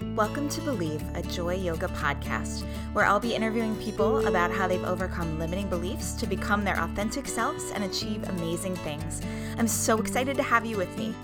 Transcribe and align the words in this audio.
Welcome 0.00 0.48
to 0.50 0.62
Believe, 0.62 1.02
a 1.14 1.22
Joy 1.22 1.56
Yoga 1.56 1.86
podcast, 1.88 2.64
where 2.94 3.04
I'll 3.04 3.20
be 3.20 3.34
interviewing 3.34 3.76
people 3.76 4.26
about 4.26 4.50
how 4.50 4.66
they've 4.66 4.82
overcome 4.82 5.38
limiting 5.38 5.68
beliefs 5.68 6.14
to 6.14 6.26
become 6.26 6.64
their 6.64 6.80
authentic 6.80 7.28
selves 7.28 7.70
and 7.72 7.84
achieve 7.84 8.26
amazing 8.30 8.76
things. 8.76 9.20
I'm 9.58 9.68
so 9.68 10.00
excited 10.00 10.38
to 10.38 10.42
have 10.42 10.64
you 10.64 10.78
with 10.78 10.96
me. 10.96 11.14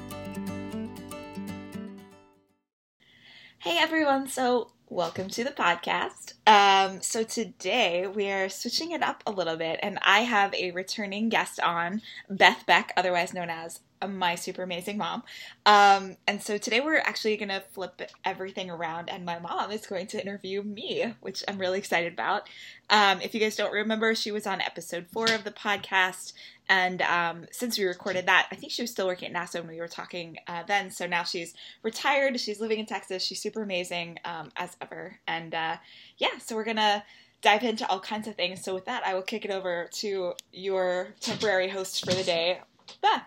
Hey 3.61 3.79
everyone, 3.79 4.29
so 4.29 4.72
welcome 4.90 5.29
to 5.31 5.43
the 5.43 5.51
podcast. 5.51 6.35
Um, 6.47 7.01
so 7.01 7.22
today 7.22 8.06
we 8.06 8.31
are 8.31 8.51
switching 8.51 8.90
it 8.90 9.03
up 9.03 9.22
a 9.27 9.33
little 9.33 9.56
bit, 9.56 9.81
and 9.83 9.99
I 10.03 10.21
have 10.21 10.53
a 10.54 10.72
returning 10.72 11.31
guest 11.31 11.58
on, 11.61 12.03
Beth 12.29 12.65
Beck, 12.67 12.93
otherwise 12.95 13.33
known 13.33 13.49
as 13.49 13.81
my 14.06 14.35
super 14.35 14.63
amazing 14.63 14.99
mom. 14.99 15.22
Um, 15.65 16.16
and 16.27 16.42
so 16.42 16.59
today 16.59 16.80
we're 16.80 16.98
actually 16.98 17.37
going 17.37 17.48
to 17.48 17.62
flip 17.73 18.02
everything 18.24 18.70
around, 18.70 19.09
and 19.09 19.24
my 19.24 19.38
mom 19.38 19.70
is 19.70 19.87
going 19.87 20.07
to 20.09 20.21
interview 20.21 20.62
me, 20.62 21.15
which 21.21 21.45
I'm 21.48 21.59
really 21.59 21.79
excited 21.79 22.12
about. 22.12 22.48
Um, 22.91 23.21
if 23.21 23.35
you 23.35 23.41
guys 23.41 23.57
don't 23.57 23.73
remember, 23.73 24.15
she 24.15 24.30
was 24.30 24.47
on 24.47 24.61
episode 24.61 25.07
four 25.12 25.30
of 25.33 25.45
the 25.45 25.51
podcast. 25.51 26.33
And 26.69 27.01
um, 27.02 27.47
since 27.52 27.79
we 27.79 27.85
recorded 27.85 28.27
that, 28.27 28.48
I 28.51 28.57
think 28.57 28.73
she 28.73 28.83
was 28.83 28.91
still 28.91 29.07
working 29.07 29.35
at 29.35 29.48
NASA 29.48 29.61
when 29.61 29.69
we 29.69 29.80
were 29.80 29.88
talking 29.88 30.38
uh, 30.49 30.65
then. 30.66 30.91
So 30.91 31.07
now 31.07 31.23
she's 31.23 31.55
retired. 31.83 32.38
She's 32.41 32.60
living 32.60 32.79
in 32.79 32.87
Texas. 32.87 33.23
She's 33.23 33.41
super 33.41 33.63
amazing 33.63 34.19
um, 34.24 34.51
as 34.57 34.77
ever. 34.80 35.19
And 35.29 35.55
uh, 35.55 35.77
yeah, 36.19 36.38
so 36.38 36.57
we're 36.57 36.65
going 36.65 36.77
to 36.77 37.05
dive 37.43 37.63
into 37.63 37.88
all 37.88 38.01
kinds 38.01 38.27
of 38.27 38.35
things. 38.35 38.65
So 38.65 38.74
with 38.74 38.87
that, 38.87 39.07
I 39.07 39.15
will 39.15 39.23
kick 39.23 39.45
it 39.45 39.51
over 39.51 39.88
to 39.95 40.33
your 40.52 41.15
temporary 41.21 41.69
host 41.69 42.05
for 42.05 42.13
the 42.13 42.24
day, 42.24 42.60
Beth. 43.01 43.23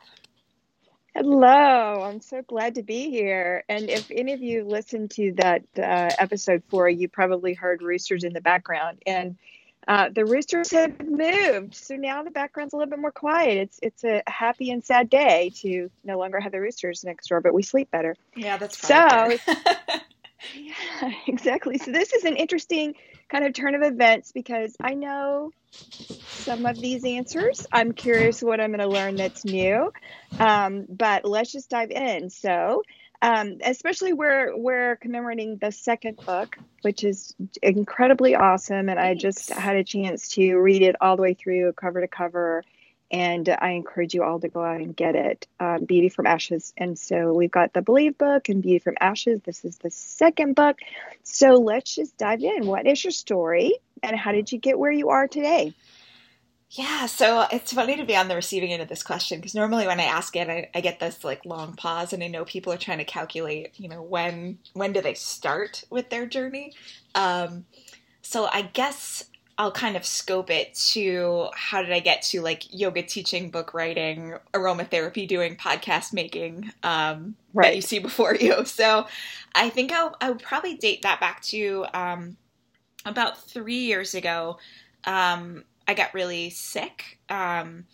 Hello, 1.15 2.03
I'm 2.03 2.21
so 2.21 2.43
glad 2.43 2.75
to 2.75 2.83
be 2.83 3.09
here. 3.09 3.63
And 3.67 3.89
if 3.89 4.11
any 4.11 4.33
of 4.33 4.41
you 4.41 4.63
listened 4.63 5.11
to 5.11 5.33
that 5.37 5.63
uh, 5.77 6.13
episode 6.19 6.63
four, 6.69 6.87
you 6.87 7.09
probably 7.09 7.55
heard 7.55 7.81
roosters 7.81 8.23
in 8.23 8.33
the 8.33 8.41
background. 8.41 9.01
And 9.07 9.35
uh, 9.87 10.09
the 10.13 10.23
roosters 10.23 10.71
have 10.71 11.01
moved, 11.01 11.73
so 11.73 11.95
now 11.95 12.21
the 12.21 12.29
background's 12.29 12.73
a 12.73 12.77
little 12.77 12.91
bit 12.91 12.99
more 12.99 13.11
quiet. 13.11 13.57
It's 13.57 13.79
it's 13.81 14.03
a 14.03 14.21
happy 14.27 14.69
and 14.69 14.83
sad 14.83 15.09
day 15.09 15.51
to 15.61 15.89
no 16.03 16.19
longer 16.19 16.39
have 16.39 16.51
the 16.51 16.61
roosters 16.61 17.03
next 17.03 17.27
door, 17.27 17.41
but 17.41 17.55
we 17.55 17.63
sleep 17.63 17.89
better. 17.89 18.15
Yeah, 18.35 18.57
that's 18.57 18.77
so. 18.77 18.95
yeah, 20.55 21.11
exactly. 21.25 21.79
So 21.79 21.91
this 21.91 22.13
is 22.13 22.23
an 22.23 22.35
interesting 22.35 22.93
kind 23.29 23.45
of 23.45 23.53
turn 23.53 23.75
of 23.75 23.81
events 23.81 24.31
because 24.31 24.75
I 24.81 24.93
know 24.95 25.51
some 26.39 26.65
of 26.65 26.79
these 26.79 27.05
answers. 27.05 27.65
I'm 27.71 27.93
curious 27.93 28.41
what 28.41 28.59
I'm 28.59 28.71
going 28.71 28.79
to 28.79 28.87
learn 28.87 29.15
that's 29.17 29.45
new. 29.45 29.91
Um, 30.39 30.85
but 30.87 31.25
let's 31.25 31.51
just 31.51 31.69
dive 31.69 31.91
in. 31.91 32.29
So, 32.29 32.83
um, 33.21 33.57
especially 33.63 34.13
we're 34.13 34.55
we're 34.55 34.95
commemorating 34.97 35.57
the 35.59 35.71
second 35.71 36.17
book, 36.25 36.55
which 36.81 37.03
is 37.03 37.35
incredibly 37.61 38.35
awesome, 38.35 38.87
and 38.87 38.97
I 38.99 39.13
just 39.13 39.49
had 39.51 39.75
a 39.75 39.83
chance 39.83 40.29
to 40.29 40.55
read 40.55 40.81
it 40.81 40.95
all 41.01 41.17
the 41.17 41.21
way 41.21 41.33
through, 41.33 41.73
cover 41.73 41.99
to 41.99 42.07
cover, 42.07 42.63
and 43.11 43.49
I 43.49 43.71
encourage 43.71 44.13
you 44.13 44.23
all 44.23 44.39
to 44.39 44.49
go 44.49 44.63
out 44.63 44.81
and 44.81 44.95
get 44.95 45.15
it, 45.15 45.47
um, 45.59 45.85
Beauty 45.85 46.09
from 46.09 46.27
Ashes. 46.27 46.73
And 46.77 46.97
so 46.97 47.33
we've 47.33 47.51
got 47.51 47.73
the 47.73 47.81
Believe 47.81 48.17
book 48.17 48.49
and 48.49 48.61
Beauty 48.61 48.79
from 48.79 48.97
Ashes. 48.99 49.41
This 49.41 49.65
is 49.65 49.77
the 49.79 49.89
second 49.89 50.55
book. 50.55 50.77
So 51.23 51.55
let's 51.55 51.95
just 51.95 52.17
dive 52.17 52.43
in. 52.43 52.67
What 52.67 52.85
is 52.85 53.03
your 53.03 53.11
story, 53.11 53.73
and 54.03 54.15
how 54.15 54.31
did 54.31 54.51
you 54.51 54.59
get 54.59 54.77
where 54.77 54.91
you 54.91 55.09
are 55.09 55.27
today? 55.27 55.73
Yeah, 56.71 57.07
so 57.07 57.47
it's 57.51 57.73
funny 57.73 57.97
to 57.97 58.05
be 58.05 58.15
on 58.15 58.27
the 58.27 58.35
receiving 58.35 58.71
end 58.71 58.83
of 58.83 58.89
this 58.89 59.01
question 59.01 59.39
because 59.39 59.55
normally 59.55 59.87
when 59.87 59.99
I 59.99 60.03
ask 60.03 60.35
it, 60.35 60.49
I, 60.49 60.69
I, 60.75 60.81
get 60.81 60.99
this 60.99 61.23
like 61.23 61.43
long 61.43 61.73
pause, 61.73 62.13
and 62.13 62.23
I 62.23 62.27
know 62.27 62.45
people 62.45 62.71
are 62.71 62.77
trying 62.77 62.99
to 62.99 63.05
calculate, 63.05 63.71
you 63.79 63.89
know, 63.89 64.03
when 64.03 64.59
when 64.73 64.93
do 64.93 65.01
they 65.01 65.15
start 65.15 65.83
with 65.89 66.11
their 66.11 66.27
journey. 66.27 66.73
Um, 67.15 67.65
so 68.21 68.47
I 68.53 68.61
guess 68.61 69.25
I'll 69.59 69.73
kind 69.73 69.97
of 69.97 70.05
scope 70.05 70.49
it 70.49 70.73
to 70.93 71.49
how 71.53 71.81
did 71.81 71.91
I 71.91 71.99
get 71.99 72.21
to 72.23 72.41
like 72.41 72.73
yoga 72.73 73.03
teaching, 73.03 73.51
book 73.51 73.73
writing, 73.73 74.35
aromatherapy 74.53 75.27
doing, 75.27 75.57
podcast 75.57 76.13
making 76.13 76.71
um, 76.81 77.35
right. 77.53 77.67
that 77.67 77.75
you 77.75 77.81
see 77.81 77.99
before 77.99 78.35
you. 78.35 78.63
So 78.65 79.05
I 79.53 79.67
think 79.69 79.91
I'll, 79.91 80.15
I 80.21 80.29
would 80.29 80.41
probably 80.41 80.75
date 80.75 81.01
that 81.01 81.19
back 81.19 81.41
to 81.43 81.85
um, 81.93 82.37
about 83.03 83.37
three 83.43 83.79
years 83.79 84.15
ago. 84.15 84.59
Um, 85.03 85.65
I 85.85 85.93
got 85.93 86.13
really 86.13 86.51
sick. 86.51 87.19
Um, 87.27 87.85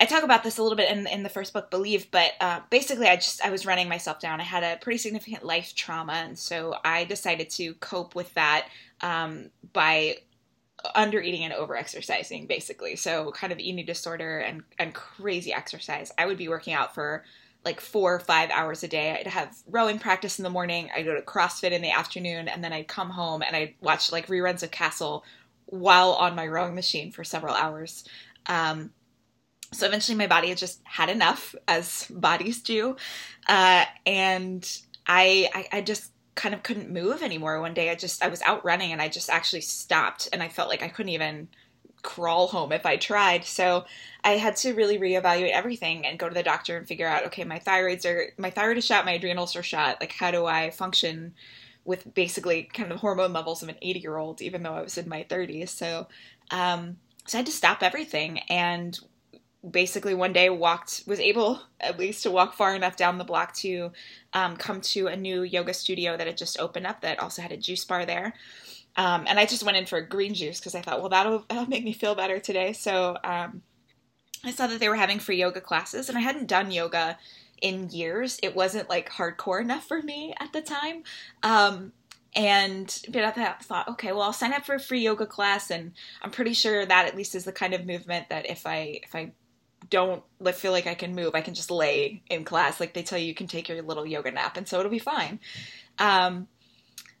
I 0.00 0.06
talk 0.06 0.22
about 0.22 0.44
this 0.44 0.56
a 0.56 0.62
little 0.62 0.76
bit 0.76 0.90
in, 0.90 1.06
in 1.08 1.22
the 1.22 1.28
first 1.28 1.52
book, 1.52 1.70
Believe, 1.70 2.10
but 2.10 2.32
uh, 2.40 2.60
basically, 2.70 3.08
I 3.08 3.16
just 3.16 3.44
I 3.44 3.50
was 3.50 3.66
running 3.66 3.88
myself 3.88 4.20
down. 4.20 4.40
I 4.40 4.44
had 4.44 4.62
a 4.62 4.78
pretty 4.80 4.98
significant 4.98 5.44
life 5.44 5.74
trauma, 5.74 6.12
and 6.12 6.38
so 6.38 6.76
I 6.84 7.04
decided 7.04 7.50
to 7.50 7.74
cope 7.74 8.14
with 8.14 8.32
that 8.34 8.68
um, 9.00 9.50
by 9.72 10.18
under 10.94 11.20
eating 11.20 11.44
and 11.44 11.52
over 11.52 11.76
exercising, 11.76 12.46
basically. 12.46 12.96
So, 12.96 13.32
kind 13.32 13.52
of 13.52 13.58
eating 13.58 13.84
disorder 13.84 14.38
and 14.38 14.62
and 14.78 14.94
crazy 14.94 15.52
exercise. 15.52 16.12
I 16.18 16.26
would 16.26 16.38
be 16.38 16.48
working 16.48 16.74
out 16.74 16.94
for 16.94 17.24
like 17.64 17.80
four 17.80 18.14
or 18.14 18.20
five 18.20 18.50
hours 18.50 18.82
a 18.82 18.88
day. 18.88 19.16
I'd 19.18 19.26
have 19.26 19.56
rowing 19.66 19.98
practice 19.98 20.38
in 20.38 20.42
the 20.44 20.50
morning. 20.50 20.90
I'd 20.94 21.04
go 21.04 21.14
to 21.14 21.22
CrossFit 21.22 21.72
in 21.72 21.82
the 21.82 21.90
afternoon, 21.90 22.48
and 22.48 22.62
then 22.62 22.72
I'd 22.72 22.88
come 22.88 23.10
home 23.10 23.42
and 23.42 23.54
I'd 23.54 23.74
watch 23.80 24.12
like 24.12 24.28
reruns 24.28 24.62
of 24.62 24.70
Castle 24.70 25.24
while 25.66 26.12
on 26.12 26.34
my 26.34 26.46
rowing 26.46 26.74
machine 26.74 27.12
for 27.12 27.24
several 27.24 27.54
hours. 27.54 28.04
Um, 28.46 28.92
so 29.72 29.86
eventually 29.86 30.16
my 30.16 30.26
body 30.26 30.48
had 30.48 30.58
just 30.58 30.80
had 30.84 31.10
enough, 31.10 31.54
as 31.66 32.06
bodies 32.10 32.62
do. 32.62 32.96
Uh, 33.46 33.84
and 34.06 34.80
I, 35.06 35.50
I, 35.54 35.78
I 35.78 35.80
just 35.82 36.10
kind 36.38 36.54
of 36.54 36.62
couldn't 36.62 36.88
move 36.88 37.20
anymore. 37.20 37.60
One 37.60 37.74
day 37.74 37.90
I 37.90 37.96
just, 37.96 38.22
I 38.22 38.28
was 38.28 38.40
out 38.42 38.64
running 38.64 38.92
and 38.92 39.02
I 39.02 39.08
just 39.08 39.28
actually 39.28 39.60
stopped 39.60 40.28
and 40.32 40.40
I 40.40 40.48
felt 40.48 40.68
like 40.68 40.84
I 40.84 40.88
couldn't 40.88 41.10
even 41.10 41.48
crawl 42.02 42.46
home 42.46 42.70
if 42.70 42.86
I 42.86 42.96
tried. 42.96 43.44
So 43.44 43.84
I 44.22 44.30
had 44.32 44.54
to 44.58 44.72
really 44.72 44.98
reevaluate 44.98 45.50
everything 45.50 46.06
and 46.06 46.16
go 46.16 46.28
to 46.28 46.34
the 46.34 46.44
doctor 46.44 46.76
and 46.76 46.86
figure 46.86 47.08
out, 47.08 47.26
okay, 47.26 47.42
my 47.42 47.58
thyroids 47.58 48.06
are, 48.06 48.32
my 48.38 48.50
thyroid 48.50 48.78
is 48.78 48.84
shot, 48.84 49.04
my 49.04 49.14
adrenals 49.14 49.56
are 49.56 49.64
shot. 49.64 50.00
Like, 50.00 50.12
how 50.12 50.30
do 50.30 50.46
I 50.46 50.70
function 50.70 51.34
with 51.84 52.14
basically 52.14 52.64
kind 52.72 52.92
of 52.92 53.00
hormone 53.00 53.32
levels 53.32 53.62
of 53.64 53.68
an 53.68 53.76
80 53.82 53.98
year 53.98 54.16
old, 54.16 54.40
even 54.40 54.62
though 54.62 54.74
I 54.74 54.82
was 54.82 54.96
in 54.96 55.08
my 55.08 55.24
30s. 55.28 55.70
So, 55.70 56.06
um, 56.52 56.98
so 57.26 57.36
I 57.36 57.40
had 57.40 57.46
to 57.46 57.52
stop 57.52 57.82
everything 57.82 58.38
and 58.48 58.96
basically 59.68 60.14
one 60.14 60.32
day 60.32 60.50
walked 60.50 61.02
was 61.06 61.18
able 61.18 61.60
at 61.80 61.98
least 61.98 62.22
to 62.22 62.30
walk 62.30 62.54
far 62.54 62.74
enough 62.74 62.96
down 62.96 63.18
the 63.18 63.24
block 63.24 63.52
to 63.54 63.90
um, 64.32 64.56
come 64.56 64.80
to 64.80 65.08
a 65.08 65.16
new 65.16 65.42
yoga 65.42 65.74
studio 65.74 66.16
that 66.16 66.26
had 66.26 66.36
just 66.36 66.60
opened 66.60 66.86
up 66.86 67.00
that 67.00 67.18
also 67.18 67.42
had 67.42 67.50
a 67.50 67.56
juice 67.56 67.84
bar 67.84 68.06
there 68.06 68.34
um, 68.96 69.24
and 69.26 69.38
i 69.38 69.44
just 69.44 69.64
went 69.64 69.76
in 69.76 69.84
for 69.84 69.98
a 69.98 70.06
green 70.06 70.32
juice 70.32 70.60
because 70.60 70.76
i 70.76 70.80
thought 70.80 71.00
well 71.00 71.08
that'll, 71.08 71.44
that'll 71.48 71.66
make 71.66 71.82
me 71.82 71.92
feel 71.92 72.14
better 72.14 72.38
today 72.38 72.72
so 72.72 73.16
um, 73.24 73.62
i 74.44 74.52
saw 74.52 74.68
that 74.68 74.78
they 74.78 74.88
were 74.88 74.94
having 74.94 75.18
free 75.18 75.40
yoga 75.40 75.60
classes 75.60 76.08
and 76.08 76.16
i 76.16 76.20
hadn't 76.20 76.46
done 76.46 76.70
yoga 76.70 77.18
in 77.60 77.90
years. 77.90 78.38
It 78.42 78.54
wasn't 78.54 78.88
like 78.88 79.10
hardcore 79.10 79.60
enough 79.60 79.86
for 79.86 80.02
me 80.02 80.34
at 80.40 80.52
the 80.52 80.62
time. 80.62 81.02
Um, 81.42 81.92
and 82.34 83.02
but 83.08 83.24
I 83.24 83.30
thought, 83.30 83.88
okay, 83.88 84.12
well, 84.12 84.22
I'll 84.22 84.32
sign 84.32 84.52
up 84.52 84.64
for 84.64 84.74
a 84.74 84.80
free 84.80 85.00
yoga 85.00 85.26
class, 85.26 85.70
and 85.70 85.92
I'm 86.22 86.30
pretty 86.30 86.52
sure 86.52 86.84
that 86.84 87.06
at 87.06 87.16
least 87.16 87.34
is 87.34 87.44
the 87.44 87.52
kind 87.52 87.74
of 87.74 87.86
movement 87.86 88.28
that 88.28 88.48
if 88.48 88.66
I 88.66 89.00
if 89.02 89.14
I 89.14 89.32
don't 89.90 90.22
feel 90.54 90.72
like 90.72 90.86
I 90.86 90.94
can 90.94 91.14
move, 91.14 91.34
I 91.34 91.40
can 91.40 91.54
just 91.54 91.70
lay 91.70 92.22
in 92.28 92.44
class. 92.44 92.80
Like 92.80 92.94
they 92.94 93.02
tell 93.02 93.18
you, 93.18 93.26
you 93.26 93.34
can 93.34 93.46
take 93.46 93.68
your 93.68 93.80
little 93.82 94.06
yoga 94.06 94.30
nap, 94.30 94.56
and 94.56 94.68
so 94.68 94.78
it'll 94.78 94.90
be 94.90 94.98
fine. 94.98 95.40
Um, 95.98 96.48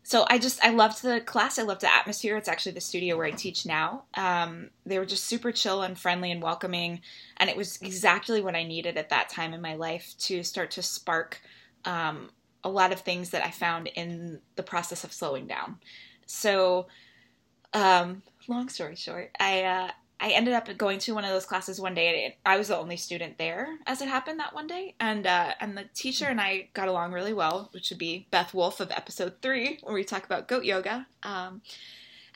so 0.02 0.24
I 0.30 0.38
just 0.38 0.64
I 0.64 0.70
loved 0.70 1.02
the 1.02 1.20
class. 1.20 1.58
I 1.58 1.64
loved 1.64 1.82
the 1.82 1.94
atmosphere. 1.94 2.36
It's 2.38 2.48
actually 2.48 2.72
the 2.72 2.80
studio 2.80 3.18
where 3.18 3.26
I 3.26 3.30
teach 3.30 3.66
now. 3.66 4.04
Um, 4.14 4.70
they 4.86 4.98
were 4.98 5.04
just 5.04 5.24
super 5.24 5.52
chill 5.52 5.82
and 5.82 5.98
friendly 5.98 6.32
and 6.32 6.42
welcoming, 6.42 7.02
and 7.36 7.50
it 7.50 7.56
was 7.58 7.78
exactly 7.82 8.40
what 8.40 8.54
I 8.54 8.64
needed 8.64 8.96
at 8.96 9.10
that 9.10 9.28
time 9.28 9.52
in 9.52 9.60
my 9.60 9.74
life 9.74 10.14
to 10.20 10.42
start 10.42 10.70
to 10.72 10.82
spark 10.82 11.42
um, 11.84 12.30
a 12.64 12.70
lot 12.70 12.92
of 12.92 13.00
things 13.00 13.30
that 13.30 13.44
I 13.44 13.50
found 13.50 13.88
in 13.88 14.40
the 14.56 14.62
process 14.62 15.04
of 15.04 15.12
slowing 15.12 15.46
down. 15.46 15.76
So, 16.24 16.86
um, 17.74 18.22
long 18.48 18.70
story 18.70 18.96
short, 18.96 19.30
I 19.38 19.64
uh, 19.64 19.90
I 20.20 20.30
ended 20.30 20.54
up 20.54 20.68
going 20.76 20.98
to 21.00 21.14
one 21.14 21.24
of 21.24 21.30
those 21.30 21.46
classes 21.46 21.80
one 21.80 21.94
day, 21.94 22.24
and 22.24 22.34
I 22.44 22.56
was 22.56 22.68
the 22.68 22.76
only 22.76 22.96
student 22.96 23.38
there 23.38 23.78
as 23.86 24.02
it 24.02 24.08
happened 24.08 24.40
that 24.40 24.54
one 24.54 24.66
day. 24.66 24.94
And 24.98 25.26
uh, 25.26 25.52
and 25.60 25.78
the 25.78 25.84
teacher 25.94 26.26
and 26.26 26.40
I 26.40 26.68
got 26.74 26.88
along 26.88 27.12
really 27.12 27.32
well, 27.32 27.68
which 27.72 27.90
would 27.90 27.98
be 27.98 28.26
Beth 28.30 28.52
Wolf 28.52 28.80
of 28.80 28.90
episode 28.90 29.34
three, 29.40 29.78
where 29.82 29.94
we 29.94 30.04
talk 30.04 30.24
about 30.24 30.48
goat 30.48 30.64
yoga. 30.64 31.06
Um, 31.22 31.62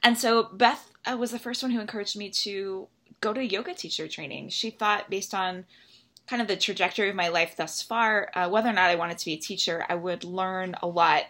and 0.02 0.17
so 0.17 0.44
Beth 0.44 0.93
uh, 1.05 1.17
was 1.17 1.32
the 1.32 1.38
first 1.38 1.62
one 1.62 1.73
who 1.73 1.81
encouraged 1.81 2.17
me 2.17 2.31
to 2.31 2.88
go 3.20 3.32
to 3.32 3.44
yoga 3.44 3.75
teacher 3.75 4.06
training. 4.06 4.50
She 4.50 4.70
thought, 4.70 5.11
based 5.11 5.34
on 5.34 5.64
kind 6.29 6.40
of 6.40 6.49
the 6.49 6.56
trajectory 6.56 7.08
of 7.08 7.17
my 7.17 7.29
life 7.29 7.56
thus 7.56 7.82
far, 7.82 8.31
uh, 8.34 8.49
whether 8.49 8.69
or 8.69 8.73
not 8.73 8.90
I 8.90 8.94
wanted 8.94 9.19
to 9.19 9.25
be 9.25 9.34
a 9.34 9.38
teacher, 9.38 9.84
I 9.88 9.96
would 9.96 10.23
learn 10.23 10.76
a 10.82 10.87
lot 10.87 11.25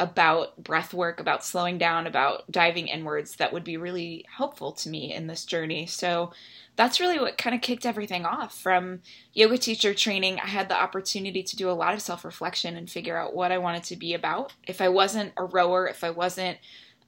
about 0.00 0.56
breath 0.64 0.94
work, 0.94 1.20
about 1.20 1.44
slowing 1.44 1.76
down, 1.76 2.06
about 2.06 2.50
diving 2.50 2.88
inwards 2.88 3.36
that 3.36 3.52
would 3.52 3.62
be 3.62 3.76
really 3.76 4.24
helpful 4.34 4.72
to 4.72 4.88
me 4.88 5.12
in 5.12 5.26
this 5.26 5.44
journey. 5.44 5.84
So 5.84 6.32
that's 6.74 7.00
really 7.00 7.18
what 7.20 7.36
kind 7.36 7.54
of 7.54 7.60
kicked 7.60 7.84
everything 7.84 8.24
off. 8.24 8.58
From 8.58 9.02
yoga 9.34 9.58
teacher 9.58 9.92
training, 9.92 10.40
I 10.40 10.46
had 10.46 10.70
the 10.70 10.80
opportunity 10.80 11.42
to 11.42 11.54
do 11.54 11.70
a 11.70 11.72
lot 11.72 11.92
of 11.92 12.00
self 12.00 12.24
reflection 12.24 12.76
and 12.76 12.90
figure 12.90 13.18
out 13.18 13.34
what 13.34 13.52
I 13.52 13.58
wanted 13.58 13.84
to 13.84 13.96
be 13.96 14.14
about. 14.14 14.54
If 14.66 14.80
I 14.80 14.88
wasn't 14.88 15.34
a 15.36 15.44
rower, 15.44 15.86
if 15.86 16.02
I 16.02 16.10
wasn't 16.10 16.56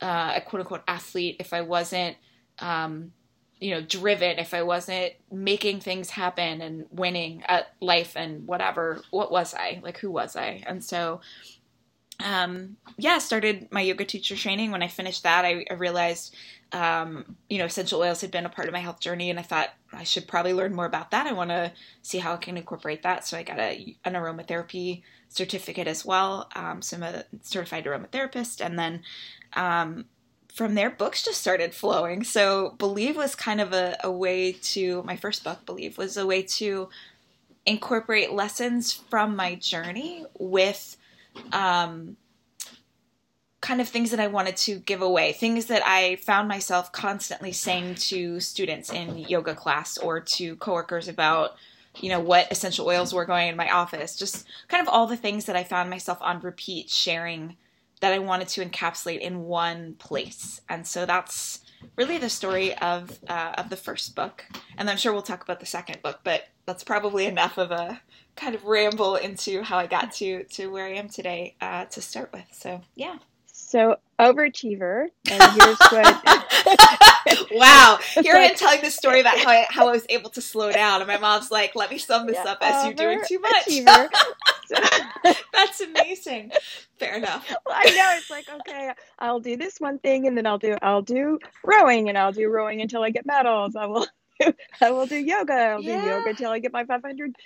uh, 0.03 0.35
a 0.37 0.43
quote 0.43 0.61
unquote 0.61 0.83
athlete, 0.87 1.37
if 1.41 1.55
I 1.55 1.63
wasn't, 1.63 2.19
um, 2.59 3.13
you 3.59 3.71
know, 3.71 3.81
driven, 3.81 4.39
if 4.39 4.53
I 4.53 4.65
wasn't 4.65 5.15
making 5.31 5.81
things 5.81 6.11
happen 6.11 6.61
and 6.61 6.85
winning 6.91 7.43
at 7.47 7.73
life 7.81 8.17
and 8.17 8.47
whatever, 8.47 9.01
what 9.11 9.33
was 9.33 9.55
I? 9.55 9.81
Like, 9.83 9.97
who 9.97 10.11
was 10.11 10.37
I? 10.37 10.63
And 10.67 10.85
so 10.85 11.23
um, 12.23 12.77
yeah, 12.97 13.19
started 13.19 13.69
my 13.71 13.81
yoga 13.81 14.05
teacher 14.05 14.37
training. 14.37 14.71
When 14.71 14.83
I 14.83 14.89
finished 14.89 15.23
that, 15.23 15.45
I, 15.45 15.65
I 15.71 15.75
realized, 15.75 16.35
um, 16.73 17.37
you 17.49 17.59
know, 17.59 17.65
essential 17.65 18.01
oils 18.01 18.21
had 18.21 18.31
been 18.31 18.47
a 18.47 18.51
part 18.51 18.69
of 18.69 18.73
my 18.73 18.81
health 18.81 19.01
journey, 19.01 19.31
and 19.31 19.39
I 19.39 19.43
thought 19.43 19.71
I 19.93 20.05
should 20.05 20.29
probably 20.29 20.55
learn 20.55 20.75
more 20.75 20.87
about 20.87 21.11
that. 21.11 21.27
I 21.27 21.33
want 21.33 21.51
to 21.51 21.73
see 22.03 22.19
how 22.19 22.35
I 22.35 22.37
can 22.37 22.57
incorporate 22.57 23.03
that. 23.03 23.27
So 23.27 23.37
I 23.37 23.43
got 23.43 23.59
a, 23.59 23.97
an 24.05 24.15
aromatherapy 24.15 25.03
certificate 25.29 25.87
as 25.87 26.05
well. 26.05 26.49
Um, 26.55 26.83
so 26.83 26.97
I'm 26.97 27.03
a 27.03 27.25
certified 27.43 27.85
aromatherapist, 27.85 28.65
and 28.65 28.79
then 28.79 29.03
um, 29.55 30.07
from 30.53 30.75
there, 30.75 30.91
books 30.91 31.25
just 31.25 31.41
started 31.41 31.75
flowing. 31.75 32.25
So 32.25 32.75
Believe 32.79 33.17
was 33.17 33.35
kind 33.35 33.61
of 33.61 33.73
a, 33.73 33.97
a 34.05 34.11
way 34.11 34.53
to 34.53 35.03
my 35.05 35.17
first 35.17 35.45
book. 35.45 35.65
Believe 35.65 35.99
was 35.99 36.17
a 36.17 36.27
way 36.27 36.43
to 36.43 36.89
incorporate 37.65 38.33
lessons 38.33 38.93
from 38.93 39.37
my 39.37 39.55
journey 39.55 40.27
with 40.39 40.97
um, 41.53 42.17
kind 43.61 43.81
of 43.81 43.89
things 43.89 44.11
that 44.11 44.21
I 44.21 44.27
wanted 44.27 44.57
to 44.59 44.81
give 44.81 45.03
away, 45.03 45.33
things 45.33 45.67
that 45.67 45.83
I 45.87 46.17
found 46.17 46.49
myself 46.49 46.91
constantly 46.93 47.53
saying 47.53 47.95
to 47.95 48.41
students 48.41 48.93
in 48.93 49.19
yoga 49.19 49.55
class 49.55 49.97
or 49.97 50.21
to 50.21 50.57
coworkers 50.57 51.09
about, 51.09 51.53
you 52.01 52.09
know, 52.09 52.21
what 52.21 52.51
essential 52.51 52.87
oils 52.87 53.15
were 53.15 53.25
going 53.25 53.49
in 53.49 53.57
my 53.57 53.71
office, 53.71 54.17
just 54.17 54.47
kind 54.69 54.83
of 54.87 54.93
all 54.93 55.07
the 55.07 55.17
things 55.17 55.45
that 55.45 55.57
I 55.57 55.65
found 55.65 55.91
myself 55.91 56.19
on 56.21 56.41
repeat 56.41 56.91
sharing 56.91 57.57
that 58.01 58.13
I 58.13 58.19
wanted 58.19 58.49
to 58.49 58.65
encapsulate 58.65 59.21
in 59.21 59.45
one 59.45 59.95
place. 59.95 60.61
And 60.69 60.85
so 60.85 61.07
that's 61.07 61.61
really 61.97 62.19
the 62.19 62.29
story 62.29 62.77
of 62.79 63.19
uh, 63.29 63.55
of 63.59 63.71
the 63.71 63.77
first 63.77 64.15
book, 64.15 64.45
and 64.77 64.91
I'm 64.91 64.97
sure 64.97 65.13
we'll 65.13 65.23
talk 65.23 65.43
about 65.43 65.61
the 65.61 65.67
second 65.67 66.03
book, 66.03 66.21
but 66.25 66.49
that's 66.67 66.85
probably 66.85 67.27
enough 67.27 67.59
of 67.59 67.71
a 67.71 68.01
kind 68.37 68.55
of 68.55 68.65
ramble 68.65 69.17
into 69.17 69.63
how 69.63 69.79
I 69.79 69.87
got 69.87 70.13
to 70.15 70.45
to 70.45 70.69
where 70.69 70.87
I 70.87 70.95
am 70.95 71.09
today 71.09 71.57
uh, 71.61 71.85
to 71.87 72.03
start 72.03 72.33
with. 72.33 72.47
So 72.53 72.81
yeah. 72.95 73.19
So 73.73 73.97
overachiever, 74.19 75.07
and 75.31 75.43
here's 75.53 75.79
what. 75.91 76.23
wow, 77.53 77.99
here 78.21 78.35
I 78.35 78.49
am 78.51 78.55
telling 78.55 78.83
the 78.83 78.91
story 78.91 79.21
about 79.21 79.39
how 79.39 79.49
I, 79.51 79.67
how 79.71 79.89
I 79.89 79.93
was 79.93 80.05
able 80.09 80.31
to 80.31 80.43
slow 80.43 80.73
down, 80.73 81.01
and 81.01 81.09
my 81.09 81.17
mom's 81.17 81.51
like, 81.51 81.75
"Let 81.75 81.91
me 81.91 81.99
sum 81.99 82.27
this 82.27 82.37
yeah, 82.37 82.53
up 82.53 82.59
as 82.61 82.85
you're 82.85 82.95
doing 82.95 83.23
too 83.27 83.39
much." 83.39 83.67
That's 85.53 85.81
amazing. 85.81 86.53
Fair 86.99 87.17
enough. 87.17 87.49
Well, 87.65 87.75
I 87.75 87.85
know 87.85 88.11
it's 88.17 88.31
like 88.31 88.47
okay, 88.61 88.93
I'll 89.19 89.41
do 89.41 89.57
this 89.57 89.79
one 89.79 89.99
thing, 89.99 90.27
and 90.27 90.37
then 90.37 90.47
I'll 90.47 90.59
do 90.59 90.77
I'll 90.83 91.03
do 91.03 91.39
rowing, 91.65 92.09
and 92.09 92.19
I'll 92.19 92.33
do 92.33 92.49
rowing 92.51 92.83
until 92.83 93.03
I 93.03 93.11
get 93.11 93.25
medals. 93.25 93.75
I 93.75 93.87
will. 93.87 94.07
I 94.81 94.91
will 94.91 95.07
do 95.07 95.17
yoga. 95.17 95.53
I'll 95.53 95.83
yeah. 95.83 96.01
do 96.01 96.09
yoga 96.09 96.31
until 96.31 96.51
I 96.51 96.59
get 96.59 96.73
my 96.73 96.85
500 96.85 97.37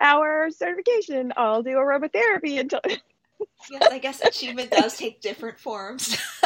hour 0.00 0.50
certification. 0.50 1.32
I'll 1.36 1.62
do 1.62 1.76
aromatherapy 1.76 2.60
until. 2.60 2.80
yes, 3.70 3.88
I 3.90 3.98
guess 3.98 4.20
achievement 4.20 4.70
does 4.70 4.96
take 4.96 5.20
different 5.20 5.58
forms. 5.58 6.16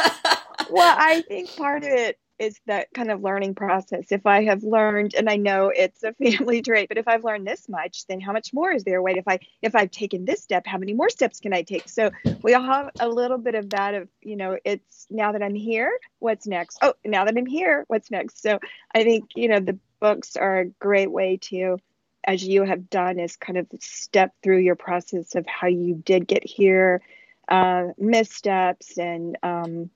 well, 0.69 0.95
I 0.97 1.21
think 1.27 1.55
part 1.55 1.83
of 1.83 1.89
it 1.89 2.19
is 2.39 2.59
that 2.65 2.87
kind 2.93 3.11
of 3.11 3.21
learning 3.21 3.55
process. 3.55 4.11
If 4.11 4.25
I 4.25 4.43
have 4.45 4.63
learned, 4.63 5.13
and 5.15 5.29
I 5.29 5.37
know 5.37 5.71
it's 5.73 6.03
a 6.03 6.13
family 6.23 6.61
trait, 6.61 6.89
but 6.89 6.97
if 6.97 7.07
I've 7.07 7.23
learned 7.23 7.47
this 7.47 7.69
much, 7.69 8.05
then 8.07 8.19
how 8.19 8.33
much 8.33 8.53
more 8.53 8.71
is 8.71 8.83
there? 8.83 9.01
Wait, 9.01 9.17
if 9.17 9.27
I 9.27 9.39
if 9.61 9.75
I've 9.75 9.91
taken 9.91 10.25
this 10.25 10.43
step, 10.43 10.63
how 10.65 10.77
many 10.77 10.93
more 10.93 11.09
steps 11.09 11.39
can 11.39 11.53
I 11.53 11.61
take? 11.61 11.87
So 11.89 12.11
we 12.41 12.53
all 12.53 12.63
have 12.63 12.89
a 12.99 13.07
little 13.07 13.37
bit 13.37 13.55
of 13.55 13.69
that. 13.71 13.93
Of 13.93 14.09
you 14.21 14.35
know, 14.35 14.57
it's 14.65 15.07
now 15.09 15.31
that 15.31 15.43
I'm 15.43 15.55
here, 15.55 15.97
what's 16.19 16.47
next? 16.47 16.79
Oh, 16.81 16.93
now 17.05 17.25
that 17.25 17.37
I'm 17.37 17.45
here, 17.45 17.85
what's 17.87 18.11
next? 18.11 18.41
So 18.41 18.59
I 18.93 19.03
think 19.03 19.29
you 19.35 19.47
know 19.47 19.59
the 19.59 19.79
books 19.99 20.35
are 20.35 20.59
a 20.59 20.65
great 20.65 21.11
way 21.11 21.37
to 21.37 21.77
as 22.25 22.43
you 22.43 22.63
have 22.63 22.89
done 22.89 23.19
is 23.19 23.35
kind 23.35 23.57
of 23.57 23.67
step 23.79 24.33
through 24.41 24.59
your 24.59 24.75
process 24.75 25.35
of 25.35 25.45
how 25.45 25.67
you 25.67 25.95
did 25.95 26.27
get 26.27 26.43
here 26.43 27.01
uh, 27.49 27.87
missteps 27.97 28.97
and 28.97 29.37
um, 29.43 29.89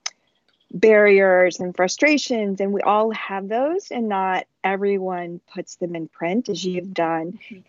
barriers 0.71 1.59
and 1.59 1.75
frustrations 1.75 2.59
and 2.59 2.73
we 2.73 2.81
all 2.81 3.11
have 3.11 3.47
those 3.47 3.89
and 3.89 4.09
not 4.09 4.45
everyone 4.63 5.39
puts 5.53 5.75
them 5.77 5.95
in 5.95 6.07
print 6.09 6.49
as 6.49 6.65
you've 6.65 6.93
done 6.93 7.31
mm-hmm. 7.31 7.61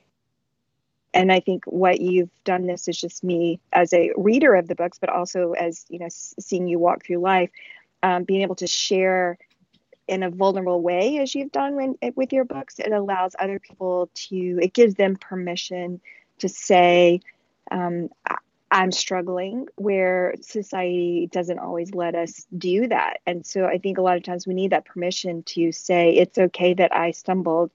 and 1.15 1.31
i 1.31 1.39
think 1.39 1.65
what 1.67 2.01
you've 2.01 2.31
done 2.43 2.67
this 2.67 2.89
is 2.89 3.01
just 3.01 3.23
me 3.23 3.61
as 3.73 3.93
a 3.93 4.11
reader 4.17 4.53
of 4.55 4.67
the 4.67 4.75
books 4.75 4.99
but 4.99 5.09
also 5.09 5.53
as 5.53 5.87
you 5.89 6.01
know 6.01 6.09
seeing 6.11 6.67
you 6.67 6.79
walk 6.79 7.05
through 7.05 7.19
life 7.19 7.51
um, 8.03 8.25
being 8.25 8.43
able 8.43 8.57
to 8.57 8.67
share 8.67 9.39
in 10.09 10.23
a 10.23 10.31
vulnerable 10.31 10.81
way 10.81 11.19
as 11.19 11.35
you've 11.35 11.53
done 11.53 11.77
when, 11.77 11.99
with 12.17 12.33
your 12.33 12.45
books. 12.45 12.79
It 12.79 12.91
allows 12.93 13.37
other 13.39 13.59
people 13.59 14.11
to 14.15 14.59
it 14.61 14.73
gives 14.73 14.95
them 14.95 15.17
permission 15.17 16.01
to 16.39 16.49
say 16.49 17.21
um, 17.71 18.09
i'm 18.71 18.93
struggling 18.93 19.67
where 19.77 20.35
society 20.41 21.29
doesn't 21.33 21.59
always 21.59 21.95
let 21.95 22.15
us 22.15 22.47
do 22.57 22.89
that. 22.89 23.19
And 23.27 23.45
so 23.47 23.67
i 23.67 23.79
think 23.79 23.99
a 23.99 24.03
lot 24.03 24.17
of 24.17 24.23
times 24.23 24.47
we 24.47 24.55
need 24.55 24.73
that 24.73 24.87
permission 24.87 25.43
to 25.45 25.73
say 25.73 26.11
it's 26.11 26.39
okay 26.39 26.75
that 26.75 26.95
i 26.95 27.11
stumbled. 27.11 27.71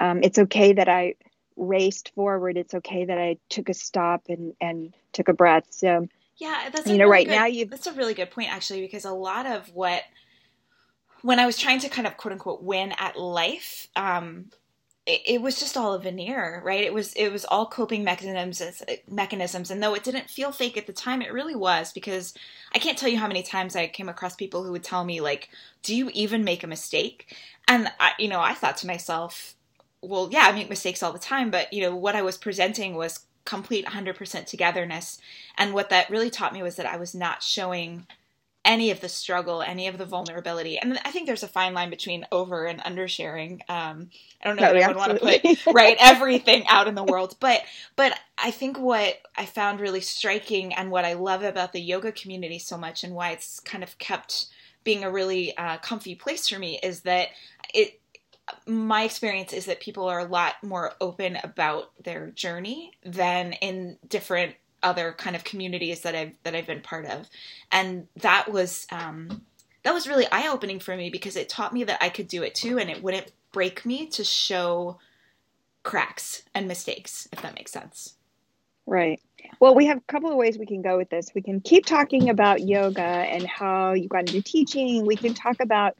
Um, 0.00 0.20
it's 0.22 0.38
okay 0.38 0.72
that 0.72 0.88
i 0.88 1.14
raced 1.56 2.12
forward. 2.14 2.56
It's 2.56 2.74
okay 2.74 3.04
that 3.04 3.18
i 3.18 3.36
took 3.48 3.68
a 3.68 3.74
stop 3.74 4.24
and 4.28 4.54
and 4.60 4.92
took 5.12 5.28
a 5.28 5.34
breath. 5.34 5.66
So 5.70 6.08
yeah 6.38 6.70
that's 6.72 6.86
you 6.86 6.96
know 6.96 7.04
really 7.04 7.10
right 7.12 7.26
good, 7.26 7.34
now 7.36 7.46
you 7.46 7.66
that's 7.66 7.86
a 7.86 7.92
really 7.92 8.14
good 8.14 8.30
point 8.30 8.50
actually 8.50 8.80
because 8.80 9.04
a 9.04 9.12
lot 9.12 9.46
of 9.46 9.68
what 9.74 10.02
when 11.22 11.38
I 11.38 11.46
was 11.46 11.58
trying 11.58 11.80
to 11.80 11.88
kind 11.88 12.06
of 12.06 12.16
quote 12.16 12.32
unquote 12.32 12.62
win 12.62 12.92
at 12.98 13.18
life, 13.18 13.88
um, 13.96 14.50
it, 15.06 15.22
it, 15.24 15.42
was 15.42 15.58
just 15.58 15.76
all 15.76 15.94
a 15.94 15.98
veneer, 15.98 16.62
right? 16.64 16.84
It 16.84 16.92
was 16.92 17.12
it 17.14 17.30
was 17.30 17.44
all 17.44 17.66
coping 17.66 18.04
mechanisms 18.04 18.62
mechanisms, 19.08 19.70
and 19.70 19.82
though 19.82 19.94
it 19.94 20.04
didn't 20.04 20.30
feel 20.30 20.52
fake 20.52 20.76
at 20.76 20.86
the 20.86 20.92
time, 20.92 21.22
it 21.22 21.32
really 21.32 21.54
was 21.54 21.92
because 21.92 22.34
I 22.74 22.78
can't 22.78 22.98
tell 22.98 23.08
you 23.08 23.18
how 23.18 23.26
many 23.26 23.42
times 23.42 23.74
I 23.74 23.88
came 23.88 24.08
across 24.08 24.36
people 24.36 24.62
who 24.62 24.72
would 24.72 24.84
tell 24.84 25.04
me 25.04 25.20
like, 25.20 25.48
"Do 25.82 25.96
you 25.96 26.10
even 26.12 26.44
make 26.44 26.62
a 26.62 26.68
mistake?" 26.68 27.36
And 27.66 27.90
I, 27.98 28.12
you 28.18 28.28
know, 28.28 28.40
I 28.40 28.54
thought 28.54 28.76
to 28.78 28.86
myself, 28.86 29.54
"Well, 30.02 30.28
yeah, 30.30 30.46
I 30.46 30.52
make 30.52 30.70
mistakes 30.70 31.02
all 31.02 31.12
the 31.12 31.18
time, 31.18 31.50
but 31.50 31.72
you 31.72 31.82
know, 31.82 31.94
what 31.94 32.16
I 32.16 32.22
was 32.22 32.38
presenting 32.38 32.94
was." 32.94 33.20
complete 33.46 33.86
100% 33.86 34.46
togetherness 34.46 35.18
and 35.56 35.72
what 35.72 35.88
that 35.88 36.10
really 36.10 36.28
taught 36.28 36.52
me 36.52 36.62
was 36.62 36.76
that 36.76 36.84
I 36.84 36.98
was 36.98 37.14
not 37.14 37.42
showing 37.42 38.06
any 38.64 38.90
of 38.90 39.00
the 39.00 39.08
struggle, 39.08 39.62
any 39.62 39.88
of 39.88 39.96
the 39.96 40.04
vulnerability. 40.04 40.78
And 40.78 40.98
I 41.04 41.10
think 41.10 41.26
there's 41.26 41.42
a 41.42 41.48
fine 41.48 41.72
line 41.72 41.88
between 41.88 42.26
over 42.30 42.66
and 42.66 42.80
undersharing. 42.80 43.60
Um, 43.70 44.10
I 44.42 44.48
don't 44.48 44.56
know 44.56 44.72
no, 44.72 44.78
if 44.78 44.84
I 44.84 44.88
would 44.88 44.96
want 44.96 45.12
to 45.12 45.18
put 45.18 45.66
right 45.74 45.96
everything 45.98 46.66
out 46.68 46.86
in 46.86 46.94
the 46.94 47.04
world, 47.04 47.36
but 47.40 47.62
but 47.96 48.18
I 48.36 48.50
think 48.50 48.78
what 48.78 49.18
I 49.36 49.46
found 49.46 49.80
really 49.80 50.02
striking 50.02 50.74
and 50.74 50.90
what 50.90 51.04
I 51.04 51.14
love 51.14 51.42
about 51.42 51.72
the 51.72 51.80
yoga 51.80 52.12
community 52.12 52.58
so 52.58 52.76
much 52.76 53.02
and 53.02 53.14
why 53.14 53.30
it's 53.30 53.60
kind 53.60 53.82
of 53.82 53.98
kept 53.98 54.46
being 54.84 55.04
a 55.04 55.10
really 55.10 55.56
uh, 55.56 55.78
comfy 55.78 56.14
place 56.14 56.48
for 56.48 56.58
me 56.58 56.78
is 56.82 57.02
that 57.02 57.28
it 57.72 58.00
my 58.66 59.04
experience 59.04 59.52
is 59.52 59.66
that 59.66 59.80
people 59.80 60.08
are 60.08 60.18
a 60.18 60.24
lot 60.24 60.54
more 60.62 60.92
open 61.00 61.38
about 61.42 61.92
their 62.02 62.30
journey 62.30 62.92
than 63.04 63.52
in 63.54 63.96
different 64.08 64.54
other 64.82 65.12
kind 65.12 65.36
of 65.36 65.44
communities 65.44 66.00
that 66.02 66.14
I've 66.14 66.32
that 66.42 66.54
I've 66.54 66.66
been 66.66 66.80
part 66.80 67.06
of, 67.06 67.28
and 67.70 68.06
that 68.16 68.50
was 68.50 68.86
um, 68.90 69.42
that 69.82 69.94
was 69.94 70.08
really 70.08 70.26
eye 70.30 70.48
opening 70.48 70.80
for 70.80 70.96
me 70.96 71.10
because 71.10 71.36
it 71.36 71.48
taught 71.48 71.72
me 71.72 71.84
that 71.84 72.02
I 72.02 72.08
could 72.08 72.28
do 72.28 72.42
it 72.42 72.54
too, 72.54 72.78
and 72.78 72.90
it 72.90 73.02
wouldn't 73.02 73.32
break 73.52 73.84
me 73.84 74.06
to 74.06 74.24
show 74.24 74.98
cracks 75.82 76.42
and 76.54 76.68
mistakes, 76.68 77.28
if 77.32 77.42
that 77.42 77.54
makes 77.54 77.72
sense. 77.72 78.14
Right. 78.86 79.20
Well, 79.60 79.74
we 79.74 79.86
have 79.86 79.98
a 79.98 80.12
couple 80.12 80.30
of 80.30 80.36
ways 80.36 80.58
we 80.58 80.66
can 80.66 80.82
go 80.82 80.96
with 80.96 81.10
this. 81.10 81.30
We 81.34 81.42
can 81.42 81.60
keep 81.60 81.86
talking 81.86 82.28
about 82.28 82.60
yoga 82.60 83.02
and 83.02 83.46
how 83.46 83.92
you 83.92 84.08
got 84.08 84.20
into 84.20 84.42
teaching. 84.42 85.06
We 85.06 85.16
can 85.16 85.34
talk 85.34 85.60
about 85.60 85.96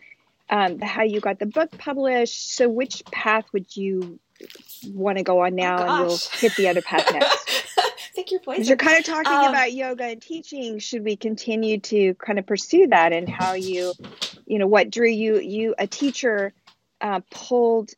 um, 0.51 0.81
how 0.81 1.03
you 1.03 1.21
got 1.21 1.39
the 1.39 1.47
book 1.47 1.71
published. 1.79 2.55
So, 2.57 2.69
which 2.69 3.05
path 3.07 3.45
would 3.53 3.77
you 3.77 4.19
want 4.93 5.19
to 5.19 5.25
go 5.25 5.41
on 5.45 5.55
now? 5.55 5.79
Oh, 5.79 5.83
and 5.83 6.07
we'll 6.07 6.19
hit 6.33 6.57
the 6.57 6.69
other 6.69 6.83
path 6.83 7.13
next. 7.13 7.67
Pick 8.21 8.33
your 8.33 8.41
poison. 8.41 8.65
You're 8.65 8.77
kind 8.77 8.99
of 8.99 9.05
talking 9.05 9.33
um, 9.33 9.49
about 9.49 9.73
yoga 9.73 10.05
and 10.05 10.21
teaching. 10.21 10.79
Should 10.79 11.05
we 11.05 11.17
continue 11.17 11.81
to 11.81 12.13
kind 12.17 12.39
of 12.39 12.47
pursue 12.47 12.87
that 12.89 13.15
and 13.15 13.27
how 13.27 13.55
you, 13.55 13.95
you 14.45 14.59
know, 14.59 14.67
what 14.67 14.91
drew 14.91 15.09
you? 15.09 15.41
You 15.41 15.75
a 15.79 15.87
teacher 15.87 16.53
uh, 17.01 17.21
pulled 17.31 17.93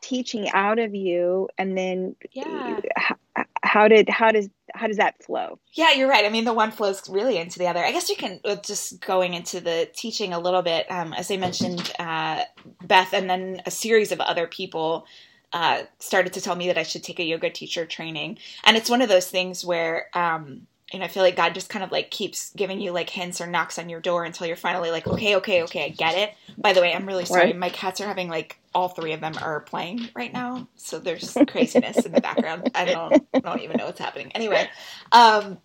teaching 0.00 0.50
out 0.50 0.80
of 0.80 0.96
you, 0.96 1.48
and 1.56 1.78
then 1.78 2.16
yeah. 2.32 2.80
How, 2.96 3.16
how 3.62 3.86
did 3.86 4.08
how 4.08 4.32
does 4.32 4.48
how 4.74 4.88
does 4.88 4.96
that 4.96 5.22
flow? 5.22 5.60
Yeah, 5.72 5.92
you're 5.92 6.08
right. 6.08 6.24
I 6.24 6.30
mean, 6.30 6.44
the 6.44 6.52
one 6.52 6.72
flows 6.72 7.08
really 7.08 7.36
into 7.36 7.60
the 7.60 7.68
other. 7.68 7.84
I 7.84 7.92
guess 7.92 8.08
you 8.08 8.16
can 8.16 8.40
uh, 8.44 8.56
just 8.56 9.00
going 9.00 9.34
into 9.34 9.60
the 9.60 9.88
teaching 9.94 10.32
a 10.32 10.40
little 10.40 10.62
bit. 10.62 10.90
Um, 10.90 11.12
as 11.12 11.30
I 11.30 11.36
mentioned, 11.36 11.92
uh, 12.00 12.42
Beth, 12.82 13.14
and 13.14 13.30
then 13.30 13.62
a 13.66 13.70
series 13.70 14.10
of 14.10 14.18
other 14.18 14.48
people 14.48 15.06
uh, 15.54 15.84
started 15.98 16.34
to 16.34 16.42
tell 16.42 16.54
me 16.54 16.66
that 16.66 16.76
I 16.76 16.82
should 16.82 17.02
take 17.02 17.18
a 17.18 17.24
yoga 17.24 17.48
teacher 17.48 17.86
training, 17.86 18.36
and 18.64 18.76
it's 18.76 18.90
one 18.90 19.00
of 19.00 19.08
those 19.08 19.28
things 19.28 19.64
where. 19.64 20.08
Um, 20.12 20.66
know 20.92 21.02
I 21.02 21.08
feel 21.08 21.24
like 21.24 21.34
God 21.34 21.54
just 21.54 21.70
kind 21.70 21.82
of 21.82 21.90
like 21.90 22.12
keeps 22.12 22.52
giving 22.54 22.80
you 22.80 22.92
like 22.92 23.10
hints 23.10 23.40
or 23.40 23.48
knocks 23.48 23.80
on 23.80 23.88
your 23.88 24.00
door 24.00 24.24
until 24.24 24.46
you're 24.46 24.54
finally 24.54 24.92
like, 24.92 25.08
okay, 25.08 25.34
okay, 25.36 25.64
okay, 25.64 25.86
I 25.86 25.88
get 25.88 26.16
it. 26.16 26.34
By 26.56 26.72
the 26.72 26.80
way, 26.80 26.94
I'm 26.94 27.06
really 27.06 27.24
sorry. 27.24 27.46
Right. 27.46 27.56
My 27.56 27.70
cats 27.70 28.00
are 28.00 28.06
having 28.06 28.28
like 28.28 28.60
all 28.74 28.88
three 28.88 29.12
of 29.12 29.20
them 29.20 29.32
are 29.40 29.60
playing 29.60 30.08
right 30.14 30.32
now, 30.32 30.68
so 30.76 31.00
there's 31.00 31.36
craziness 31.48 32.04
in 32.06 32.12
the 32.12 32.20
background. 32.20 32.70
I 32.76 32.84
don't, 32.84 33.26
I 33.34 33.40
don't 33.40 33.62
even 33.62 33.78
know 33.78 33.86
what's 33.86 33.98
happening. 33.98 34.30
Anyway, 34.32 34.68
um, 35.10 35.58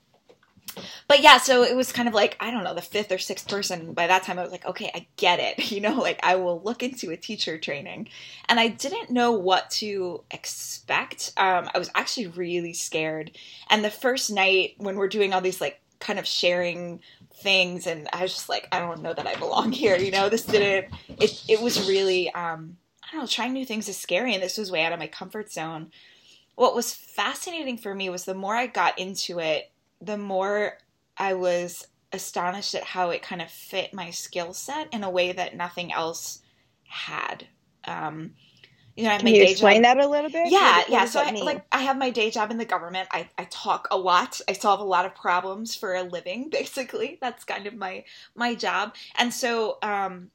but 1.08 1.22
yeah, 1.22 1.38
so 1.38 1.64
it 1.64 1.76
was 1.76 1.92
kind 1.92 2.08
of 2.08 2.14
like, 2.14 2.38
I 2.40 2.52
don't 2.52 2.64
know, 2.64 2.74
the 2.74 2.82
fifth 2.82 3.12
or 3.12 3.18
sixth 3.18 3.48
person. 3.48 3.94
By 3.94 4.08
that 4.08 4.24
time, 4.24 4.38
I 4.38 4.44
was 4.44 4.52
like, 4.52 4.66
okay, 4.66 4.92
I 4.94 5.08
get 5.16 5.40
it. 5.40 5.72
You 5.80 5.82
know, 5.82 5.96
like 6.00 6.20
I 6.24 6.36
will 6.36 6.62
look 6.62 6.82
into 6.84 7.12
a 7.12 7.18
teacher 7.18 7.58
training. 7.58 8.10
And 8.50 8.60
I 8.60 8.68
didn't 8.70 9.12
know 9.12 9.32
what 9.32 9.70
to 9.72 10.24
expect. 10.32 11.32
Um, 11.38 11.70
I 11.74 11.78
was 11.78 11.92
actually 11.96 12.28
really 12.28 12.74
scared. 12.74 13.32
And 13.70 13.86
the 13.86 13.92
first 13.92 14.32
night 14.32 14.74
when 14.78 14.98
we're 14.98 15.08
doing 15.08 15.32
all 15.32 15.42
these 15.42 15.62
like 15.62 15.80
kind 16.00 16.18
of 16.18 16.26
sharing 16.26 17.02
things, 17.36 17.88
and 17.88 18.10
I 18.12 18.24
was 18.24 18.34
just 18.34 18.50
like, 18.50 18.68
I 18.72 18.80
don't 18.80 19.04
know 19.04 19.14
that 19.14 19.28
I 19.28 19.36
belong 19.36 19.72
here. 19.84 19.96
You 19.96 20.12
know, 20.12 20.28
this 20.28 20.44
didn't, 20.44 20.92
it, 21.08 21.44
it 21.48 21.62
was 21.62 21.88
really, 21.88 22.34
um, 22.34 22.78
I 23.04 23.12
don't 23.12 23.22
know, 23.22 23.28
trying 23.28 23.54
new 23.54 23.66
things 23.66 23.88
is 23.88 23.98
scary. 23.98 24.34
And 24.34 24.44
this 24.44 24.58
was 24.58 24.72
way 24.72 24.84
out 24.84 24.92
of 24.94 25.00
my 25.00 25.08
comfort 25.08 25.52
zone. 25.52 25.92
What 26.56 26.76
was 26.76 26.94
fascinating 26.94 27.78
for 27.78 27.96
me 27.96 28.10
was 28.10 28.26
the 28.26 28.34
more 28.34 28.56
I 28.56 28.68
got 28.68 29.00
into 29.00 29.40
it, 29.40 29.72
the 30.02 30.18
more 30.18 30.78
I 31.18 31.34
was 31.34 31.88
astonished 32.12 32.76
at 32.76 32.84
how 32.84 33.10
it 33.12 33.22
kind 33.22 33.42
of 33.42 33.50
fit 33.50 33.94
my 33.94 34.12
skill 34.12 34.54
set 34.54 34.88
in 34.94 35.04
a 35.04 35.10
way 35.10 35.32
that 35.32 35.56
nothing 35.56 35.92
else 35.94 36.42
had. 36.88 37.48
Um, 37.86 38.32
you 38.96 39.04
know, 39.04 39.12
I 39.12 39.14
have 39.14 39.22
Can 39.22 39.34
you 39.34 39.44
explain 39.44 39.84
job. 39.84 39.98
that 39.98 40.06
a 40.06 40.08
little 40.10 40.30
bit? 40.30 40.52
Yeah, 40.52 40.80
what, 40.80 40.90
yeah. 40.90 41.00
What 41.02 41.10
so 41.10 41.22
I, 41.22 41.32
like, 41.32 41.66
I 41.72 41.84
have 41.84 41.98
my 41.98 42.10
day 42.10 42.30
job 42.32 42.52
in 42.52 42.58
the 42.58 42.66
government. 42.66 43.08
I, 43.12 43.30
I 43.38 43.46
talk 43.46 43.88
a 43.92 43.98
lot. 43.98 44.42
I 44.50 44.54
solve 44.54 44.82
a 44.82 44.84
lot 44.84 45.06
of 45.06 45.16
problems 45.16 45.74
for 45.74 45.96
a 45.96 46.04
living. 46.04 46.50
Basically, 46.52 47.18
that's 47.22 47.46
kind 47.46 47.66
of 47.66 47.76
my 47.76 48.04
my 48.36 48.56
job. 48.56 48.96
And 49.18 49.34
so, 49.34 49.78
um, 49.84 50.32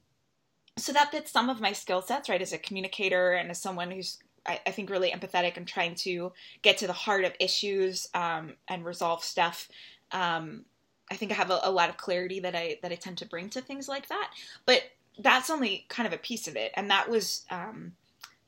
so 0.77 0.93
that 0.93 1.11
fits 1.11 1.31
some 1.31 1.49
of 1.49 1.61
my 1.61 1.73
skill 1.73 2.01
sets, 2.01 2.27
right? 2.27 2.41
As 2.41 2.53
a 2.53 2.57
communicator 2.57 3.33
and 3.33 3.51
as 3.51 3.61
someone 3.61 3.91
who's 3.91 4.17
I, 4.45 4.59
I, 4.65 4.71
think 4.71 4.89
really 4.89 5.11
empathetic 5.11 5.57
and 5.57 5.67
trying 5.67 5.95
to 5.95 6.31
get 6.61 6.77
to 6.79 6.87
the 6.87 6.93
heart 6.93 7.23
of 7.23 7.33
issues 7.39 8.07
um, 8.13 8.53
and 8.67 8.85
resolve 8.85 9.23
stuff. 9.23 9.69
Um, 10.11 10.65
I 11.09 11.15
think 11.15 11.31
I 11.31 11.35
have 11.35 11.51
a, 11.51 11.59
a, 11.63 11.71
lot 11.71 11.89
of 11.89 11.97
clarity 11.97 12.39
that 12.41 12.55
I 12.55 12.79
that 12.81 12.91
I 12.91 12.95
tend 12.95 13.19
to 13.19 13.25
bring 13.25 13.49
to 13.49 13.61
things 13.61 13.87
like 13.87 14.07
that. 14.09 14.31
But 14.65 14.83
that's 15.19 15.49
only 15.49 15.85
kind 15.87 16.07
of 16.07 16.13
a 16.13 16.17
piece 16.17 16.47
of 16.47 16.55
it, 16.55 16.71
and 16.75 16.89
that 16.89 17.09
was 17.09 17.45
um, 17.49 17.93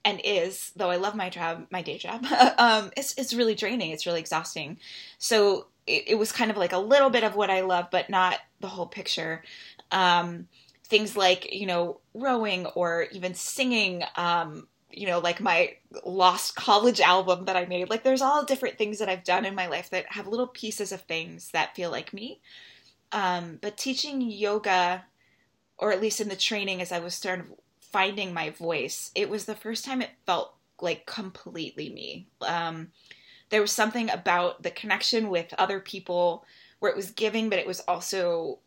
and 0.08 0.22
is 0.24 0.72
though 0.76 0.90
I 0.90 0.96
love 0.96 1.16
my 1.16 1.30
job, 1.30 1.68
my 1.70 1.82
day 1.82 1.98
job. 1.98 2.26
um, 2.58 2.92
it's 2.96 3.14
it's 3.18 3.34
really 3.34 3.56
draining. 3.56 3.92
It's 3.92 4.06
really 4.06 4.20
exhausting. 4.20 4.80
So 5.18 5.68
it, 5.86 6.04
it, 6.08 6.16
was 6.16 6.32
kind 6.32 6.52
of 6.52 6.58
like 6.58 6.74
a 6.74 6.78
little 6.78 7.10
bit 7.10 7.24
of 7.24 7.36
what 7.36 7.50
I 7.50 7.62
love, 7.62 7.88
but 7.92 8.10
not 8.10 8.38
the 8.60 8.68
whole 8.68 8.88
picture. 8.88 9.44
Um, 9.92 10.48
things 10.86 11.18
like 11.18 11.54
you 11.54 11.66
know 11.66 12.00
rowing 12.14 12.66
or 12.68 13.08
even 13.12 13.34
singing 13.34 14.04
um, 14.16 14.68
you 14.98 15.06
know, 15.06 15.20
like 15.20 15.40
my 15.40 15.76
lost 16.06 16.56
college 16.56 17.00
album 17.00 17.46
that 17.46 17.56
I 17.56 17.66
made. 17.66 17.90
Like 17.90 18.04
there's 18.04 18.22
all 18.22 18.44
different 18.44 18.78
things 18.78 18.98
that 19.00 19.10
I've 19.10 19.24
done 19.24 19.46
in 19.46 19.54
my 19.54 19.68
life 19.68 19.92
that 19.92 20.12
have 20.12 20.28
little 20.28 20.48
pieces 20.48 20.92
of 20.92 21.02
things 21.02 21.52
that 21.52 21.76
feel 21.76 21.92
like 21.92 22.14
me. 22.14 22.42
Um, 23.12 23.60
but 23.62 23.78
teaching 23.78 24.22
yoga, 24.22 25.06
or 25.78 25.92
at 25.92 26.02
least 26.02 26.20
in 26.20 26.30
the 26.30 26.36
training 26.36 26.82
as 26.82 26.92
I 26.92 27.00
was 27.00 27.14
sort 27.14 27.40
of 27.40 27.54
finding 27.80 28.34
my 28.34 28.50
voice, 28.50 29.12
it 29.14 29.30
was 29.30 29.46
the 29.46 29.56
first 29.56 29.86
time 29.86 30.02
it 30.02 30.10
felt 30.26 30.56
like 30.82 31.06
completely 31.06 31.90
me. 31.90 32.28
Um, 32.42 32.92
there 33.50 33.62
was 33.62 33.72
something 33.72 34.10
about 34.10 34.64
the 34.64 34.72
connection 34.72 35.30
with 35.30 35.54
other 35.58 35.80
people 35.80 36.44
where 36.80 36.92
it 36.92 36.98
was 36.98 37.12
giving, 37.12 37.50
but 37.50 37.60
it 37.60 37.68
was 37.68 37.82
also 37.82 38.60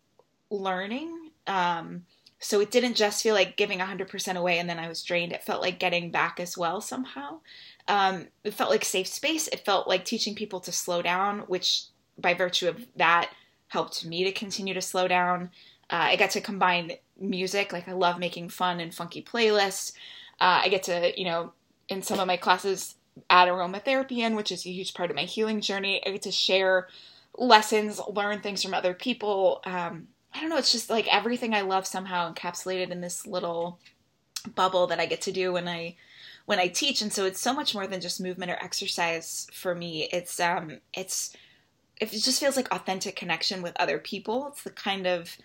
learning. 0.49 1.31
Um, 1.47 2.05
so 2.41 2.61
it 2.61 2.71
didn't 2.71 2.95
just 2.95 3.23
feel 3.23 3.35
like 3.35 3.57
giving 3.57 3.79
100% 3.79 4.37
away 4.37 4.59
and 4.59 4.69
then 4.69 4.79
I 4.79 4.89
was 4.89 5.03
drained. 5.03 5.33
It 5.33 5.45
felt 5.45 5.61
like 5.61 5.79
getting 5.79 6.11
back 6.11 6.41
as 6.41 6.57
well 6.57 6.81
somehow. 6.81 7.41
Um, 7.87 8.29
it 8.45 8.55
felt 8.55 8.71
like 8.71 8.85
safe 8.85 9.07
space. 9.07 9.47
It 9.49 9.65
felt 9.65 9.87
like 9.87 10.05
teaching 10.05 10.35
people 10.35 10.61
to 10.61 10.73
slow 10.73 11.03
down, 11.03 11.41
which 11.41 11.85
by 12.19 12.33
virtue 12.33 12.69
of 12.69 12.87
that 12.97 13.31
helped 13.69 14.05
me 14.07 14.25
to 14.25 14.33
continue 14.33 14.73
to 14.73 14.81
slow 14.81 15.07
down. 15.07 15.51
Uh, 15.91 16.09
I 16.13 16.17
got 16.17 16.31
to 16.31 16.41
combine 16.41 16.93
music. 17.21 17.73
Like 17.73 17.89
I 17.89 17.93
love 17.93 18.19
making 18.19 18.49
fun 18.49 18.81
and 18.81 18.95
funky 18.95 19.23
playlists. 19.23 19.93
Uh, 20.41 20.63
I 20.65 20.69
get 20.69 20.85
to, 20.85 21.13
you 21.19 21.27
know, 21.27 21.53
in 21.89 22.03
some 22.03 22.21
of 22.21 22.27
my 22.27 22.39
classes, 22.39 22.95
add 23.29 23.49
aromatherapy 23.49 24.19
in, 24.19 24.35
which 24.35 24.51
is 24.51 24.65
a 24.65 24.71
huge 24.71 24.95
part 24.95 25.11
of 25.11 25.17
my 25.17 25.25
healing 25.25 25.61
journey. 25.61 26.01
I 26.07 26.11
get 26.13 26.23
to 26.23 26.33
share 26.33 26.89
lessons, 27.37 28.01
learn 28.09 28.41
things 28.41 28.63
from 28.63 28.73
other 28.73 28.95
people. 28.95 29.61
Um, 29.65 30.09
I 30.35 30.41
don't 30.41 30.51
know, 30.51 30.57
it's 30.57 30.73
just 30.73 30.91
like 30.91 31.13
everything 31.13 31.55
I 31.55 31.63
love 31.63 31.87
somehow 31.87 32.33
encapsulated 32.33 32.91
in 32.91 33.01
this 33.01 33.27
little 33.27 33.79
bubble 34.55 34.87
that 34.87 35.01
I 35.01 35.07
get 35.07 35.23
to 35.23 35.33
do 35.33 35.53
when 35.53 35.69
I 35.69 35.97
when 36.47 36.59
I 36.59 36.69
teach 36.69 37.03
and 37.03 37.13
so 37.13 37.27
it's 37.27 37.41
so 37.41 37.53
much 37.53 37.75
more 37.75 37.87
than 37.87 38.01
just 38.01 38.21
movement 38.21 38.51
or 38.51 38.57
exercise 38.57 39.47
for 39.53 39.75
me. 39.75 40.09
It's 40.13 40.41
um 40.41 40.79
it's 40.95 41.37
it 42.01 42.11
just 42.11 42.41
feels 42.41 42.57
like 42.57 42.73
authentic 42.73 43.15
connection 43.17 43.61
with 43.61 43.77
other 43.79 43.99
people. 43.99 44.49
It's 44.49 44.63
the 44.63 44.71
kind 44.71 45.07
of 45.07 45.37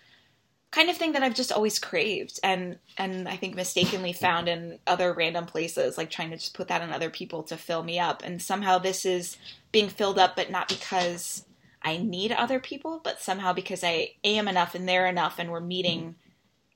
kind 0.70 0.90
of 0.90 0.96
thing 0.96 1.12
that 1.12 1.22
I've 1.22 1.34
just 1.34 1.52
always 1.52 1.78
craved 1.78 2.40
and 2.42 2.78
and 2.98 3.28
I 3.28 3.36
think 3.36 3.54
mistakenly 3.54 4.12
found 4.12 4.48
in 4.48 4.78
other 4.86 5.12
random 5.12 5.46
places 5.46 5.96
like 5.96 6.10
trying 6.10 6.30
to 6.30 6.36
just 6.36 6.54
put 6.54 6.68
that 6.68 6.82
in 6.82 6.90
other 6.90 7.10
people 7.10 7.42
to 7.44 7.56
fill 7.56 7.82
me 7.82 7.98
up 7.98 8.22
and 8.24 8.42
somehow 8.42 8.78
this 8.78 9.06
is 9.06 9.36
being 9.72 9.88
filled 9.88 10.18
up 10.18 10.36
but 10.36 10.50
not 10.50 10.68
because 10.68 11.44
I 11.86 11.98
need 11.98 12.32
other 12.32 12.58
people, 12.58 13.00
but 13.02 13.20
somehow 13.20 13.52
because 13.52 13.84
I 13.84 14.14
am 14.24 14.48
enough 14.48 14.74
and 14.74 14.88
they're 14.88 15.06
enough 15.06 15.38
and 15.38 15.52
we're 15.52 15.60
meeting 15.60 16.16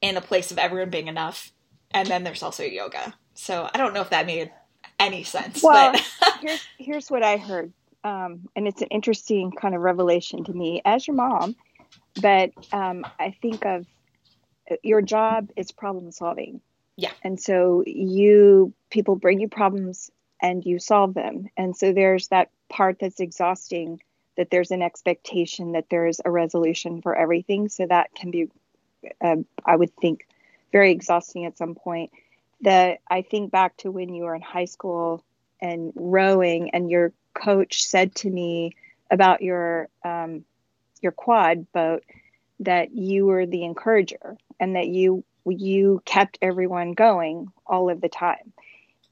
in 0.00 0.16
a 0.16 0.20
place 0.20 0.52
of 0.52 0.58
everyone 0.58 0.90
being 0.90 1.08
enough. 1.08 1.50
And 1.90 2.06
then 2.06 2.22
there's 2.22 2.44
also 2.44 2.62
yoga. 2.62 3.12
So 3.34 3.68
I 3.74 3.76
don't 3.76 3.92
know 3.92 4.02
if 4.02 4.10
that 4.10 4.24
made 4.24 4.52
any 5.00 5.24
sense. 5.24 5.64
Well, 5.64 5.96
here's, 6.40 6.64
here's 6.78 7.10
what 7.10 7.24
I 7.24 7.38
heard. 7.38 7.72
Um, 8.04 8.48
and 8.54 8.68
it's 8.68 8.82
an 8.82 8.88
interesting 8.92 9.50
kind 9.50 9.74
of 9.74 9.80
revelation 9.80 10.44
to 10.44 10.52
me 10.52 10.80
as 10.84 11.08
your 11.08 11.16
mom. 11.16 11.56
But 12.22 12.52
um, 12.72 13.04
I 13.18 13.34
think 13.42 13.66
of 13.66 13.86
uh, 14.70 14.76
your 14.84 15.02
job 15.02 15.50
is 15.56 15.72
problem 15.72 16.12
solving. 16.12 16.60
Yeah. 16.94 17.10
And 17.24 17.40
so 17.40 17.82
you, 17.84 18.74
people 18.90 19.16
bring 19.16 19.40
you 19.40 19.48
problems 19.48 20.12
and 20.40 20.64
you 20.64 20.78
solve 20.78 21.14
them. 21.14 21.48
And 21.56 21.76
so 21.76 21.92
there's 21.92 22.28
that 22.28 22.50
part 22.68 22.98
that's 23.00 23.18
exhausting 23.18 24.00
that 24.40 24.48
there's 24.48 24.70
an 24.70 24.80
expectation 24.80 25.72
that 25.72 25.90
there's 25.90 26.18
a 26.24 26.30
resolution 26.30 27.02
for 27.02 27.14
everything. 27.14 27.68
So 27.68 27.84
that 27.86 28.14
can 28.14 28.30
be, 28.30 28.48
uh, 29.20 29.36
I 29.66 29.76
would 29.76 29.94
think, 29.96 30.26
very 30.72 30.92
exhausting 30.92 31.44
at 31.44 31.58
some 31.58 31.74
point. 31.74 32.10
That 32.62 33.00
I 33.10 33.20
think 33.20 33.50
back 33.50 33.76
to 33.78 33.90
when 33.90 34.14
you 34.14 34.24
were 34.24 34.34
in 34.34 34.40
high 34.40 34.64
school 34.64 35.22
and 35.60 35.92
rowing, 35.94 36.70
and 36.70 36.90
your 36.90 37.12
coach 37.34 37.82
said 37.84 38.14
to 38.14 38.30
me 38.30 38.76
about 39.10 39.42
your 39.42 39.90
um, 40.06 40.46
your 41.02 41.12
quad 41.12 41.70
boat 41.72 42.02
that 42.60 42.94
you 42.96 43.26
were 43.26 43.44
the 43.44 43.64
encourager 43.64 44.38
and 44.58 44.74
that 44.74 44.88
you 44.88 45.22
you 45.44 46.00
kept 46.06 46.38
everyone 46.40 46.92
going 46.92 47.48
all 47.66 47.90
of 47.90 48.00
the 48.00 48.08
time 48.08 48.52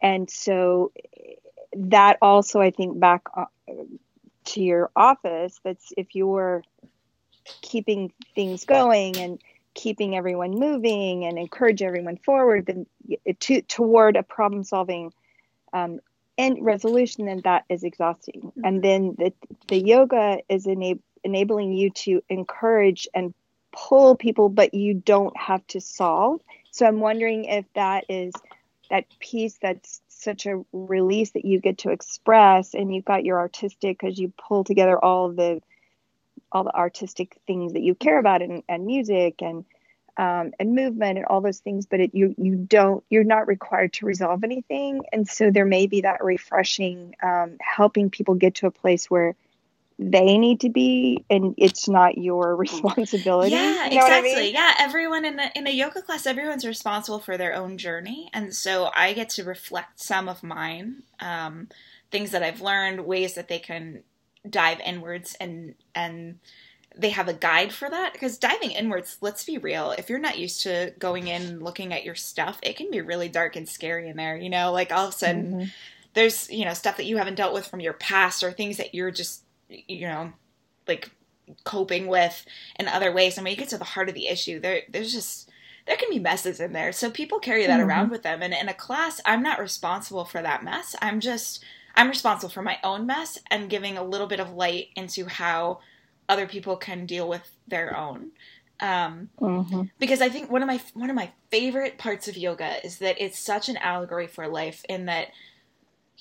and 0.03 0.31
so 0.31 0.93
that 1.75 2.19
also 2.21 2.61
i 2.61 2.71
think 2.71 3.01
back 3.01 3.23
to 4.49 4.63
your 4.63 4.91
office 4.97 5.61
that's 5.63 5.93
if 5.97 6.15
you're 6.15 6.63
keeping 7.61 8.13
things 8.35 8.65
going 8.65 9.17
and 9.19 9.41
keeping 9.75 10.17
everyone 10.17 10.53
moving 10.53 11.27
and 11.27 11.39
encourage 11.39 11.83
everyone 11.83 12.17
forward 12.17 12.67
then 12.67 12.87
to, 13.41 13.61
toward 13.63 14.17
a 14.17 14.23
problem 14.23 14.65
solving 14.65 15.13
um, 15.75 16.01
and 16.39 16.65
resolution 16.65 17.27
then 17.27 17.43
that 17.45 17.65
is 17.69 17.85
exhausting 17.85 18.41
mm-hmm. 18.41 18.65
and 18.65 18.83
then 18.83 19.15
the, 19.19 19.33
the 19.69 19.79
yoga 19.79 20.39
is 20.49 20.67
enab- 20.67 21.03
enabling 21.25 21.73
you 21.73 21.91
to 21.91 22.23
encourage 22.31 23.07
and 23.15 23.35
pull 23.73 24.17
people 24.17 24.49
but 24.49 24.73
you 24.73 24.95
don't 24.95 25.37
have 25.37 25.65
to 25.67 25.79
solve 25.79 26.41
so 26.71 26.87
i'm 26.87 27.01
wondering 27.01 27.45
if 27.45 27.67
that 27.75 28.05
is 28.09 28.33
that 28.89 29.05
piece 29.21 29.59
that's 29.61 30.01
such 30.19 30.47
a 30.47 30.63
release 30.73 31.31
that 31.33 31.45
you 31.45 31.61
get 31.61 31.79
to 31.79 31.91
express 31.91 32.75
and 32.75 32.95
you've 32.95 33.05
got 33.05 33.25
your 33.25 33.39
artistic 33.39 33.99
because 33.99 34.19
you 34.19 34.33
pull 34.37 34.65
together 34.65 35.03
all 35.03 35.31
the 35.31 35.61
all 36.51 36.65
the 36.65 36.75
artistic 36.75 37.39
things 37.47 37.75
that 37.75 37.83
you 37.83 37.95
care 37.95 38.19
about 38.19 38.43
and, 38.43 38.63
and 38.69 38.87
music 38.87 39.43
and 39.43 39.65
um, 40.17 40.53
and 40.59 40.75
movement 40.75 41.19
and 41.19 41.27
all 41.27 41.41
those 41.41 41.61
things 41.61 41.87
but 41.87 42.01
it, 42.01 42.15
you 42.15 42.35
you 42.39 42.57
don't 42.57 43.05
you're 43.09 43.25
not 43.25 43.47
required 43.47 43.93
to 43.95 44.07
resolve 44.07 44.43
anything. 44.45 45.03
And 45.13 45.29
so 45.29 45.51
there 45.51 45.65
may 45.65 45.87
be 45.87 46.01
that 46.03 46.25
refreshing 46.25 47.15
um, 47.23 47.57
helping 47.61 48.11
people 48.11 48.35
get 48.35 48.57
to 48.57 48.67
a 48.67 48.73
place 48.73 49.11
where 49.11 49.37
they 49.99 50.39
need 50.39 50.61
to 50.61 50.71
be 50.71 51.25
and 51.31 51.55
it's 51.59 51.89
not 51.89 52.19
your 52.19 52.57
responsibility. 52.57 53.53
Yeah, 53.53 53.87
You 53.91 53.97
know 53.97 54.03
what 54.03 54.13
I 54.13 54.21
exactly. 54.21 54.23
mean? 54.23 54.55
Yeah, 54.55 54.75
everyone 54.81 55.25
in 55.25 55.39
a, 55.39 55.51
in 55.55 55.67
a 55.67 55.71
yoga 55.71 56.03
class, 56.03 56.27
everyone's 56.27 56.67
responsible 56.67 57.21
for 57.21 57.37
their 57.37 57.55
own 57.55 57.79
journey, 57.79 58.31
and 58.35 58.55
so 58.55 58.91
I 58.95 59.13
get 59.13 59.31
to 59.31 59.45
reflect 59.45 60.01
some 60.01 60.29
of 60.29 60.43
mine, 60.43 61.05
um, 61.21 61.69
things 62.11 62.33
that 62.33 62.43
I've 62.43 62.61
learned, 62.61 63.07
ways 63.07 63.35
that 63.35 63.49
they 63.49 63.61
can 63.61 64.03
dive 64.49 64.81
inwards, 64.81 65.37
and 65.41 65.75
and 65.95 66.41
they 66.97 67.11
have 67.11 67.29
a 67.29 67.35
guide 67.35 67.73
for 67.73 67.89
that. 67.91 68.13
Because 68.13 68.39
diving 68.39 68.73
inwards, 68.73 69.19
let's 69.21 69.45
be 69.45 69.59
real, 69.59 69.93
if 69.93 70.09
you're 70.11 70.19
not 70.19 70.39
used 70.39 70.63
to 70.63 70.95
going 70.99 71.29
in 71.29 71.43
and 71.43 71.63
looking 71.63 71.93
at 71.93 72.05
your 72.05 72.17
stuff, 72.17 72.59
it 72.63 72.77
can 72.77 72.91
be 72.91 73.01
really 73.03 73.29
dark 73.29 73.57
and 73.57 73.69
scary 73.69 74.09
in 74.09 74.17
there. 74.17 74.37
You 74.37 74.51
know, 74.51 74.73
like 74.73 74.93
all 74.93 75.07
of 75.09 75.15
a 75.15 75.17
sudden 75.19 75.55
Mhm. 75.55 75.73
there's 76.15 76.51
you 76.51 76.65
know 76.65 76.75
stuff 76.75 76.97
that 76.97 77.07
you 77.07 77.19
haven't 77.19 77.37
dealt 77.37 77.55
with 77.55 77.67
from 77.67 77.81
your 77.81 77.93
past 77.93 78.43
or 78.43 78.53
things 78.53 78.77
that 78.79 78.95
you're 78.95 79.11
just 79.11 79.43
you 79.69 80.07
know 80.07 80.33
like 80.87 81.11
coping 81.65 82.07
with 82.07 82.45
in 82.79 82.89
other 82.89 83.13
ways. 83.13 83.37
And 83.39 83.45
when 83.45 83.53
you 83.53 83.57
get 83.59 83.69
to 83.71 83.79
the 83.79 83.85
heart 83.85 84.09
of 84.09 84.15
the 84.15 84.29
issue. 84.29 84.61
There 84.61 84.83
there's 84.91 85.13
just 85.13 85.51
there 85.87 85.97
can 85.97 86.11
be 86.11 86.19
messes 86.19 86.61
in 86.61 86.73
there. 86.75 86.93
So 86.93 87.11
people 87.11 87.39
carry 87.39 87.67
that 87.67 87.81
Mhm. 87.81 87.87
around 87.87 88.11
with 88.11 88.23
them. 88.23 88.43
And 88.43 88.53
in 88.53 88.69
a 88.69 88.75
class 88.75 89.21
i'm 89.25 89.43
not 89.43 89.59
responsible 89.61 90.25
for 90.25 90.43
that 90.43 90.63
mess. 90.65 90.95
I'm 91.01 91.21
just 91.21 91.65
i'm 91.95 92.09
responsible 92.09 92.51
for 92.51 92.63
my 92.63 92.79
own 92.85 93.07
mess 93.07 93.39
and 93.51 93.71
giving 93.71 93.97
a 93.97 94.05
little 94.05 94.27
bit 94.27 94.41
of 94.41 94.53
light 94.53 94.89
into 94.97 95.27
how 95.27 95.81
other 96.29 96.47
people 96.47 96.77
can 96.77 97.07
deal 97.07 97.29
with 97.29 97.51
their 97.67 97.97
own. 97.97 98.33
Um, 98.81 99.31
Mhm. 99.41 99.91
because 99.99 100.21
I 100.21 100.29
think 100.29 100.51
one 100.51 100.63
of 100.63 100.67
my 100.69 100.81
one 100.95 101.09
of 101.11 101.17
my 101.17 101.33
favorite 101.51 101.97
parts 101.99 102.29
of 102.29 102.37
yoga 102.37 102.85
is 102.85 102.99
that 102.99 103.17
it's 103.19 103.39
such 103.39 103.69
an 103.69 103.77
allegory 103.79 104.27
for 104.27 104.47
life 104.47 104.85
in 104.89 105.07
that 105.07 105.29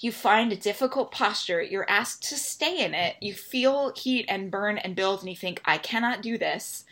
you 0.04 0.12
find 0.12 0.52
a 0.52 0.58
difficult 0.58 1.12
posture, 1.12 1.62
you're 1.62 1.90
asked 1.90 2.24
to 2.30 2.36
stay 2.36 2.84
in 2.84 2.94
it, 2.94 3.16
you 3.20 3.34
feel 3.34 3.94
heat 3.96 4.26
and 4.30 4.52
burn 4.52 4.78
and 4.78 4.96
build 4.96 5.22
and 5.22 5.30
you 5.30 5.36
think 5.36 5.62
I 5.66 5.78
cannot 5.78 6.22
do 6.22 6.38
this, 6.38 6.86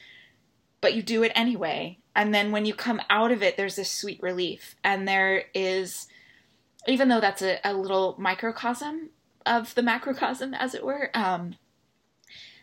but 0.82 0.94
you 0.94 1.04
do 1.04 1.24
it 1.24 1.32
anyway. 1.36 2.00
And 2.16 2.34
then 2.34 2.52
when 2.52 2.66
you 2.66 2.74
come 2.74 3.02
out 3.10 3.32
of 3.32 3.44
it 3.44 3.58
there's 3.58 3.76
this 3.76 3.92
sweet 3.92 4.22
relief 4.22 4.76
and 4.84 5.08
there 5.08 5.46
is 5.54 6.08
even 6.88 7.10
though 7.10 7.22
that's 7.22 7.42
a, 7.42 7.60
a 7.64 7.74
little 7.74 8.16
microcosm 8.18 9.10
of 9.46 9.74
the 9.76 9.84
macrocosm 9.84 10.54
as 10.54 10.74
it 10.74 10.84
were, 10.84 11.10
um, 11.14 11.56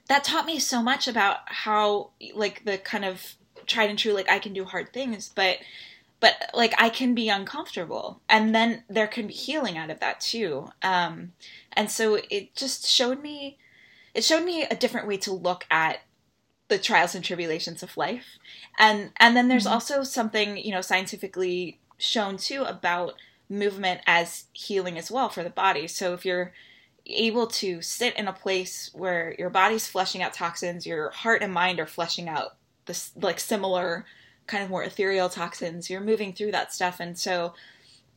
that 0.09 0.25
taught 0.25 0.47
me 0.47 0.59
so 0.59 0.83
much 0.83 1.07
about 1.07 1.39
how 1.47 2.11
like 2.35 2.65
the 2.65 2.79
kind 2.79 3.05
of 3.05 3.37
tried 3.67 3.91
and 3.91 3.99
true 3.99 4.13
like 4.13 4.29
I 4.29 4.39
can 4.39 4.53
do 4.53 4.65
hard 4.65 4.93
things, 4.93 5.31
but 5.35 5.59
but 6.23 6.37
like 6.55 6.73
I 6.79 6.89
can 6.89 7.15
be 7.15 7.29
uncomfortable, 7.29 8.23
and 8.29 8.55
then 8.55 8.85
there 8.89 9.09
can 9.09 9.27
be 9.27 9.35
healing 9.35 9.77
out 9.77 9.91
of 9.91 9.99
that 9.99 10.21
too. 10.21 10.71
Um, 10.81 11.33
and 11.73 11.91
so 11.91 12.21
it 12.31 12.55
just 12.55 12.87
showed 12.87 13.21
me, 13.21 13.59
it 14.15 14.23
showed 14.23 14.45
me 14.45 14.63
a 14.63 14.77
different 14.77 15.09
way 15.09 15.17
to 15.19 15.33
look 15.33 15.67
at 15.69 16.03
the 16.69 16.79
trials 16.79 17.17
and 17.17 17.25
tribulations 17.25 17.83
of 17.83 17.97
life, 17.97 18.39
and 18.79 19.11
and 19.19 19.37
then 19.37 19.49
there's 19.49 19.67
Mhm. 19.67 19.73
also 19.73 20.05
something 20.05 20.57
you 20.57 20.71
know 20.71 20.81
scientifically 20.81 21.81
shown 21.99 22.37
too 22.37 22.63
about 22.63 23.15
movement 23.49 24.01
as 24.07 24.45
healing 24.53 24.97
as 24.97 25.11
well 25.11 25.29
for 25.29 25.43
the 25.43 25.51
body. 25.51 25.89
So 25.89 26.15
if 26.15 26.25
you're 26.25 26.55
able 27.05 27.49
to 27.49 27.83
sit 27.83 28.15
in 28.17 28.29
a 28.29 28.33
place 28.33 28.91
where 28.93 29.35
your 29.41 29.51
body's 29.51 29.89
flushing 29.89 30.23
out 30.23 30.35
toxins, 30.35 30.87
your 30.87 31.11
heart 31.11 31.43
and 31.43 31.53
mind 31.53 31.81
are 31.81 31.87
flushing 31.87 32.29
out 32.29 32.57
this 32.87 33.11
like 33.21 33.41
similar 33.41 34.07
kind 34.53 34.63
of 34.63 34.69
more 34.69 34.85
ethereal 34.85 35.31
toxins. 35.31 35.89
You're 35.89 36.03
moving 36.03 36.35
through 36.35 36.53
that 36.53 36.75
stuff, 36.75 37.01
and 37.01 37.19
so, 37.19 37.55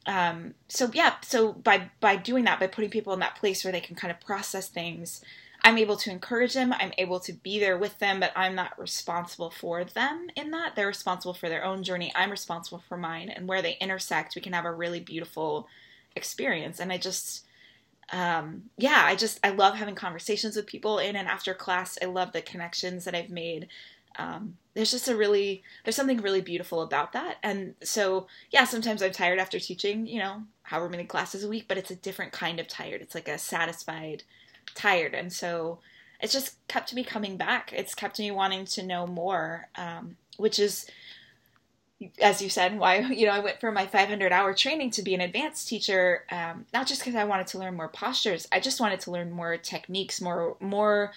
um, 0.06 0.54
so 0.68 0.92
yeah, 0.94 1.14
so 1.22 1.54
by 1.54 1.90
by 2.02 2.18
doing 2.18 2.44
that, 2.44 2.60
by 2.60 2.68
putting 2.68 2.90
people 2.90 3.14
in 3.14 3.22
that 3.22 3.38
place 3.38 3.64
where 3.64 3.72
they 3.72 3.80
can 3.80 3.96
kind 3.96 4.12
of 4.12 4.20
process 4.20 4.68
things, 4.68 5.24
I'm 5.64 5.78
able 5.78 5.96
to 5.96 6.12
encourage 6.12 6.54
them. 6.54 6.74
I'm 6.74 6.92
able 6.98 7.22
to 7.22 7.32
be 7.32 7.58
there 7.58 7.78
with 7.78 8.00
them, 8.00 8.20
but 8.20 8.34
I'm 8.36 8.54
not 8.54 8.78
responsible 8.78 9.50
for 9.50 9.86
them 9.86 10.28
in 10.36 10.52
that. 10.52 10.76
They're 10.76 10.88
responsible 10.88 11.34
for 11.34 11.48
their 11.48 11.64
own 11.64 11.84
journey. 11.84 12.12
I'm 12.16 12.32
responsible 12.32 12.84
for 12.90 12.98
mine, 12.98 13.30
and 13.30 13.48
where 13.48 13.62
they 13.62 13.78
intersect, 13.80 14.36
we 14.36 14.42
can 14.42 14.54
have 14.54 14.66
a 14.66 14.74
really 14.74 15.00
beautiful 15.00 15.70
experience. 16.18 16.82
And 16.82 16.92
I 16.92 16.98
just 16.98 17.46
um, 18.12 18.64
yeah, 18.78 19.04
I 19.06 19.16
just 19.16 19.40
I 19.42 19.52
love 19.52 19.76
having 19.76 19.96
conversations 19.96 20.58
with 20.58 20.68
people 20.68 21.00
in 21.00 21.16
and 21.16 21.30
after 21.30 21.54
class. 21.54 21.98
I 22.02 22.06
love 22.06 22.34
the 22.34 22.42
connections 22.42 23.06
that 23.06 23.16
I've 23.16 23.30
made. 23.30 23.70
Um, 24.18 24.58
there's 24.76 24.92
just 24.92 25.08
a 25.08 25.16
really 25.16 25.64
there's 25.84 25.96
something 25.96 26.22
really 26.22 26.42
beautiful 26.42 26.82
about 26.82 27.14
that, 27.14 27.38
and 27.42 27.74
so 27.82 28.28
yeah, 28.52 28.66
sometimes 28.66 29.02
I'm 29.02 29.12
tired 29.12 29.40
after 29.40 29.60
teaching, 29.60 30.06
you 30.06 30.20
know, 30.20 30.44
however 30.64 30.90
many 30.90 31.06
classes 31.06 31.44
a 31.44 31.50
week, 31.50 31.66
but 31.68 31.78
it's 31.78 31.92
a 31.92 31.96
different 31.96 32.34
kind 32.34 32.60
of 32.60 32.68
tired. 32.68 33.02
It's 33.02 33.16
like 33.16 33.28
a 33.28 33.38
satisfied 33.38 34.24
tired, 34.76 35.16
and 35.16 35.32
so 35.32 35.80
it's 36.22 36.34
just 36.34 36.68
kept 36.68 36.94
me 36.94 37.04
coming 37.04 37.38
back. 37.38 37.74
It's 37.74 37.96
kept 37.96 38.20
me 38.20 38.32
wanting 38.32 38.66
to 38.66 38.84
know 38.84 39.08
more, 39.08 39.70
um, 39.76 40.18
which 40.38 40.60
is 40.60 40.86
as 42.22 42.42
you 42.42 42.50
said, 42.50 42.78
why 42.78 42.98
you 43.00 43.26
know 43.26 43.34
I 43.34 43.40
went 43.40 43.60
for 43.60 43.72
my 43.72 43.86
500 43.86 44.32
hour 44.32 44.54
training 44.54 44.92
to 44.92 45.02
be 45.02 45.14
an 45.14 45.22
advanced 45.22 45.68
teacher, 45.68 46.26
um, 46.30 46.66
not 46.74 46.88
just 46.88 47.02
because 47.02 47.16
I 47.16 47.24
wanted 47.24 47.48
to 47.48 47.60
learn 47.60 47.76
more 47.76 47.88
postures. 47.88 48.48
I 48.52 48.60
just 48.60 48.80
wanted 48.80 49.00
to 49.02 49.12
learn 49.12 49.32
more 49.32 49.58
techniques, 49.58 50.22
more 50.22 50.58
more 50.60 51.12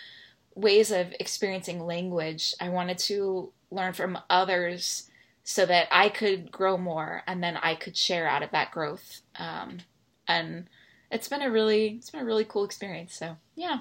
ways 0.58 0.90
of 0.90 1.14
experiencing 1.20 1.80
language. 1.80 2.54
I 2.60 2.68
wanted 2.68 2.98
to 2.98 3.52
learn 3.70 3.92
from 3.92 4.18
others 4.28 5.08
so 5.44 5.64
that 5.64 5.88
I 5.90 6.08
could 6.08 6.50
grow 6.50 6.76
more, 6.76 7.22
and 7.26 7.42
then 7.42 7.56
I 7.56 7.74
could 7.74 7.96
share 7.96 8.28
out 8.28 8.42
of 8.42 8.50
that 8.50 8.70
growth. 8.70 9.22
Um, 9.38 9.78
and 10.26 10.68
it's 11.10 11.28
been 11.28 11.42
a 11.42 11.50
really 11.50 11.96
it's 11.98 12.10
been 12.10 12.20
a 12.20 12.24
really 12.24 12.44
cool 12.44 12.64
experience. 12.64 13.14
So 13.14 13.36
yeah. 13.54 13.78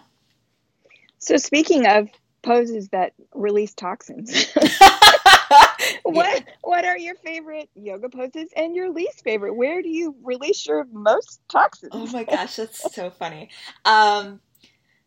So 1.18 1.38
speaking 1.38 1.88
of 1.88 2.10
poses 2.44 2.90
that 2.90 3.13
release 3.34 3.74
toxins, 3.74 4.54
what 6.04 6.44
what 6.62 6.86
are 6.86 6.98
your 6.98 7.16
favorite 7.16 7.70
yoga 7.74 8.10
poses 8.10 8.50
and 8.56 8.76
your 8.76 8.92
least 8.92 9.24
favorite? 9.24 9.56
Where 9.56 9.82
do 9.82 9.90
you 9.90 10.16
release 10.24 10.66
your 10.66 10.86
most 10.92 11.42
toxins? 11.50 11.92
Oh 11.94 12.06
my 12.08 12.24
gosh, 12.24 12.56
that's 12.56 12.94
so 12.94 13.10
funny. 13.10 13.50
Um, 13.84 14.40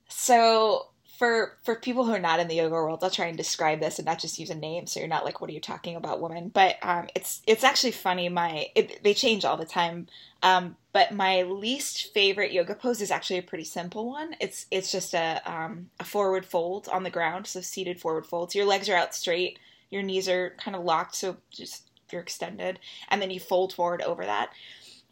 so 0.09 0.87
for 1.21 1.59
for 1.65 1.75
people 1.75 2.07
who 2.07 2.13
are 2.13 2.19
not 2.19 2.41
in 2.41 2.49
the 2.49 2.55
yoga 2.55 2.73
world, 2.73 3.05
I'll 3.05 3.11
try 3.11 3.27
and 3.27 3.37
describe 3.37 3.79
this 3.79 3.99
and 3.99 4.07
not 4.07 4.19
just 4.19 4.39
use 4.39 4.49
a 4.49 4.55
name, 4.55 4.87
so 4.87 5.01
you're 5.01 5.09
not 5.09 5.27
like, 5.27 5.39
"What 5.39 5.51
are 5.51 5.53
you 5.53 5.61
talking 5.61 5.95
about, 5.95 6.19
woman?" 6.19 6.49
But 6.49 6.77
um, 6.81 7.09
it's 7.15 7.43
it's 7.47 7.63
actually 7.63 7.91
funny. 7.91 8.31
My 8.31 8.69
it, 8.75 9.05
they 9.05 9.13
change 9.13 9.45
all 9.45 9.59
the 9.59 9.67
time. 9.67 10.07
Um, 10.43 10.77
but 10.95 11.13
my 11.13 11.43
least 11.43 12.15
favorite 12.15 12.53
yoga 12.53 12.75
pose 12.75 13.03
is 13.03 13.11
actually 13.11 13.37
a 13.37 13.43
pretty 13.43 13.65
simple 13.65 14.09
one. 14.09 14.35
It's 14.41 14.65
it's 14.71 14.91
just 14.91 15.13
a 15.13 15.43
um, 15.45 15.91
a 16.01 16.05
forward 16.05 16.47
fold 16.47 16.89
on 16.89 17.03
the 17.03 17.11
ground, 17.11 17.47
so 17.47 17.61
seated 17.61 18.01
forward 18.01 18.25
folds. 18.25 18.55
Your 18.55 18.65
legs 18.65 18.89
are 18.89 18.97
out 18.97 19.15
straight, 19.15 19.59
your 19.91 20.03
knees 20.03 20.27
are 20.27 20.55
kind 20.57 20.75
of 20.75 20.85
locked, 20.85 21.17
so 21.17 21.37
just 21.51 21.83
you're 22.11 22.23
extended, 22.23 22.79
and 23.11 23.21
then 23.21 23.31
you 23.31 23.41
fold 23.41 23.75
forward 23.75 24.01
over 24.01 24.25
that 24.25 24.53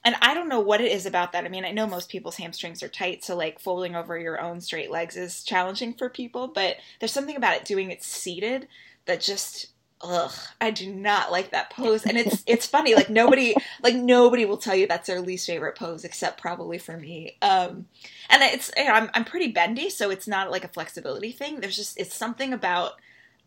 and 0.04 0.16
I 0.22 0.34
don't 0.34 0.48
know 0.48 0.60
what 0.60 0.80
it 0.80 0.92
is 0.92 1.06
about 1.06 1.32
that. 1.32 1.44
I 1.44 1.48
mean, 1.48 1.64
I 1.64 1.70
know 1.72 1.86
most 1.86 2.08
people's 2.08 2.36
hamstrings 2.36 2.82
are 2.82 2.88
tight, 2.88 3.24
so 3.24 3.36
like 3.36 3.58
folding 3.60 3.96
over 3.96 4.18
your 4.18 4.40
own 4.40 4.60
straight 4.60 4.90
legs 4.90 5.16
is 5.16 5.42
challenging 5.42 5.94
for 5.94 6.08
people, 6.08 6.48
but 6.48 6.76
there's 7.00 7.12
something 7.12 7.36
about 7.36 7.56
it 7.56 7.64
doing 7.64 7.90
it 7.90 8.02
seated 8.02 8.68
that 9.06 9.20
just 9.20 9.68
ugh, 10.00 10.32
I 10.60 10.70
do 10.70 10.92
not 10.92 11.32
like 11.32 11.50
that 11.50 11.70
pose. 11.70 12.06
And 12.06 12.16
it's 12.16 12.42
it's 12.46 12.66
funny, 12.66 12.94
like 12.94 13.10
nobody 13.10 13.54
like 13.82 13.94
nobody 13.96 14.44
will 14.44 14.56
tell 14.56 14.74
you 14.74 14.86
that's 14.86 15.06
their 15.08 15.20
least 15.20 15.46
favorite 15.46 15.76
pose 15.76 16.04
except 16.04 16.40
probably 16.40 16.78
for 16.78 16.96
me. 16.96 17.36
Um 17.42 17.86
and 18.30 18.42
it's 18.42 18.70
you 18.76 18.84
know, 18.84 18.92
I'm 18.92 19.10
I'm 19.14 19.24
pretty 19.24 19.48
bendy, 19.52 19.90
so 19.90 20.10
it's 20.10 20.28
not 20.28 20.50
like 20.50 20.64
a 20.64 20.68
flexibility 20.68 21.32
thing. 21.32 21.60
There's 21.60 21.76
just 21.76 21.98
it's 21.98 22.14
something 22.14 22.52
about 22.52 22.92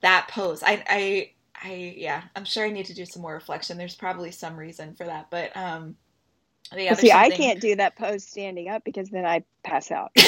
that 0.01 0.27
pose. 0.29 0.63
I 0.63 0.83
I 0.89 1.31
I 1.63 1.93
yeah, 1.97 2.23
I'm 2.35 2.45
sure 2.45 2.65
I 2.65 2.71
need 2.71 2.87
to 2.87 2.93
do 2.93 3.05
some 3.05 3.21
more 3.21 3.33
reflection. 3.33 3.77
There's 3.77 3.95
probably 3.95 4.31
some 4.31 4.57
reason 4.57 4.95
for 4.95 5.05
that, 5.05 5.27
but 5.29 5.55
um 5.55 5.95
yeah, 6.77 6.93
Well, 6.93 6.97
there's 6.97 7.09
see, 7.09 7.11
I 7.11 7.31
can't 7.31 7.59
do 7.61 7.75
that 7.77 7.95
pose 7.97 8.25
standing 8.25 8.69
up 8.69 8.83
because 8.83 9.09
then 9.09 9.25
I 9.25 9.43
pass 9.63 9.91
out. 9.91 10.11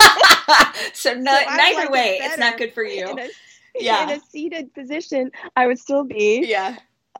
so 0.94 1.14
no, 1.14 1.38
So 1.38 1.46
neither 1.50 1.90
like 1.90 1.90
way, 1.90 2.22
it's 2.24 2.38
not 2.38 2.56
good 2.56 2.72
for 2.72 2.82
you. 2.82 3.08
In 3.08 3.18
a, 3.18 3.30
Yeah. 3.78 4.02
in 4.02 4.10
a 4.10 4.20
seated 4.20 4.74
position, 4.74 5.30
I 5.56 5.66
would 5.66 5.78
still 5.78 6.04
be 6.04 6.50
Yeah, 6.50 6.76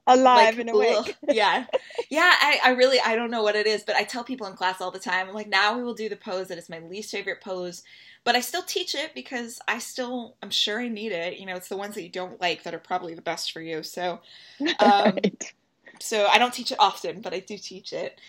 alive 0.07 0.59
and 0.59 0.71
awake. 0.71 1.01
ugh, 1.01 1.14
yeah, 1.29 1.67
yeah. 2.11 2.35
I, 2.41 2.61
I 2.64 2.71
really, 2.71 3.01
I 3.01 3.17
don't 3.17 3.31
know 3.31 3.43
what 3.43 3.57
it 3.57 3.67
is, 3.67 3.85
but 3.85 3.97
I 3.97 4.05
tell 4.05 4.25
people 4.25 4.47
in 4.47 4.55
class 4.55 4.81
all 4.81 4.91
the 4.91 4.99
time. 4.99 5.29
I'm 5.29 5.35
like, 5.35 5.49
now 5.49 5.77
we 5.77 5.83
will 5.85 5.95
do 5.95 6.09
the 6.09 6.17
pose 6.17 6.49
that 6.49 6.59
is 6.59 6.69
my 6.71 6.81
least 6.81 7.11
favorite 7.12 7.41
pose, 7.43 7.83
but 8.25 8.37
I 8.37 8.41
still 8.41 8.62
teach 8.62 8.95
it 8.95 9.14
because 9.14 9.61
I 9.69 9.79
still, 9.79 10.37
I'm 10.43 10.51
sure 10.51 10.81
I 10.81 10.88
need 10.88 11.12
it. 11.12 11.38
You 11.38 11.47
know, 11.47 11.57
it's 11.57 11.69
the 11.69 11.77
ones 11.77 11.95
that 11.97 12.03
you 12.05 12.11
don't 12.11 12.41
like 12.41 12.64
that 12.64 12.75
are 12.75 12.79
probably 12.79 13.14
the 13.14 13.23
best 13.23 13.53
for 13.53 13.61
you. 13.61 13.83
So, 13.83 14.21
um, 14.81 15.25
Right. 15.25 15.55
so 16.01 16.27
I 16.27 16.38
don't 16.38 16.55
teach 16.55 16.73
it 16.73 16.79
often, 16.81 17.21
but 17.21 17.35
I 17.35 17.41
do 17.41 17.59
teach 17.59 17.93
it. 17.93 18.21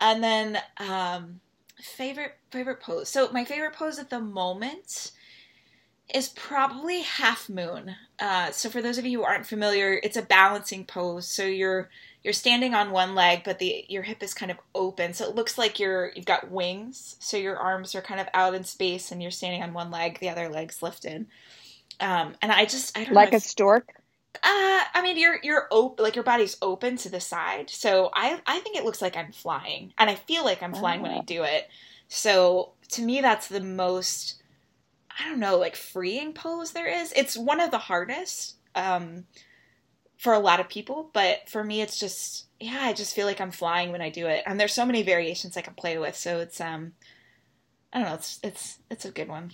And 0.00 0.22
then 0.22 0.58
um, 0.78 1.40
favorite 1.80 2.36
favorite 2.50 2.80
pose. 2.80 3.08
So 3.08 3.30
my 3.32 3.44
favorite 3.44 3.74
pose 3.74 3.98
at 3.98 4.10
the 4.10 4.20
moment 4.20 5.12
is 6.14 6.28
probably 6.30 7.02
half 7.02 7.48
moon. 7.48 7.94
Uh, 8.18 8.50
so 8.50 8.70
for 8.70 8.80
those 8.80 8.98
of 8.98 9.04
you 9.04 9.18
who 9.18 9.24
aren't 9.24 9.46
familiar, 9.46 9.98
it's 10.02 10.16
a 10.16 10.22
balancing 10.22 10.84
pose. 10.84 11.26
So 11.26 11.44
you're 11.44 11.88
you're 12.22 12.32
standing 12.32 12.74
on 12.74 12.90
one 12.90 13.14
leg, 13.14 13.42
but 13.44 13.58
the 13.58 13.84
your 13.88 14.02
hip 14.02 14.22
is 14.22 14.34
kind 14.34 14.50
of 14.50 14.58
open, 14.74 15.14
so 15.14 15.28
it 15.28 15.36
looks 15.36 15.58
like 15.58 15.78
you're 15.78 16.12
you've 16.14 16.26
got 16.26 16.50
wings. 16.50 17.16
So 17.20 17.36
your 17.36 17.56
arms 17.56 17.94
are 17.94 18.02
kind 18.02 18.20
of 18.20 18.28
out 18.34 18.54
in 18.54 18.64
space, 18.64 19.12
and 19.12 19.22
you're 19.22 19.30
standing 19.30 19.62
on 19.62 19.72
one 19.72 19.90
leg, 19.90 20.18
the 20.18 20.28
other 20.28 20.48
leg's 20.48 20.82
lifted. 20.82 21.26
Um, 22.00 22.34
and 22.42 22.52
I 22.52 22.64
just 22.64 22.96
I 22.98 23.04
don't 23.04 23.14
like 23.14 23.32
a 23.32 23.40
stork. 23.40 23.90
Uh, 24.42 24.82
I 24.94 25.00
mean, 25.02 25.16
you're 25.18 25.38
you're 25.42 25.68
open, 25.70 26.02
like 26.04 26.14
your 26.14 26.24
body's 26.24 26.56
open 26.62 26.96
to 26.98 27.08
the 27.08 27.20
side. 27.20 27.70
So 27.70 28.10
I 28.14 28.40
I 28.46 28.60
think 28.60 28.76
it 28.76 28.84
looks 28.84 29.02
like 29.02 29.16
I'm 29.16 29.32
flying, 29.32 29.92
and 29.98 30.08
I 30.10 30.14
feel 30.14 30.44
like 30.44 30.62
I'm 30.62 30.74
flying 30.74 31.00
when 31.02 31.10
I 31.12 31.18
Oh. 31.18 31.22
do 31.22 31.42
it. 31.42 31.68
So 32.08 32.72
to 32.90 33.02
me, 33.02 33.20
that's 33.20 33.48
the 33.48 33.60
most 33.60 34.42
I 35.18 35.28
don't 35.28 35.38
know, 35.40 35.56
like 35.58 35.76
freeing 35.76 36.32
pose 36.34 36.72
there 36.72 36.86
is. 36.86 37.12
It's 37.16 37.36
one 37.38 37.60
of 37.60 37.70
the 37.70 37.78
hardest 37.78 38.56
um, 38.74 39.24
for 40.18 40.34
a 40.34 40.38
lot 40.38 40.60
of 40.60 40.68
people, 40.68 41.10
but 41.14 41.48
for 41.48 41.64
me, 41.64 41.80
it's 41.80 41.98
just 41.98 42.46
yeah, 42.60 42.80
I 42.82 42.92
just 42.92 43.14
feel 43.14 43.26
like 43.26 43.40
I'm 43.40 43.50
flying 43.50 43.92
when 43.92 44.00
I 44.02 44.10
do 44.10 44.26
it. 44.26 44.42
And 44.46 44.58
there's 44.58 44.72
so 44.74 44.86
many 44.86 45.02
variations 45.02 45.56
I 45.56 45.62
can 45.62 45.74
play 45.74 45.98
with, 45.98 46.16
so 46.16 46.40
it's 46.40 46.60
um, 46.60 46.92
I 47.92 47.98
don't 47.98 48.08
know, 48.08 48.14
it's 48.14 48.40
it's 48.42 48.78
it's 48.90 49.04
a 49.04 49.10
good 49.10 49.28
one. 49.28 49.52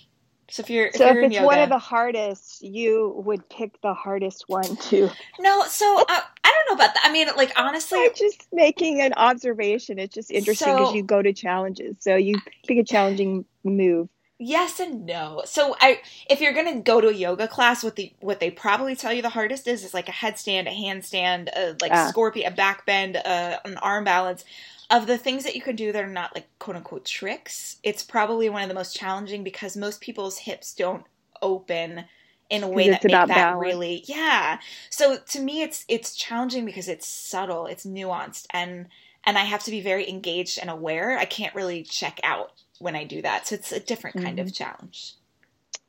So 0.53 0.61
if 0.61 0.69
you're 0.69 0.85
if 0.85 0.95
So 0.97 1.07
if 1.07 1.13
you're 1.15 1.23
in 1.23 1.31
it's 1.31 1.35
yoga, 1.37 1.47
one 1.47 1.57
of 1.59 1.69
the 1.69 1.79
hardest, 1.79 2.61
you 2.61 3.11
would 3.25 3.49
pick 3.49 3.81
the 3.81 3.95
hardest 3.95 4.47
one 4.47 4.75
too. 4.75 5.09
no, 5.39 5.63
so 5.65 5.97
uh, 5.99 6.05
I 6.07 6.51
don't 6.67 6.69
know 6.77 6.83
about 6.83 6.93
that. 6.93 7.01
I 7.03 7.11
mean, 7.11 7.27
like 7.35 7.51
honestly, 7.55 7.99
I'm 7.99 8.13
just 8.15 8.45
making 8.53 9.01
an 9.01 9.13
observation. 9.13 9.97
It's 9.97 10.13
just 10.13 10.29
interesting 10.29 10.71
because 10.75 10.89
So- 10.89 10.95
you 10.95 11.01
go 11.01 11.23
to 11.23 11.33
challenges. 11.33 11.95
So 12.01 12.15
you 12.15 12.35
pick 12.67 12.77
a 12.77 12.83
challenging 12.83 13.45
move. 13.63 14.09
Yes 14.37 14.79
and 14.79 15.05
no. 15.07 15.41
So 15.45 15.75
I 15.81 16.01
if 16.29 16.39
you're 16.39 16.53
gonna 16.53 16.81
go 16.81 17.01
to 17.01 17.07
a 17.07 17.13
yoga 17.13 17.47
class, 17.47 17.83
what 17.83 17.95
the 17.95 18.13
what 18.19 18.39
they 18.39 18.51
probably 18.51 18.95
tell 18.95 19.11
you 19.13 19.23
the 19.23 19.29
hardest 19.29 19.67
is 19.67 19.83
is 19.83 19.93
like 19.95 20.07
a 20.09 20.11
headstand, 20.11 20.67
a 20.67 20.75
handstand, 20.75 21.49
a 21.55 21.75
like 21.81 21.91
Ah. 21.93 22.09
scorpion, 22.09 22.51
a 22.51 22.55
back 22.55 22.85
bend, 22.85 23.15
a, 23.15 23.59
an 23.65 23.77
arm 23.77 24.03
balance. 24.03 24.43
Of 24.89 25.07
the 25.07 25.17
things 25.17 25.43
that 25.43 25.55
you 25.55 25.61
can 25.61 25.75
do 25.75 25.91
that 25.91 26.03
are 26.03 26.07
not 26.07 26.35
like 26.35 26.47
quote 26.59 26.77
unquote 26.77 27.05
tricks, 27.05 27.77
it's 27.83 28.03
probably 28.03 28.49
one 28.49 28.63
of 28.63 28.69
the 28.69 28.75
most 28.75 28.95
challenging 28.95 29.43
because 29.43 29.77
most 29.77 30.01
people's 30.01 30.39
hips 30.39 30.73
don't 30.73 31.05
open 31.41 32.05
in 32.49 32.63
a 32.63 32.69
way 32.69 32.89
that 32.89 33.05
make 33.05 33.27
that 33.27 33.57
balance. 33.57 33.59
really 33.59 34.03
yeah. 34.07 34.59
So 34.89 35.17
to 35.17 35.41
me 35.41 35.61
it's 35.63 35.85
it's 35.89 36.15
challenging 36.15 36.65
because 36.65 36.87
it's 36.87 37.07
subtle, 37.07 37.65
it's 37.67 37.85
nuanced 37.85 38.47
and 38.51 38.87
and 39.25 39.37
I 39.37 39.43
have 39.45 39.63
to 39.65 39.71
be 39.71 39.81
very 39.81 40.09
engaged 40.09 40.59
and 40.59 40.69
aware. 40.69 41.17
I 41.17 41.25
can't 41.25 41.55
really 41.55 41.83
check 41.83 42.19
out 42.23 42.53
when 42.79 42.95
I 42.95 43.03
do 43.03 43.21
that. 43.23 43.47
So 43.47 43.55
it's 43.55 43.73
a 43.73 43.81
different 43.81 44.17
kind 44.17 44.39
Mm-hmm. 44.39 44.41
of 44.41 44.53
challenge. 44.53 45.15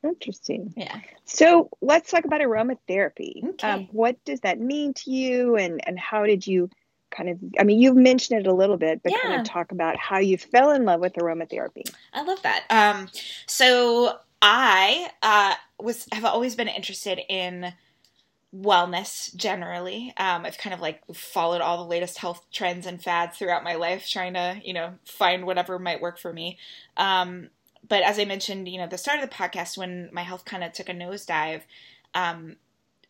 Interesting. 0.03 0.73
Yeah. 0.77 0.99
So 1.25 1.69
let's 1.81 2.11
talk 2.11 2.25
about 2.25 2.41
aromatherapy. 2.41 3.45
Okay. 3.45 3.63
Um, 3.63 3.87
what 3.91 4.23
does 4.25 4.41
that 4.41 4.59
mean 4.59 4.93
to 4.95 5.11
you, 5.11 5.55
and 5.57 5.81
and 5.87 5.99
how 5.99 6.25
did 6.25 6.47
you 6.47 6.69
kind 7.15 7.29
of? 7.29 7.39
I 7.59 7.63
mean, 7.63 7.79
you've 7.79 7.95
mentioned 7.95 8.39
it 8.39 8.47
a 8.47 8.53
little 8.53 8.77
bit, 8.77 9.01
but 9.03 9.13
kind 9.21 9.39
of 9.39 9.45
talk 9.45 9.71
about 9.71 9.97
how 9.97 10.19
you 10.19 10.37
fell 10.37 10.71
in 10.71 10.85
love 10.85 10.99
with 10.99 11.13
aromatherapy. 11.13 11.89
I 12.13 12.23
love 12.23 12.41
that. 12.43 12.65
Um, 12.69 13.09
so 13.47 14.17
I 14.41 15.09
uh, 15.21 15.55
was 15.79 16.07
have 16.11 16.25
always 16.25 16.55
been 16.55 16.67
interested 16.67 17.19
in 17.29 17.73
wellness 18.55 19.35
generally. 19.35 20.13
Um, 20.17 20.45
I've 20.45 20.57
kind 20.57 20.73
of 20.73 20.79
like 20.79 21.01
followed 21.13 21.61
all 21.61 21.77
the 21.77 21.89
latest 21.89 22.17
health 22.17 22.45
trends 22.51 22.85
and 22.85 23.01
fads 23.01 23.37
throughout 23.37 23.63
my 23.63 23.75
life, 23.75 24.07
trying 24.07 24.33
to 24.33 24.59
you 24.63 24.73
know 24.73 24.93
find 25.05 25.45
whatever 25.45 25.79
might 25.79 26.01
work 26.01 26.19
for 26.19 26.31
me. 26.31 26.57
Um, 26.97 27.49
but 27.87 28.03
as 28.03 28.19
I 28.19 28.25
mentioned, 28.25 28.67
you 28.67 28.79
know, 28.79 28.87
the 28.87 28.97
start 28.97 29.21
of 29.21 29.29
the 29.29 29.35
podcast, 29.35 29.77
when 29.77 30.09
my 30.11 30.23
health 30.23 30.45
kind 30.45 30.63
of 30.63 30.73
took 30.73 30.89
a 30.89 30.93
nosedive, 30.93 31.61
um, 32.13 32.55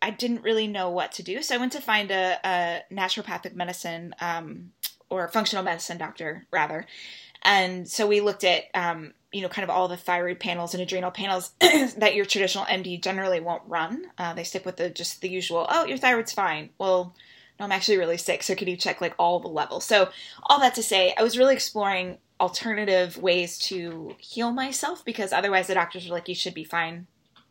I 0.06 0.10
didn't 0.10 0.42
really 0.42 0.68
know 0.68 0.88
what 0.88 1.10
to 1.12 1.24
do. 1.24 1.42
So 1.42 1.56
I 1.56 1.58
went 1.58 1.72
to 1.72 1.80
find 1.80 2.12
a, 2.12 2.38
a 2.44 2.82
naturopathic 2.94 3.56
medicine 3.56 4.14
um, 4.20 4.70
or 5.10 5.26
functional 5.26 5.64
medicine 5.64 5.98
doctor, 5.98 6.46
rather. 6.52 6.86
And 7.42 7.88
so 7.88 8.06
we 8.06 8.20
looked 8.20 8.44
at, 8.44 8.66
um, 8.72 9.14
you 9.32 9.42
know, 9.42 9.48
kind 9.48 9.64
of 9.64 9.70
all 9.70 9.88
the 9.88 9.96
thyroid 9.96 10.38
panels 10.38 10.74
and 10.74 10.80
adrenal 10.80 11.10
panels 11.10 11.50
that 11.60 12.14
your 12.14 12.24
traditional 12.24 12.64
MD 12.66 13.02
generally 13.02 13.40
won't 13.40 13.64
run. 13.66 14.04
Uh, 14.16 14.32
they 14.32 14.44
stick 14.44 14.64
with 14.64 14.76
the 14.76 14.90
just 14.90 15.22
the 15.22 15.28
usual. 15.28 15.66
Oh, 15.68 15.84
your 15.86 15.98
thyroid's 15.98 16.32
fine. 16.32 16.70
Well, 16.78 17.12
no, 17.58 17.64
I'm 17.64 17.72
actually 17.72 17.98
really 17.98 18.16
sick. 18.16 18.44
So 18.44 18.54
could 18.54 18.68
you 18.68 18.76
check 18.76 19.00
like 19.00 19.14
all 19.18 19.40
the 19.40 19.48
levels? 19.48 19.84
So 19.84 20.10
all 20.44 20.60
that 20.60 20.76
to 20.76 20.84
say, 20.84 21.16
I 21.18 21.24
was 21.24 21.36
really 21.36 21.54
exploring 21.54 22.18
alternative 22.38 23.18
ways 23.18 23.58
to 23.58 24.14
heal 24.18 24.52
myself 24.52 25.04
because 25.04 25.32
otherwise 25.32 25.66
the 25.66 25.74
doctors 25.74 26.08
were 26.08 26.14
like, 26.14 26.28
you 26.28 26.36
should 26.36 26.54
be 26.54 26.62
fine, 26.62 27.08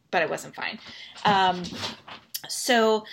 but 0.09 0.21
I 0.21 0.25
wasn't 0.25 0.55
fine. 0.55 0.79
Um, 1.25 1.61
so 2.47 3.05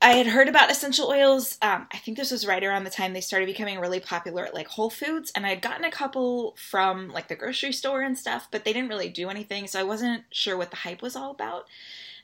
I- 0.00 0.12
had 0.12 0.26
heard 0.28 0.48
about 0.48 0.70
essential 0.70 1.08
oils. 1.08 1.58
Um, 1.60 1.86
I 1.92 1.98
think 1.98 2.16
this 2.16 2.30
was 2.30 2.46
right 2.46 2.62
around 2.62 2.84
the 2.84 2.90
time 2.90 3.12
they 3.12 3.20
started 3.20 3.46
becoming 3.46 3.80
really 3.80 4.00
popular 4.00 4.44
at 4.46 4.54
like 4.54 4.68
Whole 4.68 4.90
Foods, 4.90 5.32
and 5.34 5.44
I 5.44 5.50
had 5.50 5.62
gotten 5.62 5.84
a 5.84 5.90
couple 5.90 6.56
from 6.56 7.08
like 7.08 7.28
the 7.28 7.36
grocery 7.36 7.72
store 7.72 8.02
and 8.02 8.16
stuff, 8.16 8.48
but 8.50 8.64
they 8.64 8.72
didn't 8.72 8.90
really 8.90 9.08
do 9.08 9.28
anything, 9.28 9.66
so 9.66 9.80
I 9.80 9.84
wasn't 9.84 10.24
sure 10.30 10.56
what 10.56 10.70
the 10.70 10.76
hype 10.76 11.02
was 11.02 11.16
all 11.16 11.30
about. 11.30 11.66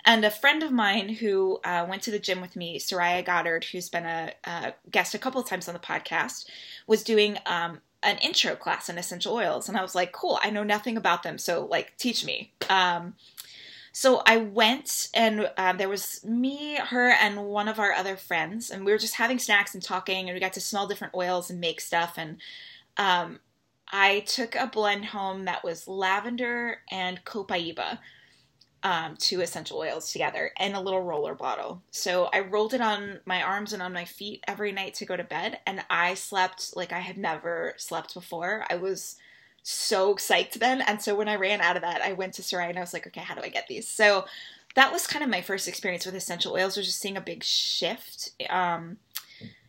And 0.07 0.25
a 0.25 0.31
friend 0.31 0.63
of 0.63 0.71
mine 0.71 1.09
who 1.09 1.61
uh, 1.65 1.87
went 1.89 2.03
to 2.03 2.11
the 2.11 2.19
gym 2.19 2.43
with 2.43 2.57
me, 2.57 2.79
Soraya 2.79 3.25
Goddard, 3.25 3.65
who's 3.65 3.89
been 3.89 4.05
a, 4.05 4.33
a 4.45 4.75
guest 4.91 5.15
a 5.15 5.19
couple 5.19 5.41
of 5.41 5.49
times 5.49 5.67
on 5.67 5.73
the 5.73 5.81
podcast, 5.81 6.45
was 6.87 7.03
doing 7.03 7.39
um, 7.47 7.81
an 8.03 8.19
intro 8.19 8.55
class 8.55 8.91
in 8.91 8.99
essential 8.99 9.35
oils, 9.35 9.69
and 9.69 9.79
I 9.79 9.83
was 9.83 9.95
like, 9.95 10.13
"Cool, 10.13 10.39
I 10.43 10.51
know 10.51 10.63
nothing 10.63 10.97
about 10.97 11.23
them, 11.23 11.39
so 11.39 11.65
like 11.65 11.97
teach 11.97 12.25
me." 12.25 12.53
Um, 12.69 13.15
so 13.97 14.23
I 14.27 14.39
went, 14.39 15.09
and 15.15 15.49
uh, 15.57 15.73
there 15.73 15.89
was 15.89 16.25
me, 16.25 16.75
her, 16.75 17.11
and 17.11 17.47
one 17.47 17.69
of 17.69 17.79
our 17.79 17.93
other 17.93 18.17
friends, 18.17 18.69
and 18.69 18.85
we 18.85 18.91
were 18.91 18.99
just 18.99 19.15
having 19.15 19.39
snacks 19.39 19.73
and 19.73 19.81
talking, 19.81 20.29
and 20.29 20.35
we 20.35 20.41
got 20.41 20.55
to 20.55 20.61
smell 20.61 20.89
different 20.89 21.15
oils 21.15 21.49
and 21.49 21.61
make 21.61 21.81
stuff. 21.81 22.15
And 22.17 22.39
um, 22.97 23.39
I 23.93 24.25
took 24.27 24.57
a 24.57 24.67
blend 24.67 25.05
home 25.05 25.45
that 25.45 25.63
was 25.63 25.87
lavender 25.87 26.79
and 26.91 27.25
copaiba, 27.25 28.01
um, 28.83 29.15
two 29.17 29.41
essential 29.41 29.79
oils 29.79 30.11
together, 30.11 30.51
in 30.59 30.75
a 30.75 30.81
little 30.81 31.01
roller 31.05 31.37
bottle. 31.37 31.81
So 31.93 32.29
I 32.33 32.41
rolled 32.41 32.75
it 32.75 32.81
on 32.81 33.21
my 33.27 33.43
arms 33.45 33.73
and 33.73 33.81
on 33.81 33.93
my 33.93 34.07
feet 34.07 34.43
every 34.49 34.73
night 34.73 34.95
to 34.95 35.07
go 35.07 35.17
to 35.17 35.23
bed, 35.23 35.61
and 35.69 35.85
I 35.89 36.15
slept 36.15 36.77
like 36.77 36.93
I 36.93 36.99
had 36.99 37.17
never 37.17 37.75
slept 37.77 38.13
before. 38.13 38.65
I 38.69 38.75
was 38.75 39.15
so 39.65 40.15
psyched 40.15 40.55
then. 40.55 40.83
And 40.83 41.03
so 41.03 41.17
when 41.17 41.29
I 41.29 41.37
ran 41.37 41.61
out 41.61 41.77
of 41.77 41.83
that, 41.83 42.03
I 42.03 42.13
went 42.13 42.35
to 42.35 42.43
Sarai 42.43 42.69
and 42.69 42.79
I 42.79 42.83
was 42.83 42.93
like, 42.93 43.07
okay, 43.07 43.23
how 43.23 43.35
do 43.35 43.41
I 43.43 43.49
get 43.49 43.67
these? 43.67 43.89
So 43.89 44.27
that 44.75 44.93
was 44.93 45.07
kind 45.07 45.25
of 45.25 45.31
my 45.31 45.41
first 45.41 45.67
experience 45.67 46.05
with 46.05 46.15
essential 46.15 46.53
oils, 46.53 46.77
was 46.77 46.87
just 46.87 47.01
seeing 47.01 47.17
a 47.17 47.23
big 47.23 47.43
shift. 47.43 48.31
Um, 48.51 48.99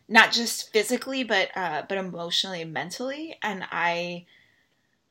not 0.08 0.30
just 0.30 0.72
physically, 0.72 1.24
but 1.24 1.48
uh, 1.56 1.82
but 1.88 1.98
emotionally 1.98 2.64
mentally. 2.64 3.36
And 3.42 3.64
I 3.72 4.26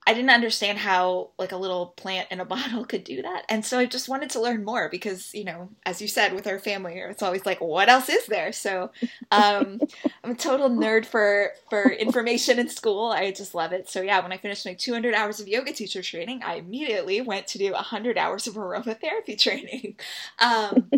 I 0.07 0.13
didn't 0.13 0.29
understand 0.29 0.77
how 0.77 1.29
like 1.39 1.51
a 1.51 1.57
little 1.57 1.87
plant 1.87 2.27
in 2.31 2.39
a 2.39 2.45
bottle 2.55 2.85
could 2.85 3.03
do 3.03 3.21
that. 3.21 3.43
And 3.49 3.65
so 3.65 3.79
I 3.79 3.85
just 3.85 4.09
wanted 4.09 4.29
to 4.31 4.41
learn 4.41 4.63
more 4.63 4.89
because, 4.89 5.33
you 5.33 5.43
know, 5.43 5.69
as 5.85 6.01
you 6.01 6.07
said 6.07 6.33
with 6.33 6.47
our 6.47 6.59
family, 6.59 6.95
it's 6.97 7.23
always 7.23 7.45
like, 7.45 7.61
what 7.61 7.89
else 7.89 8.09
is 8.09 8.25
there? 8.27 8.51
So 8.51 8.91
um, 9.31 9.81
I'm 10.23 10.31
a 10.31 10.35
total 10.35 10.69
nerd 10.69 11.05
for 11.05 11.51
for 11.69 11.89
information 11.91 12.59
in 12.59 12.69
school. 12.69 13.11
I 13.11 13.31
just 13.31 13.55
love 13.55 13.71
it. 13.73 13.89
So 13.89 14.01
yeah, 14.01 14.21
when 14.21 14.31
I 14.31 14.37
finished 14.37 14.65
my 14.65 14.73
200 14.73 15.13
hours 15.13 15.39
of 15.39 15.47
yoga 15.47 15.73
teacher 15.73 16.01
training, 16.01 16.41
I 16.43 16.55
immediately 16.55 17.21
went 17.21 17.47
to 17.47 17.57
do 17.57 17.71
100 17.71 18.17
hours 18.17 18.47
of 18.47 18.55
aromatherapy 18.55 19.37
training. 19.39 19.95
Um, 20.39 20.89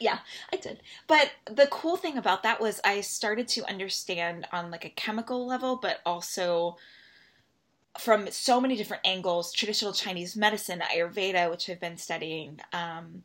yeah, 0.00 0.18
I 0.52 0.56
did. 0.56 0.80
But 1.06 1.30
the 1.50 1.66
cool 1.68 1.96
thing 1.96 2.18
about 2.18 2.42
that 2.42 2.60
was 2.60 2.80
I 2.84 3.00
started 3.00 3.48
to 3.48 3.68
understand 3.68 4.46
on 4.52 4.70
like 4.70 4.84
a 4.84 4.90
chemical 4.90 5.46
level, 5.46 5.76
but 5.76 6.00
also 6.04 6.76
from 7.98 8.30
so 8.30 8.60
many 8.60 8.76
different 8.76 9.02
angles 9.06 9.52
traditional 9.52 9.92
Chinese 9.92 10.36
medicine, 10.36 10.80
Ayurveda, 10.80 11.50
which 11.50 11.68
I've 11.68 11.80
been 11.80 11.96
studying, 11.96 12.60
um, 12.72 13.22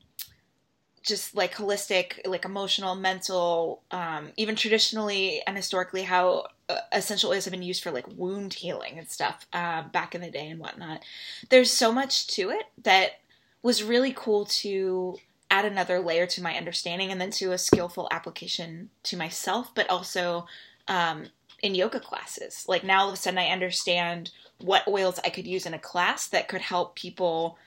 just 1.03 1.35
like 1.35 1.53
holistic, 1.53 2.19
like 2.25 2.45
emotional, 2.45 2.95
mental, 2.95 3.81
um, 3.91 4.31
even 4.37 4.55
traditionally 4.55 5.41
and 5.47 5.57
historically, 5.57 6.03
how 6.03 6.47
uh, 6.69 6.77
essential 6.91 7.31
oils 7.31 7.45
have 7.45 7.51
been 7.51 7.63
used 7.63 7.83
for 7.83 7.91
like 7.91 8.05
wound 8.15 8.53
healing 8.53 8.99
and 8.99 9.09
stuff 9.09 9.47
uh, 9.53 9.83
back 9.89 10.13
in 10.13 10.21
the 10.21 10.29
day 10.29 10.47
and 10.47 10.59
whatnot. 10.59 11.03
There's 11.49 11.71
so 11.71 11.91
much 11.91 12.27
to 12.35 12.49
it 12.51 12.65
that 12.83 13.19
was 13.63 13.83
really 13.83 14.13
cool 14.15 14.45
to 14.45 15.17
add 15.49 15.65
another 15.65 15.99
layer 15.99 16.25
to 16.25 16.41
my 16.41 16.55
understanding 16.55 17.11
and 17.11 17.19
then 17.19 17.31
to 17.31 17.51
a 17.51 17.57
skillful 17.57 18.07
application 18.11 18.89
to 19.03 19.17
myself, 19.17 19.73
but 19.75 19.89
also 19.89 20.45
um, 20.87 21.25
in 21.61 21.75
yoga 21.75 21.99
classes. 21.99 22.65
Like 22.67 22.83
now 22.83 23.01
all 23.01 23.07
of 23.09 23.13
a 23.13 23.17
sudden 23.17 23.37
I 23.37 23.47
understand 23.47 24.31
what 24.59 24.87
oils 24.87 25.19
I 25.23 25.29
could 25.29 25.47
use 25.47 25.65
in 25.65 25.73
a 25.73 25.79
class 25.79 26.27
that 26.27 26.47
could 26.47 26.61
help 26.61 26.95
people 26.95 27.57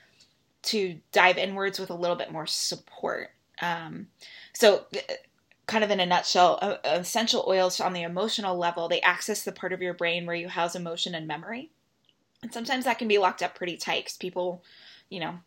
to 0.63 0.99
dive 1.11 1.37
inwards 1.37 1.79
with 1.79 1.89
a 1.89 1.95
little 1.95 2.15
bit 2.15 2.31
more 2.31 2.47
support. 2.47 3.29
Um, 3.61 4.07
so, 4.53 4.85
uh, 4.95 5.13
kind 5.67 5.83
of 5.83 5.91
in 5.91 5.99
a 5.99 6.05
nutshell, 6.05 6.59
uh, 6.61 6.77
essential 6.83 7.45
oils 7.47 7.79
on 7.79 7.93
the 7.93 8.03
emotional 8.03 8.57
level, 8.57 8.87
they 8.87 9.01
access 9.01 9.43
the 9.43 9.51
part 9.51 9.73
of 9.73 9.81
your 9.81 9.93
brain 9.93 10.25
where 10.25 10.35
you 10.35 10.47
house 10.47 10.75
emotion 10.75 11.15
and 11.15 11.27
memory. 11.27 11.71
And 12.41 12.53
sometimes 12.53 12.85
that 12.85 12.99
can 12.99 13.07
be 13.07 13.17
locked 13.17 13.41
up 13.41 13.55
pretty 13.55 13.77
tight 13.77 14.05
because 14.05 14.17
people, 14.17 14.63
you 15.09 15.19
know, 15.19 15.39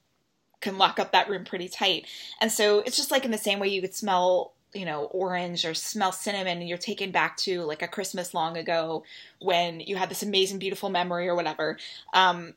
can 0.60 0.78
lock 0.78 0.98
up 0.98 1.12
that 1.12 1.28
room 1.28 1.44
pretty 1.44 1.68
tight. 1.68 2.06
And 2.40 2.50
so 2.50 2.80
it's 2.80 2.96
just 2.96 3.10
like 3.10 3.24
in 3.24 3.30
the 3.30 3.38
same 3.38 3.60
way 3.60 3.68
you 3.68 3.80
could 3.80 3.94
smell 3.94 4.54
you 4.74 4.84
know, 4.84 5.04
orange 5.04 5.64
or 5.64 5.74
smell 5.74 6.12
cinnamon 6.12 6.58
and 6.58 6.68
you're 6.68 6.78
taken 6.78 7.10
back 7.10 7.36
to 7.38 7.62
like 7.62 7.82
a 7.82 7.88
Christmas 7.88 8.34
long 8.34 8.56
ago 8.56 9.02
when 9.40 9.80
you 9.80 9.96
had 9.96 10.10
this 10.10 10.22
amazing, 10.22 10.58
beautiful 10.58 10.90
memory 10.90 11.28
or 11.28 11.34
whatever. 11.34 11.78
Um, 12.12 12.54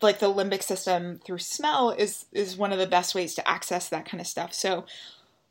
like 0.00 0.20
the 0.20 0.32
limbic 0.32 0.62
system 0.62 1.20
through 1.24 1.38
smell 1.38 1.90
is 1.90 2.26
is 2.32 2.56
one 2.56 2.72
of 2.72 2.78
the 2.78 2.86
best 2.86 3.14
ways 3.14 3.34
to 3.34 3.48
access 3.48 3.88
that 3.88 4.06
kind 4.06 4.20
of 4.20 4.26
stuff. 4.26 4.54
So 4.54 4.84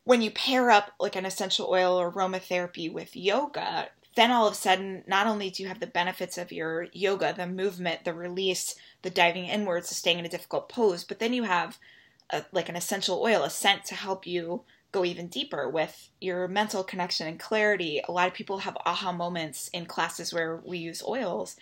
when 0.06 0.22
you 0.22 0.32
pair 0.32 0.72
up 0.72 0.92
like 1.00 1.16
an 1.16 1.26
essential 1.26 1.68
oil 1.70 2.00
or 2.00 2.12
aromatherapy 2.12 2.92
with 2.92 3.16
yoga, 3.16 3.90
then 4.16 4.32
all 4.32 4.48
of 4.48 4.54
a 4.54 4.56
sudden, 4.56 5.04
not 5.08 5.28
only 5.28 5.50
do 5.50 5.62
you 5.62 5.70
have 5.70 5.80
the 5.80 5.88
benefits 5.88 6.38
of 6.38 6.52
your 6.52 6.88
yoga, 6.94 7.34
the 7.36 7.46
movement, 7.46 8.06
the 8.06 8.14
release, 8.14 8.76
the 9.02 9.10
diving 9.10 9.46
inwards, 9.46 9.90
the 9.90 9.96
staying 9.96 10.20
in 10.20 10.26
a 10.26 10.30
difficult 10.30 10.70
pose, 10.70 11.04
but 11.04 11.20
then 11.20 11.34
you 11.34 11.44
have 11.44 11.78
a, 12.32 12.44
like 12.52 12.70
an 12.70 12.76
essential 12.76 13.22
oil, 13.22 13.44
a 13.44 13.50
scent 13.50 13.86
to 13.86 13.96
help 13.96 14.26
you 14.26 14.64
go 14.92 15.06
even 15.06 15.28
deeper 15.28 15.70
with 15.70 16.10
your 16.20 16.48
mental 16.48 16.84
connection 16.84 17.28
and 17.28 17.40
clarity. 17.40 18.02
A 18.08 18.12
lot 18.12 18.28
of 18.28 18.34
people 18.34 18.60
have 18.60 18.78
aha 18.86 19.12
moments 19.12 19.70
in 19.74 19.86
classes 19.86 20.34
where 20.34 20.58
we 20.66 20.80
use 20.80 21.04
oils 21.08 21.56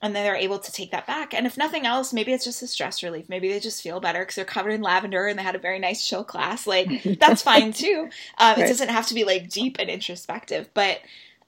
and 0.00 0.14
then 0.14 0.24
they're 0.24 0.36
able 0.36 0.58
to 0.58 0.72
take 0.72 0.92
that 0.92 1.06
back. 1.06 1.34
And 1.34 1.46
if 1.46 1.56
nothing 1.56 1.84
else, 1.84 2.12
maybe 2.12 2.32
it's 2.32 2.44
just 2.44 2.62
a 2.62 2.68
stress 2.68 3.02
relief. 3.02 3.28
Maybe 3.28 3.48
they 3.48 3.58
just 3.58 3.82
feel 3.82 4.00
better 4.00 4.20
because 4.20 4.36
they're 4.36 4.44
covered 4.44 4.70
in 4.70 4.82
lavender 4.82 5.26
and 5.26 5.38
they 5.38 5.42
had 5.42 5.56
a 5.56 5.60
very 5.60 5.78
nice 5.78 6.06
chill 6.06 6.24
class. 6.24 6.66
Like 6.66 7.02
that's 7.20 7.42
fine 7.42 7.72
too. 7.72 8.08
Um, 8.38 8.56
right. 8.56 8.58
It 8.58 8.68
doesn't 8.68 8.90
have 8.90 9.08
to 9.08 9.14
be 9.14 9.24
like 9.24 9.50
deep 9.50 9.76
and 9.78 9.90
introspective, 9.90 10.68
but 10.72 11.00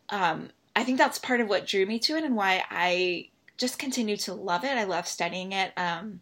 um, 0.09 0.51
I 0.75 0.83
think 0.83 0.99
that's 0.99 1.19
part 1.19 1.41
of 1.41 1.49
what 1.49 1.67
drew 1.67 1.87
me 1.87 2.01
to 2.01 2.17
it 2.17 2.25
and 2.25 2.35
why 2.35 2.65
I 2.69 3.29
just 3.57 3.79
continue 3.79 4.17
to 4.19 4.35
love 4.35 4.65
it. 4.65 4.77
I 4.77 4.85
love 4.85 5.07
studying 5.07 5.53
it. 5.53 5.73
Um, 5.77 6.21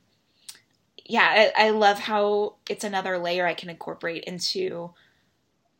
yeah, 1.08 1.50
I, 1.56 1.68
I 1.68 1.70
love 1.70 1.98
how 1.98 2.56
it's 2.68 2.84
another 2.84 3.18
layer 3.18 3.46
I 3.46 3.54
can 3.54 3.70
incorporate 3.70 4.24
into 4.24 4.90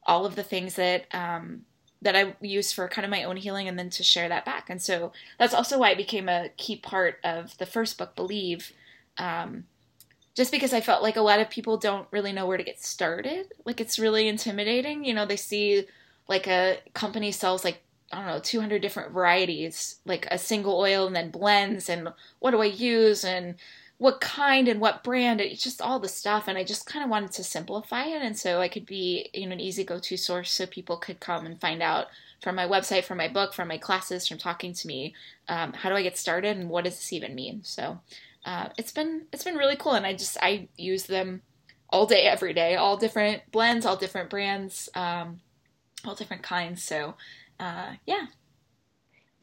all 0.07 0.25
of 0.25 0.35
the 0.35 0.43
things 0.43 0.75
that 0.77 1.05
um, 1.15 1.67
that 2.01 2.17
I 2.17 2.35
use 2.41 2.73
for 2.73 2.89
kind 2.89 3.05
of 3.05 3.11
my 3.11 3.25
own 3.25 3.37
healing, 3.37 3.69
and 3.69 3.79
then 3.79 3.91
to 3.91 4.03
share 4.03 4.29
that 4.31 4.47
back. 4.47 4.71
And 4.71 4.81
so 4.81 5.13
that's 5.39 5.53
also 5.53 5.79
why 5.79 5.91
it 5.91 5.99
became 5.99 6.29
a 6.31 6.49
key 6.57 6.77
part 6.77 7.21
of 7.23 7.57
the 7.59 7.67
first 7.67 7.99
book, 7.99 8.17
Believe. 8.17 8.73
Um, 9.19 9.65
just 10.35 10.51
because 10.51 10.73
I 10.73 10.81
felt 10.81 11.03
like 11.03 11.17
a 11.17 11.21
lot 11.21 11.41
of 11.41 11.51
people 11.51 11.77
don't 11.77 12.07
really 12.11 12.33
know 12.33 12.47
where 12.47 12.57
to 12.57 12.65
get 12.65 12.81
started. 12.83 13.53
Like 13.67 13.81
it's 13.81 13.99
really 13.99 14.29
intimidating. 14.29 15.05
You 15.05 15.13
know, 15.13 15.27
they 15.27 15.37
see 15.37 15.85
like 16.27 16.47
a 16.47 16.79
company 16.95 17.33
sells 17.33 17.65
like 17.65 17.83
I 18.11 18.19
don't 18.19 18.29
know, 18.29 18.41
200 18.41 18.81
different 18.81 19.13
varieties, 19.13 19.97
like 20.07 20.27
a 20.31 20.39
single 20.39 20.79
oil 20.79 21.07
and 21.07 21.15
then 21.15 21.31
blends 21.31 21.91
and 21.91 22.09
what 22.39 22.53
do 22.53 22.63
I 22.63 22.67
use 22.67 23.25
and 23.25 23.57
what 23.99 24.21
kind 24.21 24.69
and 24.69 24.81
what 24.81 25.03
brand 25.03 25.41
it's 25.41 25.63
just 25.63 25.83
all 25.83 25.99
the 25.99 26.09
stuff 26.09 26.47
and 26.47 26.57
i 26.57 26.65
just 26.65 26.87
kind 26.87 27.05
of 27.05 27.11
wanted 27.11 27.33
to 27.33 27.45
simplify 27.45 28.05
it 28.05 28.23
and 28.23 28.39
so 28.39 28.61
i 28.61 28.69
could 28.69 28.87
be 28.87 29.29
you 29.35 29.47
know 29.47 29.53
an 29.53 29.61
easy 29.61 29.85
go-to 29.85 30.17
source 30.17 30.51
so 30.53 30.67
people 30.67 30.97
could 30.97 31.21
come 31.21 31.45
and 31.45 31.61
find 31.61 31.83
out 31.83 32.07
from 32.41 32.55
my 32.55 32.67
website 32.67 33.05
from 33.05 33.19
my 33.19 33.29
book 33.29 33.53
from 33.53 33.69
my 33.69 33.79
classes 33.79 34.27
from 34.27 34.39
talking 34.39 34.73
to 34.73 34.87
me 34.87 35.13
um, 35.49 35.73
how 35.73 35.89
do 35.89 35.97
i 35.97 36.03
get 36.03 36.17
started 36.17 36.57
and 36.57 36.69
what 36.69 36.85
does 36.85 36.97
this 36.97 37.13
even 37.13 37.35
mean? 37.35 37.61
So 37.65 38.01
uh, 38.45 38.69
it's 38.77 38.93
been 38.93 39.27
it's 39.33 39.45
been 39.45 39.57
really 39.57 39.77
cool 39.77 39.93
and 39.93 40.07
i 40.07 40.13
just 40.13 40.37
i 40.41 40.69
use 40.77 41.05
them 41.05 41.43
all 41.91 42.07
day 42.07 42.23
every 42.23 42.53
day 42.53 42.77
all 42.77 42.97
different 42.97 43.43
blends 43.51 43.85
all 43.85 43.97
different 43.97 44.31
brands 44.31 44.89
um, 44.95 45.41
all 46.05 46.15
different 46.15 46.43
kinds 46.43 46.83
so 46.83 47.15
uh, 47.59 47.93
yeah 48.07 48.27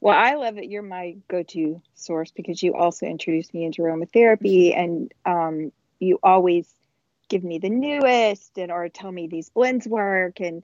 well, 0.06 0.16
I 0.16 0.36
love 0.36 0.54
that 0.54 0.70
you're 0.70 0.84
my 0.84 1.16
go-to 1.30 1.82
source 1.96 2.30
because 2.30 2.62
you 2.62 2.76
also 2.76 3.08
introduced 3.08 3.56
me 3.56 3.66
into 3.66 3.82
aromatherapy, 3.82 4.78
and 4.78 5.12
um, 5.26 5.72
you 5.98 6.20
always 6.22 6.72
give 7.28 7.44
me 7.44 7.58
the 7.58 7.72
newest 7.72 8.56
and 8.60 8.72
or 8.72 8.88
tell 8.88 9.12
me 9.12 9.26
these 9.26 9.50
blends 9.50 9.88
work, 9.88 10.42
and 10.42 10.62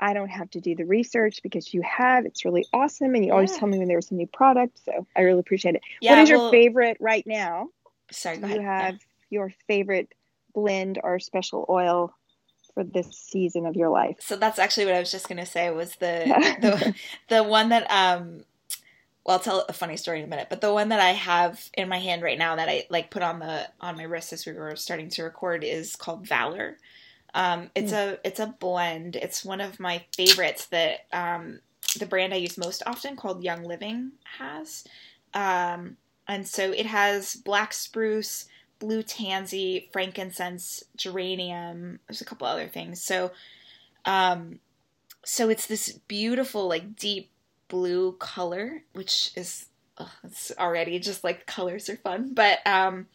I 0.00 0.12
don't 0.12 0.28
have 0.28 0.50
to 0.50 0.60
do 0.60 0.74
the 0.74 0.86
research 0.86 1.40
because 1.40 1.72
you 1.72 1.82
have. 1.82 2.26
It's 2.26 2.44
really 2.44 2.66
awesome, 2.72 3.14
and 3.14 3.24
you 3.24 3.28
yeah. 3.28 3.34
always 3.34 3.56
tell 3.56 3.68
me 3.68 3.78
when 3.78 3.86
there's 3.86 4.10
a 4.10 4.14
new 4.14 4.26
product. 4.26 4.80
So 4.84 5.06
I 5.14 5.20
really 5.20 5.38
appreciate 5.38 5.76
it. 5.76 5.82
Yeah, 6.00 6.16
what 6.16 6.22
is 6.24 6.30
well, 6.30 6.42
your 6.42 6.50
favorite 6.50 6.96
right 6.98 7.24
now? 7.24 7.68
Sorry, 8.10 8.38
Do 8.38 8.48
you 8.48 8.60
have 8.60 8.94
yeah. 8.94 8.98
your 9.30 9.52
favorite 9.68 10.12
blend 10.52 10.98
or 11.04 11.20
special 11.20 11.64
oil 11.68 12.12
for 12.74 12.82
this 12.82 13.06
season 13.12 13.66
of 13.66 13.76
your 13.76 13.90
life? 13.90 14.16
So 14.18 14.34
that's 14.34 14.58
actually 14.58 14.86
what 14.86 14.96
I 14.96 14.98
was 14.98 15.12
just 15.12 15.28
gonna 15.28 15.46
say 15.46 15.70
was 15.70 15.94
the 15.94 16.24
the 16.60 16.94
the 17.28 17.44
one 17.44 17.68
that 17.68 17.88
um 17.88 18.40
well, 19.24 19.36
I'll 19.36 19.42
tell 19.42 19.64
a 19.68 19.72
funny 19.72 19.96
story 19.96 20.18
in 20.18 20.24
a 20.24 20.28
minute, 20.28 20.46
but 20.48 20.60
the 20.60 20.72
one 20.72 20.88
that 20.88 21.00
I 21.00 21.10
have 21.10 21.68
in 21.74 21.88
my 21.88 21.98
hand 21.98 22.22
right 22.22 22.38
now 22.38 22.56
that 22.56 22.68
I 22.68 22.86
like 22.88 23.10
put 23.10 23.22
on 23.22 23.38
the 23.38 23.68
on 23.80 23.96
my 23.96 24.04
wrist 24.04 24.32
as 24.32 24.46
we 24.46 24.52
were 24.52 24.76
starting 24.76 25.10
to 25.10 25.22
record 25.22 25.62
is 25.62 25.94
called 25.94 26.26
Valor. 26.26 26.78
Um, 27.34 27.70
it's 27.74 27.92
mm. 27.92 27.96
a 27.96 28.18
it's 28.26 28.40
a 28.40 28.54
blend. 28.58 29.16
It's 29.16 29.44
one 29.44 29.60
of 29.60 29.78
my 29.78 30.04
favorites 30.16 30.66
that 30.66 31.06
um, 31.12 31.60
the 31.98 32.06
brand 32.06 32.32
I 32.32 32.38
use 32.38 32.56
most 32.56 32.82
often 32.86 33.14
called 33.14 33.44
Young 33.44 33.62
Living 33.62 34.12
has, 34.38 34.84
um, 35.34 35.98
and 36.26 36.48
so 36.48 36.72
it 36.72 36.86
has 36.86 37.36
black 37.36 37.74
spruce, 37.74 38.46
blue 38.78 39.02
tansy, 39.02 39.90
frankincense, 39.92 40.82
geranium. 40.96 42.00
There's 42.08 42.22
a 42.22 42.24
couple 42.24 42.46
other 42.46 42.68
things. 42.68 43.02
So, 43.02 43.32
um, 44.06 44.60
so 45.24 45.50
it's 45.50 45.66
this 45.66 45.92
beautiful 46.08 46.68
like 46.68 46.96
deep 46.96 47.30
blue 47.70 48.12
color, 48.12 48.82
which 48.92 49.30
is 49.36 49.66
oh, 49.96 50.12
it's 50.24 50.52
already 50.58 50.98
just 50.98 51.24
like 51.24 51.46
colors 51.46 51.88
are 51.88 51.96
fun. 51.96 52.34
But 52.34 52.58
um, 52.66 53.06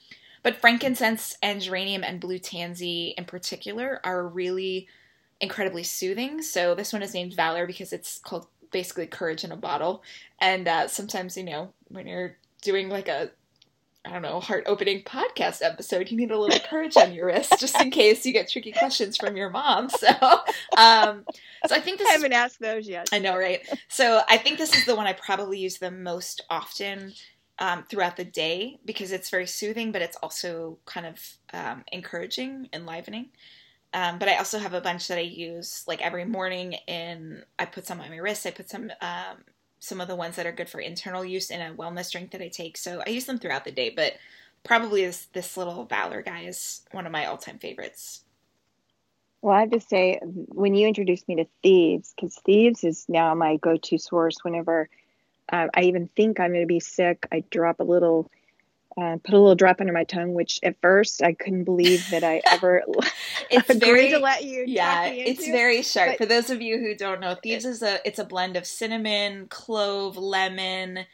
but 0.41 0.55
frankincense 0.55 1.37
and 1.43 1.61
geranium 1.61 2.03
and 2.03 2.19
blue 2.19 2.39
tansy 2.39 3.13
in 3.17 3.25
particular 3.25 3.99
are 4.03 4.27
really 4.27 4.87
incredibly 5.39 5.83
soothing. 5.83 6.41
So 6.41 6.73
this 6.73 6.93
one 6.93 7.03
is 7.03 7.13
named 7.13 7.35
Valor 7.35 7.67
because 7.67 7.93
it's 7.93 8.17
called 8.17 8.47
basically 8.71 9.07
courage 9.07 9.43
in 9.43 9.51
a 9.51 9.57
bottle. 9.57 10.01
And 10.39 10.67
uh, 10.67 10.87
sometimes 10.87 11.37
you 11.37 11.43
know 11.43 11.73
when 11.89 12.07
you're 12.07 12.37
doing 12.61 12.89
like 12.89 13.07
a 13.07 13.29
I 14.05 14.11
don't 14.11 14.21
know, 14.21 14.39
heart 14.39 14.65
opening 14.67 15.01
podcast 15.01 15.61
episode, 15.63 16.11
you 16.11 16.17
need 16.17 16.31
a 16.31 16.37
little 16.37 16.59
courage 16.59 16.95
on 16.95 17.13
your 17.13 17.27
wrist 17.27 17.53
just 17.59 17.79
in 17.81 17.89
case 17.89 18.25
you 18.25 18.33
get 18.33 18.49
tricky 18.49 18.71
questions 18.71 19.17
from 19.17 19.35
your 19.35 19.49
mom. 19.49 19.89
So, 20.05 20.09
um, 20.77 21.23
so 21.65 21.73
I 21.73 21.79
think 21.79 21.97
this 21.97 22.07
I 22.09 22.11
haven't 22.11 22.33
is, 22.33 22.37
asked 22.37 22.59
those 22.59 22.87
yet. 22.87 23.09
I 23.11 23.19
know, 23.19 23.35
right? 23.35 23.61
So 23.87 24.21
I 24.29 24.37
think 24.37 24.57
this 24.57 24.75
is 24.75 24.85
the 24.85 24.95
one 24.95 25.07
I 25.07 25.13
probably 25.13 25.57
use 25.57 25.77
the 25.77 25.89
most 25.89 26.43
often 26.49 27.13
um, 27.59 27.83
throughout 27.83 28.17
the 28.17 28.25
day 28.25 28.79
because 28.85 29.11
it's 29.11 29.29
very 29.29 29.47
soothing, 29.47 29.91
but 29.91 30.01
it's 30.01 30.17
also 30.21 30.77
kind 30.85 31.07
of 31.07 31.37
um, 31.53 31.83
encouraging, 31.91 32.69
enlivening. 32.73 33.29
Um, 33.93 34.19
but 34.19 34.27
I 34.27 34.35
also 34.37 34.59
have 34.59 34.73
a 34.73 34.81
bunch 34.81 35.07
that 35.07 35.17
I 35.17 35.21
use 35.21 35.83
like 35.87 36.01
every 36.01 36.25
morning, 36.25 36.73
In 36.87 37.43
I 37.57 37.65
put 37.65 37.87
some 37.87 38.01
on 38.01 38.09
my 38.09 38.17
wrist. 38.17 38.45
I 38.45 38.51
put 38.51 38.69
some 38.69 38.91
um, 39.01 39.37
some 39.85 40.01
of 40.01 40.07
the 40.07 40.15
ones 40.15 40.35
that 40.35 40.47
are 40.47 40.51
good 40.51 40.69
for 40.69 40.79
internal 40.79 41.23
use 41.23 41.51
in 41.51 41.61
a 41.61 41.73
wellness 41.73 42.11
drink 42.11 42.31
that 42.31 42.41
I 42.41 42.47
take. 42.47 42.75
So 42.75 43.03
I 43.05 43.11
use 43.11 43.25
them 43.25 43.37
throughout 43.37 43.65
the 43.65 43.71
day, 43.71 43.91
but 43.95 44.13
probably 44.63 45.05
this 45.05 45.27
this 45.33 45.55
little 45.57 45.85
Valor 45.85 46.23
guy 46.23 46.41
is 46.41 46.81
one 46.91 47.05
of 47.05 47.11
my 47.11 47.25
all 47.25 47.37
time 47.37 47.59
favorites. 47.59 48.21
Well, 49.41 49.55
I 49.55 49.59
have 49.59 49.69
to 49.71 49.79
say, 49.79 50.19
when 50.23 50.73
you 50.73 50.87
introduced 50.87 51.27
me 51.27 51.35
to 51.35 51.45
Thieves, 51.61 52.15
because 52.15 52.35
Thieves 52.45 52.83
is 52.83 53.05
now 53.07 53.35
my 53.35 53.57
go 53.57 53.77
to 53.77 53.97
source 53.99 54.37
whenever 54.41 54.89
uh, 55.51 55.67
I 55.75 55.83
even 55.83 56.09
think 56.15 56.39
I'm 56.39 56.49
going 56.49 56.61
to 56.61 56.67
be 56.67 56.79
sick, 56.79 57.27
I 57.31 57.43
drop 57.51 57.79
a 57.79 57.83
little 57.83 58.31
uh, 58.97 59.17
put 59.23 59.33
a 59.33 59.39
little 59.39 59.55
drop 59.55 59.81
under 59.81 59.91
my 59.91 60.05
tongue, 60.05 60.33
which 60.33 60.59
at 60.63 60.79
first 60.81 61.21
I 61.21 61.33
couldn't 61.33 61.65
believe 61.65 62.09
that 62.11 62.23
I 62.23 62.41
ever 62.51 62.83
it's 63.49 63.73
very 63.75 64.09
to 64.09 64.19
let 64.19 64.43
you. 64.43 64.63
Yeah, 64.65 65.05
it's 65.05 65.45
very 65.45 65.81
sharp. 65.81 66.11
But, 66.11 66.17
For 66.17 66.25
those 66.25 66.49
of 66.49 66.61
you 66.61 66.79
who 66.79 66.95
don't 66.95 67.19
know, 67.19 67.35
Thieves 67.35 67.65
is 67.65 67.81
a 67.81 68.05
it's 68.07 68.19
a 68.19 68.25
blend 68.25 68.55
of 68.55 68.65
cinnamon, 68.65 69.47
clove, 69.49 70.17
lemon, 70.17 71.05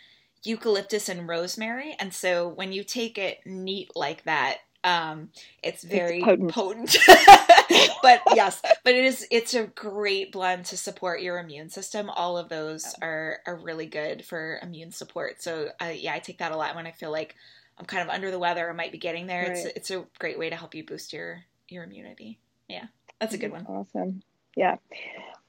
eucalyptus, 0.43 1.09
and 1.09 1.27
rosemary. 1.27 1.95
And 1.99 2.13
so 2.13 2.47
when 2.47 2.71
you 2.71 2.83
take 2.83 3.17
it 3.17 3.39
neat 3.45 3.91
like 3.95 4.23
that, 4.25 4.57
um, 4.83 5.29
it's 5.63 5.83
very 5.83 6.17
it's 6.17 6.25
potent. 6.25 6.51
potent. 6.51 6.97
but 8.01 8.21
yes, 8.35 8.61
but 8.83 8.93
it 8.93 9.05
is 9.05 9.27
it's 9.31 9.53
a 9.53 9.65
great 9.65 10.31
blend 10.31 10.65
to 10.65 10.77
support 10.77 11.21
your 11.21 11.39
immune 11.39 11.69
system. 11.69 12.09
All 12.09 12.37
of 12.37 12.49
those 12.49 12.95
are 13.01 13.39
are 13.45 13.55
really 13.55 13.85
good 13.85 14.25
for 14.25 14.59
immune 14.61 14.91
support. 14.91 15.41
So 15.41 15.69
uh, 15.81 15.93
yeah, 15.95 16.13
I 16.13 16.19
take 16.19 16.39
that 16.39 16.51
a 16.51 16.57
lot 16.57 16.75
when 16.75 16.87
I 16.87 16.91
feel 16.91 17.11
like 17.11 17.35
I'm 17.77 17.85
kind 17.85 18.07
of 18.07 18.13
under 18.13 18.31
the 18.31 18.39
weather 18.39 18.67
or 18.67 18.73
might 18.73 18.91
be 18.91 18.97
getting 18.97 19.27
there, 19.27 19.43
right. 19.43 19.51
it's 19.51 19.65
it's 19.75 19.91
a 19.91 20.05
great 20.19 20.37
way 20.37 20.49
to 20.49 20.55
help 20.55 20.75
you 20.75 20.85
boost 20.85 21.13
your 21.13 21.43
your 21.67 21.83
immunity. 21.83 22.39
Yeah, 22.67 22.85
that's 23.19 23.33
a 23.33 23.37
good 23.37 23.51
one. 23.51 23.65
Awesome. 23.65 24.21
Yeah. 24.55 24.77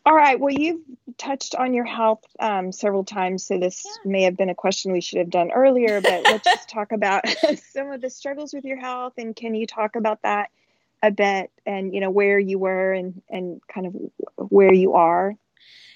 All 0.04 0.14
right. 0.14 0.38
Well, 0.38 0.52
you've 0.52 0.80
touched 1.16 1.54
on 1.54 1.74
your 1.74 1.84
health 1.84 2.24
um, 2.40 2.72
several 2.72 3.04
times, 3.04 3.46
so 3.46 3.58
this 3.58 3.84
yeah. 3.84 4.10
may 4.10 4.22
have 4.22 4.36
been 4.36 4.50
a 4.50 4.54
question 4.54 4.92
we 4.92 5.00
should 5.00 5.18
have 5.18 5.30
done 5.30 5.52
earlier. 5.52 6.00
But 6.00 6.24
let's 6.24 6.44
just 6.44 6.68
talk 6.68 6.92
about 6.92 7.24
some 7.72 7.92
of 7.92 8.00
the 8.00 8.10
struggles 8.10 8.52
with 8.52 8.64
your 8.64 8.78
health, 8.78 9.14
and 9.18 9.34
can 9.34 9.54
you 9.54 9.66
talk 9.66 9.94
about 9.94 10.22
that 10.22 10.50
a 11.02 11.10
bit, 11.10 11.50
and 11.66 11.94
you 11.94 12.00
know 12.00 12.10
where 12.10 12.38
you 12.38 12.58
were, 12.58 12.92
and 12.92 13.22
and 13.30 13.60
kind 13.72 13.86
of 13.86 14.48
where 14.50 14.72
you 14.72 14.94
are. 14.94 15.36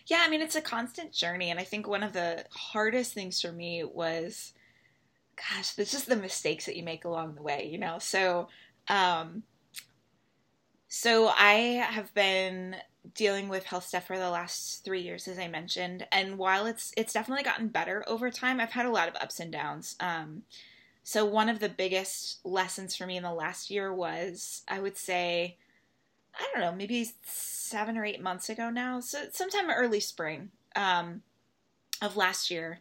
Yeah, 0.06 0.22
I 0.24 0.28
mean 0.28 0.40
it's 0.40 0.56
a 0.56 0.60
constant 0.60 1.12
journey, 1.12 1.50
and 1.50 1.58
I 1.58 1.64
think 1.64 1.88
one 1.88 2.04
of 2.04 2.12
the 2.12 2.44
hardest 2.52 3.12
things 3.12 3.40
for 3.40 3.50
me 3.50 3.82
was 3.82 4.52
gosh, 5.37 5.79
it's 5.79 5.92
just 5.92 6.09
the 6.09 6.16
mistakes 6.16 6.66
that 6.66 6.77
you 6.77 6.83
make 6.83 7.05
along 7.05 7.35
the 7.35 7.42
way, 7.42 7.68
you 7.70 7.79
know? 7.79 7.99
So, 7.99 8.49
um, 8.88 9.42
So 10.88 11.29
I 11.29 11.85
have 11.90 12.12
been 12.14 12.77
dealing 13.14 13.49
with 13.49 13.64
health 13.64 13.85
stuff 13.87 14.07
for 14.07 14.18
the 14.18 14.31
last 14.31 14.85
three 14.85 15.01
years, 15.03 15.29
as 15.29 15.38
I 15.38 15.49
mentioned, 15.49 16.07
and 16.12 16.38
while 16.38 16.66
it's 16.66 16.92
it's 16.96 17.12
definitely 17.12 17.44
gotten 17.44 17.68
better 17.68 18.05
over 18.07 18.31
time, 18.31 18.61
I've 18.61 18.72
had 18.72 18.87
a 18.87 18.90
lot 18.90 19.09
of 19.09 19.16
ups 19.16 19.40
and 19.40 19.53
downs. 19.53 19.96
Um, 20.01 20.42
so 21.03 21.25
one 21.25 21.49
of 21.49 21.61
the 21.61 21.68
biggest 21.68 22.44
lessons 22.44 22.96
for 22.96 23.07
me 23.07 23.16
in 23.16 23.22
the 23.22 23.33
last 23.33 23.70
year 23.70 23.92
was, 23.92 24.62
I 24.68 24.81
would 24.81 24.96
say, 24.96 25.57
I 26.38 26.49
don't 26.53 26.62
know, 26.62 26.75
maybe 26.75 27.11
seven 27.25 27.96
or 27.96 28.05
eight 28.05 28.22
months 28.22 28.49
ago 28.49 28.70
now, 28.70 29.01
so 29.01 29.27
sometime 29.33 29.70
early 29.70 30.01
spring 30.01 30.51
um, 30.77 31.22
of 32.03 32.16
last 32.16 32.51
year, 32.51 32.81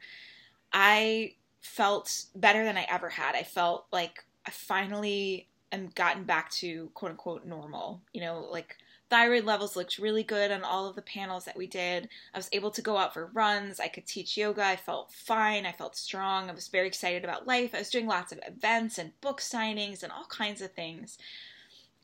I 0.74 1.36
felt 1.65 2.25
better 2.36 2.63
than 2.63 2.78
I 2.78 2.86
ever 2.89 3.10
had. 3.10 3.36
I 3.36 3.43
felt 3.43 3.88
like 3.91 4.23
I 4.45 4.51
finally 4.51 5.47
am 5.71 5.89
gotten 5.95 6.23
back 6.23 6.51
to 6.51 6.89
quote 6.93 7.12
unquote 7.12 7.45
normal. 7.45 8.01
You 8.13 8.21
know, 8.21 8.47
like 8.51 8.78
thyroid 9.10 9.43
levels 9.43 9.75
looked 9.75 9.97
really 9.97 10.23
good 10.23 10.51
on 10.51 10.63
all 10.63 10.88
of 10.88 10.95
the 10.95 11.01
panels 11.01 11.45
that 11.45 11.58
we 11.58 11.67
did. 11.67 12.08
I 12.34 12.38
was 12.38 12.49
able 12.51 12.71
to 12.71 12.82
go 12.82 12.97
out 12.97 13.13
for 13.13 13.28
runs. 13.28 13.80
I 13.80 13.88
could 13.88 14.06
teach 14.06 14.38
yoga. 14.38 14.63
I 14.63 14.75
felt 14.75 15.12
fine. 15.12 15.65
I 15.65 15.71
felt 15.71 15.95
strong. 15.95 16.49
I 16.49 16.54
was 16.54 16.67
very 16.67 16.88
excited 16.88 17.23
about 17.23 17.47
life. 17.47 17.73
I 17.73 17.80
was 17.80 17.89
doing 17.89 18.08
lots 18.08 18.32
of 18.32 18.39
events 18.47 18.97
and 18.97 19.19
book 19.21 19.41
signings 19.41 20.04
and 20.04 20.12
all 20.12 20.25
kinds 20.25 20.62
of 20.62 20.71
things. 20.71 21.17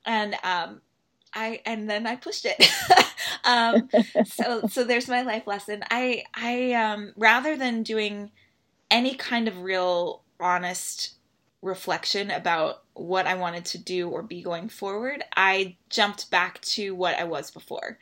And 0.05 0.35
um, 0.43 0.81
I 1.33 1.61
and 1.65 1.89
then 1.89 2.07
I 2.07 2.15
pushed 2.15 2.45
it. 2.45 2.67
um, 3.45 3.89
so 4.25 4.67
so 4.67 4.83
there's 4.83 5.07
my 5.07 5.21
life 5.21 5.45
lesson. 5.45 5.83
I 5.91 6.23
I 6.33 6.73
um, 6.73 7.13
rather 7.15 7.55
than 7.55 7.83
doing 7.83 8.31
any 8.91 9.15
kind 9.15 9.47
of 9.47 9.63
real 9.63 10.21
honest 10.39 11.15
reflection 11.61 12.29
about 12.29 12.83
what 12.93 13.25
I 13.25 13.35
wanted 13.35 13.65
to 13.65 13.77
do 13.77 14.09
or 14.09 14.21
be 14.21 14.41
going 14.41 14.69
forward, 14.69 15.23
I 15.35 15.77
jumped 15.89 16.29
back 16.29 16.61
to 16.61 16.93
what 16.93 17.17
I 17.17 17.23
was 17.23 17.49
before. 17.51 17.97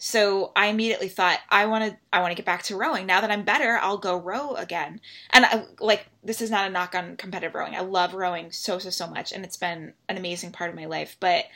So 0.00 0.52
I 0.54 0.66
immediately 0.66 1.08
thought 1.08 1.40
I 1.48 1.66
want 1.66 1.84
to 1.84 1.98
I 2.12 2.20
want 2.20 2.30
to 2.30 2.36
get 2.36 2.46
back 2.46 2.62
to 2.64 2.76
rowing. 2.76 3.04
Now 3.04 3.20
that 3.20 3.32
I'm 3.32 3.42
better, 3.42 3.78
I'll 3.82 3.98
go 3.98 4.16
row 4.16 4.54
again. 4.54 5.00
And 5.30 5.44
I, 5.44 5.64
like 5.80 6.06
this 6.22 6.40
is 6.40 6.52
not 6.52 6.68
a 6.68 6.70
knock 6.70 6.94
on 6.94 7.16
competitive 7.16 7.54
rowing. 7.54 7.74
I 7.74 7.80
love 7.80 8.14
rowing 8.14 8.52
so 8.52 8.78
so 8.78 8.90
so 8.90 9.08
much 9.08 9.32
and 9.32 9.44
it's 9.44 9.56
been 9.56 9.92
an 10.08 10.16
amazing 10.16 10.52
part 10.52 10.70
of 10.70 10.76
my 10.76 10.86
life, 10.86 11.16
but 11.18 11.46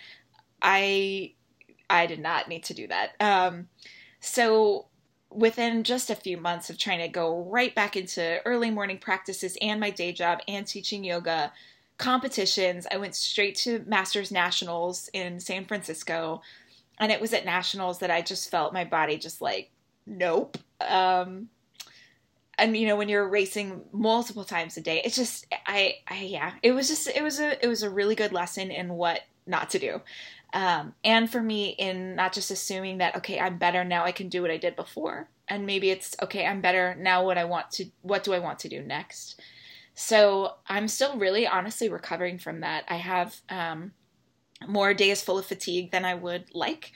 I 0.60 1.34
I 1.88 2.06
did 2.06 2.18
not 2.18 2.48
need 2.48 2.64
to 2.64 2.74
do 2.74 2.88
that. 2.88 3.12
Um 3.20 3.68
so 4.18 4.86
within 5.34 5.84
just 5.84 6.10
a 6.10 6.14
few 6.14 6.36
months 6.36 6.70
of 6.70 6.78
trying 6.78 7.00
to 7.00 7.08
go 7.08 7.42
right 7.44 7.74
back 7.74 7.96
into 7.96 8.40
early 8.44 8.70
morning 8.70 8.98
practices 8.98 9.56
and 9.60 9.80
my 9.80 9.90
day 9.90 10.12
job 10.12 10.40
and 10.48 10.66
teaching 10.66 11.04
yoga 11.04 11.52
competitions, 11.98 12.86
I 12.90 12.96
went 12.96 13.14
straight 13.14 13.54
to 13.56 13.84
Masters 13.86 14.30
Nationals 14.30 15.08
in 15.12 15.40
San 15.40 15.64
Francisco. 15.64 16.42
And 16.98 17.10
it 17.10 17.20
was 17.20 17.32
at 17.32 17.44
Nationals 17.44 17.98
that 18.00 18.10
I 18.10 18.22
just 18.22 18.50
felt 18.50 18.72
my 18.72 18.84
body 18.84 19.16
just 19.18 19.40
like, 19.40 19.70
nope. 20.06 20.58
Um, 20.80 21.48
and 22.58 22.76
you 22.76 22.86
know 22.86 22.96
when 22.96 23.08
you're 23.08 23.28
racing 23.28 23.82
multiple 23.92 24.44
times 24.44 24.76
a 24.76 24.80
day 24.80 25.00
it's 25.04 25.16
just 25.16 25.46
I, 25.66 25.96
I 26.08 26.22
yeah 26.22 26.52
it 26.62 26.72
was 26.72 26.88
just 26.88 27.08
it 27.08 27.22
was 27.22 27.40
a 27.40 27.62
it 27.64 27.68
was 27.68 27.82
a 27.82 27.90
really 27.90 28.14
good 28.14 28.32
lesson 28.32 28.70
in 28.70 28.90
what 28.90 29.20
not 29.46 29.70
to 29.70 29.78
do 29.78 30.00
um, 30.52 30.94
and 31.02 31.30
for 31.30 31.40
me, 31.40 31.70
in 31.70 32.14
not 32.14 32.32
just 32.32 32.50
assuming 32.50 32.98
that, 32.98 33.16
okay, 33.16 33.40
I'm 33.40 33.58
better 33.58 33.84
now, 33.84 34.04
I 34.04 34.12
can 34.12 34.28
do 34.28 34.42
what 34.42 34.50
I 34.50 34.58
did 34.58 34.76
before. 34.76 35.28
And 35.48 35.66
maybe 35.66 35.90
it's, 35.90 36.14
okay, 36.22 36.46
I'm 36.46 36.60
better 36.60 36.94
now, 36.98 37.24
what 37.24 37.38
I 37.38 37.44
want 37.44 37.70
to, 37.72 37.86
what 38.02 38.24
do 38.24 38.32
I 38.34 38.38
want 38.38 38.58
to 38.60 38.68
do 38.68 38.82
next? 38.82 39.40
So 39.94 40.54
I'm 40.68 40.88
still 40.88 41.18
really 41.18 41.46
honestly 41.46 41.88
recovering 41.88 42.38
from 42.38 42.60
that. 42.60 42.84
I 42.88 42.96
have 42.96 43.40
um, 43.48 43.92
more 44.66 44.94
days 44.94 45.22
full 45.22 45.38
of 45.38 45.46
fatigue 45.46 45.90
than 45.90 46.04
I 46.04 46.14
would 46.14 46.54
like. 46.54 46.92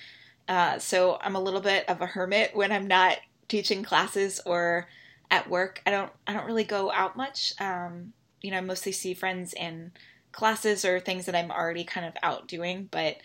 Uh, 0.48 0.78
so 0.78 1.18
I'm 1.20 1.36
a 1.36 1.40
little 1.40 1.60
bit 1.60 1.88
of 1.88 2.00
a 2.00 2.06
hermit 2.06 2.54
when 2.54 2.72
I'm 2.72 2.86
not 2.86 3.18
teaching 3.48 3.82
classes 3.82 4.40
or 4.46 4.88
at 5.30 5.50
work. 5.50 5.82
I 5.86 5.90
don't 5.90 6.12
I 6.26 6.32
don't 6.32 6.46
really 6.46 6.64
go 6.64 6.90
out 6.92 7.16
much. 7.16 7.52
Um, 7.60 8.12
you 8.40 8.50
know, 8.50 8.58
I 8.58 8.60
mostly 8.60 8.92
see 8.92 9.12
friends 9.12 9.52
in 9.52 9.92
classes 10.32 10.84
or 10.84 11.00
things 11.00 11.26
that 11.26 11.34
I'm 11.34 11.50
already 11.50 11.84
kind 11.84 12.06
of 12.06 12.14
out 12.22 12.46
doing, 12.46 12.88
but 12.90 13.16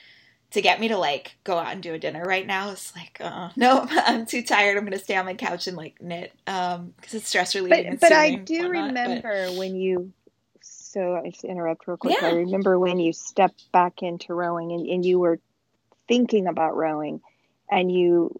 to 0.52 0.62
get 0.62 0.80
me 0.80 0.90
to 0.90 0.98
like 0.98 1.36
go 1.44 1.58
out 1.58 1.72
and 1.72 1.82
do 1.82 1.94
a 1.94 2.00
dinner 2.00 2.24
right 2.24 2.46
now 2.46 2.70
is 2.70 2.92
like 2.96 3.18
uh 3.22 3.50
no 3.56 3.86
i'm 3.90 4.26
too 4.26 4.44
tired 4.44 4.78
i'm 4.78 4.84
gonna 4.84 5.00
stay 5.00 5.16
on 5.16 5.26
my 5.26 5.34
couch 5.34 5.68
and 5.68 5.78
like 5.78 6.02
knit 6.02 6.34
um 6.48 6.94
because 6.98 7.14
it's 7.14 7.28
stress 7.28 7.56
relieving 7.56 7.92
but, 7.92 8.02
but 8.02 8.12
i 8.12 8.36
do 8.36 8.64
whatnot, 8.64 8.88
remember 8.88 9.48
but... 9.48 9.58
when 9.58 9.76
you 9.76 10.12
so 10.62 11.16
i 11.16 11.30
just 11.30 11.44
interrupt 11.44 11.88
real 11.88 11.98
quick 11.98 12.18
yeah. 12.22 12.28
i 12.28 12.32
remember 12.32 12.78
when 12.78 13.00
you 13.00 13.14
stepped 13.14 13.72
back 13.72 14.02
into 14.04 14.34
rowing 14.34 14.72
and, 14.72 14.88
and 14.88 15.06
you 15.06 15.20
were 15.20 15.40
thinking 16.08 16.48
about 16.48 16.76
rowing 16.76 17.22
and 17.70 17.92
you 17.92 18.40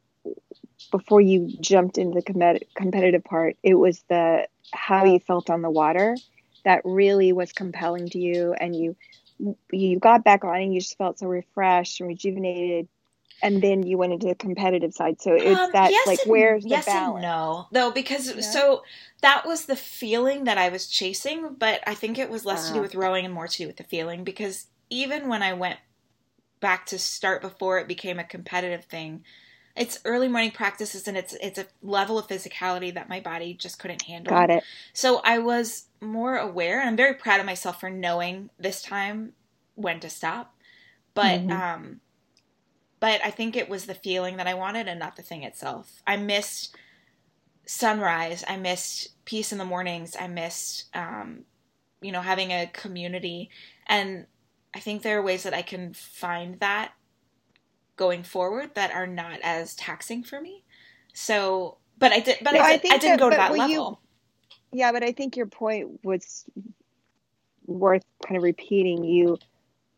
before 0.92 1.22
you 1.22 1.50
jumped 1.62 1.98
into 1.98 2.20
the 2.20 2.34
com- 2.34 2.60
competitive 2.76 3.24
part 3.24 3.56
it 3.64 3.76
was 3.76 4.04
the 4.10 4.46
how 4.74 5.06
you 5.06 5.20
felt 5.20 5.50
on 5.50 5.62
the 5.62 5.70
water 5.70 6.16
that 6.64 6.82
really 6.84 7.32
was 7.34 7.54
compelling 7.54 8.10
to 8.10 8.20
you 8.20 8.54
and 8.54 8.76
you 8.76 8.96
you 9.72 10.00
got 10.00 10.24
back 10.24 10.44
on 10.44 10.56
and 10.56 10.74
you 10.74 10.80
just 10.80 10.98
felt 10.98 11.20
so 11.20 11.28
refreshed 11.28 12.00
and 12.00 12.08
rejuvenated 12.08 12.88
and 13.44 13.62
then 13.62 13.84
you 13.84 13.98
went 13.98 14.14
into 14.14 14.28
the 14.28 14.36
competitive 14.36 14.94
side 14.94 15.22
so 15.22 15.34
it's 15.34 15.60
um, 15.60 15.72
that 15.74 15.92
yes 15.92 16.08
like 16.08 16.20
and, 16.24 16.32
where's 16.32 16.64
the 16.64 16.70
yes 16.70 16.86
balance 16.86 17.16
and 17.16 17.22
no 17.24 17.68
though 17.72 17.92
because 17.92 18.36
yeah. 18.36 18.42
so 18.42 18.84
that 19.22 19.46
was 19.46 19.66
the 19.66 19.76
feeling 19.76 20.44
that 20.44 20.58
i 20.58 20.70
was 20.70 20.88
chasing 20.88 21.56
but 21.58 21.82
i 21.88 21.94
think 21.94 22.20
it 22.20 22.30
was 22.30 22.46
less 22.46 22.66
uh, 22.66 22.68
to 22.68 22.74
do 22.74 22.80
uh-huh. 22.80 22.84
with 22.84 22.96
rowing 22.96 23.26
and 23.26 23.34
more 23.34 23.48
to 23.48 23.58
do 23.58 23.68
with 23.68 23.78
the 23.78 23.84
feeling 23.84 24.24
because 24.24 24.68
even 24.90 25.28
when 25.28 25.42
i 25.42 25.54
went 25.54 25.80
back 26.60 26.86
to 26.86 27.00
start 27.00 27.42
before 27.42 27.80
it 27.80 27.88
became 27.88 28.20
a 28.20 28.24
competitive 28.24 28.86
thing 28.86 29.24
it's 29.76 30.00
early 30.06 30.28
morning 30.28 30.52
practices 30.52 31.08
and 31.08 31.18
it's 31.18 31.34
it's 31.42 31.60
a 31.60 31.66
level 31.82 32.20
of 32.20 32.28
physicality 32.28 32.94
that 32.94 33.10
my 33.10 33.20
body 33.20 33.54
just 33.54 33.80
couldn't 33.80 34.04
handle. 34.04 34.32
Got 34.32 34.50
it. 34.50 34.64
So 34.94 35.22
I 35.24 35.40
was 35.40 35.86
more 36.02 36.38
aware 36.38 36.80
and 36.80 36.90
I'm 36.90 36.98
very 36.98 37.14
proud 37.14 37.40
of 37.40 37.46
myself 37.46 37.80
for 37.80 37.90
knowing 37.90 38.50
this 38.60 38.82
time 38.82 39.34
when 39.76 40.00
to 40.02 40.10
stop. 40.10 40.56
But 41.14 41.42
mm-hmm. 41.42 41.52
um 41.52 42.02
but 43.00 43.22
I 43.24 43.32
think 43.32 43.56
it 43.56 43.70
was 43.70 43.86
the 43.86 43.96
feeling 43.96 44.38
that 44.38 44.48
I 44.48 44.54
wanted 44.54 44.88
and 44.88 45.00
not 45.00 45.16
the 45.16 45.24
thing 45.24 45.44
itself. 45.44 46.02
I 46.06 46.18
missed 46.18 46.76
sunrise, 47.66 48.44
I 48.48 48.58
missed 48.58 49.26
peace 49.26 49.52
in 49.52 49.58
the 49.58 49.66
mornings, 49.66 50.16
I 50.20 50.28
missed 50.28 50.86
um 50.94 51.46
you 52.02 52.12
know 52.12 52.22
having 52.22 52.52
a 52.52 52.70
community 52.74 53.50
and 53.88 54.26
I 54.74 54.80
think 54.80 55.02
there 55.02 55.20
are 55.20 55.24
ways 55.24 55.44
that 55.44 55.54
I 55.54 55.62
can 55.62 55.94
find 55.94 56.60
that 56.60 56.94
going 58.02 58.24
forward 58.24 58.74
that 58.74 58.92
are 58.92 59.06
not 59.06 59.40
as 59.44 59.76
taxing 59.76 60.24
for 60.24 60.42
me. 60.42 60.64
So, 61.14 61.78
but 62.00 62.12
I 62.12 62.20
did, 62.20 62.40
but 62.42 62.56
no, 62.56 62.60
I, 62.60 62.78
did, 62.78 62.92
I, 62.92 62.96
I, 62.96 62.98
didn't 62.98 63.12
that, 63.12 63.20
go 63.20 63.30
to 63.30 63.36
that 63.36 63.52
level. 63.52 64.02
You, 64.72 64.80
yeah, 64.80 64.92
but 64.92 65.04
I 65.04 65.12
think 65.12 65.38
your 65.38 65.46
point 65.46 66.04
was 66.04 66.44
worth 67.68 68.04
kind 68.26 68.38
of 68.38 68.44
repeating. 68.44 69.04
You 69.04 69.38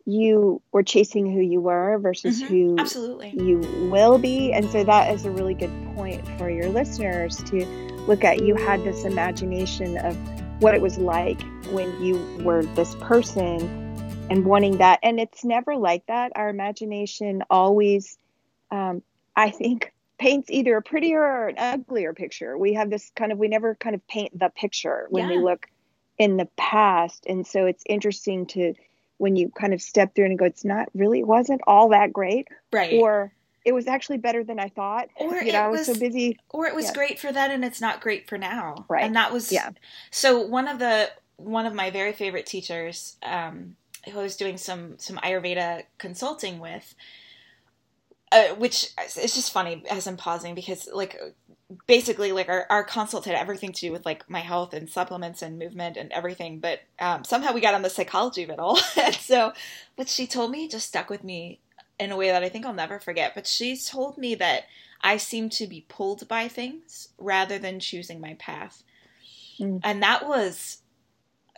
you 0.06 0.62
were 0.74 0.84
chasing 0.84 1.32
who 1.32 1.40
you 1.40 1.62
were 1.62 1.98
versus 1.98 2.44
mm-hmm. 2.44 2.54
who 2.54 2.76
absolutely 2.78 3.30
you 3.38 3.60
will 3.90 4.18
be, 4.18 4.52
and 4.52 4.70
so 4.70 4.84
that 4.84 5.14
is 5.16 5.24
a 5.24 5.32
really 5.32 5.54
good 5.54 5.72
point 5.96 6.28
for 6.38 6.50
your 6.50 6.68
listeners 6.68 7.38
to 7.44 7.66
look 8.06 8.26
at. 8.26 8.44
You 8.44 8.56
had 8.56 8.84
this 8.84 9.06
imagination 9.06 9.98
of 10.00 10.18
what 10.62 10.76
it 10.76 10.82
was 10.82 10.98
like 10.98 11.42
when 11.72 11.90
you 12.04 12.16
were 12.44 12.64
this 12.76 12.96
person 12.96 13.83
and 14.30 14.46
wanting 14.46 14.78
that. 14.78 15.00
And 15.04 15.20
it's 15.20 15.44
never 15.44 15.76
like 15.76 16.06
that. 16.08 16.32
Our 16.36 16.50
imagination 16.50 17.44
always, 17.50 18.18
um, 18.72 19.02
I 19.36 19.50
think, 19.50 19.94
paints 20.18 20.50
either 20.50 20.78
a 20.78 20.82
prettier 20.82 21.22
or 21.22 21.48
an 21.50 21.58
uglier 21.58 22.14
picture. 22.14 22.58
We 22.58 22.74
have 22.74 22.90
this 22.90 23.12
kind 23.16 23.32
of, 23.32 23.38
we 23.38 23.48
never 23.48 23.76
kind 23.76 23.96
of 23.96 24.08
paint 24.08 24.38
the 24.38 24.50
picture 24.50 25.08
when 25.10 25.30
yeah. 25.30 25.38
we 25.38 25.44
look 25.44 25.68
in 26.18 26.38
the 26.38 26.48
past. 26.58 27.26
And 27.28 27.46
so 27.46 27.66
it's 27.66 27.84
interesting 27.88 28.46
to, 28.48 28.74
when 29.18 29.36
you 29.36 29.50
kind 29.50 29.74
of 29.74 29.82
step 29.82 30.16
through 30.16 30.26
and 30.26 30.40
go, 30.40 30.46
it's 30.46 30.66
not 30.66 30.90
really, 30.94 31.20
it 31.20 31.28
wasn't 31.28 31.62
all 31.68 31.90
that 31.90 32.14
great. 32.14 32.48
Right. 32.72 33.00
Or, 33.00 33.32
it 33.66 33.72
was 33.72 33.88
actually 33.88 34.18
better 34.18 34.44
than 34.44 34.60
I 34.60 34.68
thought. 34.68 35.08
Or 35.16 35.36
you 35.36 35.54
know, 35.54 35.62
I 35.62 35.68
was, 35.70 35.86
so 35.86 35.96
busy. 35.98 36.38
Or 36.50 36.66
it 36.66 36.76
was 36.76 36.88
yeah. 36.88 36.94
great 36.94 37.18
for 37.18 37.32
then 37.32 37.50
and 37.50 37.64
it's 37.64 37.80
not 37.80 38.02
great 38.02 38.28
for 38.28 38.38
now. 38.38 38.86
Right. 38.90 39.06
And 39.06 39.16
that 39.16 39.32
was 39.32 39.54
yeah. 39.54 39.70
So 40.12 40.42
one 40.42 40.68
of 40.68 40.80
the 40.80 41.10
one 41.38 41.66
of 41.66 41.74
my 41.74 41.90
very 41.90 42.12
favorite 42.12 42.46
teachers, 42.46 43.16
um, 43.24 43.78
who 44.12 44.20
I 44.20 44.24
was 44.24 44.36
doing 44.36 44.58
some 44.58 44.98
some 44.98 45.18
Ayurveda 45.18 45.84
consulting 45.98 46.60
with, 46.60 46.96
uh, 48.32 48.56
which 48.56 48.90
it's 48.98 49.36
just 49.36 49.52
funny 49.52 49.84
as 49.90 50.08
I'm 50.08 50.18
pausing 50.18 50.56
because 50.56 50.90
like 50.92 51.20
basically 51.88 52.32
like 52.32 52.50
our, 52.50 52.66
our 52.70 52.84
consult 52.84 53.26
had 53.26 53.36
everything 53.36 53.72
to 53.72 53.82
do 53.82 53.92
with 53.92 54.06
like 54.06 54.30
my 54.30 54.40
health 54.40 54.74
and 54.74 54.90
supplements 54.90 55.42
and 55.42 55.60
movement 55.60 55.98
and 55.98 56.12
everything 56.12 56.60
but 56.60 56.80
um, 57.00 57.24
somehow 57.24 57.54
we 57.54 57.62
got 57.62 57.74
on 57.74 57.82
the 57.82 57.90
psychology 57.90 58.44
of 58.44 58.50
it 58.50 58.60
all 58.60 58.80
and 59.02 59.16
so 59.16 59.54
what 59.96 60.08
she 60.08 60.28
told 60.28 60.52
me 60.52 60.68
just 60.68 60.88
stuck 60.88 61.10
with 61.10 61.24
me 61.24 61.60
in 62.00 62.12
a 62.12 62.18
way 62.18 62.28
that 62.28 62.44
i 62.44 62.50
think 62.50 62.66
i'll 62.66 62.74
never 62.74 63.00
forget 63.00 63.34
but 63.34 63.48
she 63.48 63.78
told 63.78 64.18
me 64.18 64.36
that 64.36 64.64
i 65.02 65.18
seem 65.18 65.50
to 65.50 65.68
be 65.68 65.86
pulled 65.88 66.28
by 66.28 66.48
things 66.48 67.10
rather 67.18 67.58
than 67.58 67.80
choosing 67.80 68.20
my 68.20 68.36
path 68.36 68.84
mm. 69.60 69.80
and 69.84 70.04
that 70.04 70.28
was 70.28 70.80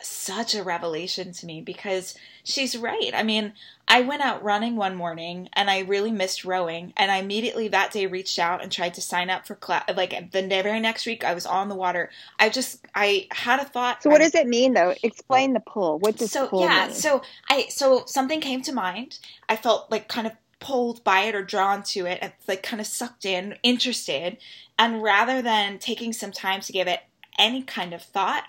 such 0.02 0.54
a 0.54 0.62
revelation 0.62 1.32
to 1.32 1.46
me 1.46 1.60
because 1.60 2.14
she's 2.44 2.76
right. 2.76 3.12
I 3.14 3.22
mean, 3.22 3.54
I 3.88 4.02
went 4.02 4.22
out 4.22 4.42
running 4.42 4.76
one 4.76 4.94
morning 4.94 5.48
and 5.54 5.70
I 5.70 5.80
really 5.80 6.10
missed 6.10 6.44
rowing, 6.44 6.92
and 6.96 7.10
I 7.10 7.18
immediately 7.18 7.68
that 7.68 7.92
day 7.92 8.06
reached 8.06 8.38
out 8.38 8.62
and 8.62 8.70
tried 8.70 8.94
to 8.94 9.00
sign 9.00 9.30
up 9.30 9.46
for 9.46 9.54
class. 9.54 9.84
Like 9.94 10.32
the 10.32 10.42
very 10.46 10.80
next 10.80 11.06
week, 11.06 11.24
I 11.24 11.34
was 11.34 11.46
on 11.46 11.68
the 11.68 11.74
water. 11.74 12.10
I 12.38 12.48
just 12.48 12.84
I 12.94 13.26
had 13.30 13.60
a 13.60 13.64
thought. 13.64 14.02
So 14.02 14.10
what 14.10 14.20
I, 14.20 14.24
does 14.24 14.34
it 14.34 14.46
mean 14.46 14.74
though? 14.74 14.94
Explain 15.02 15.54
the 15.54 15.60
pull. 15.60 15.98
What 15.98 16.18
does 16.18 16.32
so 16.32 16.48
pull 16.48 16.62
yeah? 16.62 16.86
mean? 16.86 16.94
So 16.94 17.22
I 17.48 17.66
so 17.68 18.04
something 18.06 18.40
came 18.40 18.62
to 18.62 18.72
mind. 18.72 19.18
I 19.48 19.56
felt 19.56 19.90
like 19.90 20.08
kind 20.08 20.26
of 20.26 20.32
pulled 20.58 21.04
by 21.04 21.20
it 21.22 21.34
or 21.34 21.42
drawn 21.42 21.82
to 21.84 22.06
it, 22.06 22.18
and 22.20 22.32
like 22.48 22.62
kind 22.62 22.80
of 22.80 22.86
sucked 22.86 23.24
in, 23.24 23.56
interested, 23.62 24.36
and 24.78 25.02
rather 25.02 25.40
than 25.42 25.78
taking 25.78 26.12
some 26.12 26.32
time 26.32 26.60
to 26.62 26.72
give 26.72 26.88
it 26.88 27.00
any 27.38 27.62
kind 27.62 27.94
of 27.94 28.02
thought. 28.02 28.44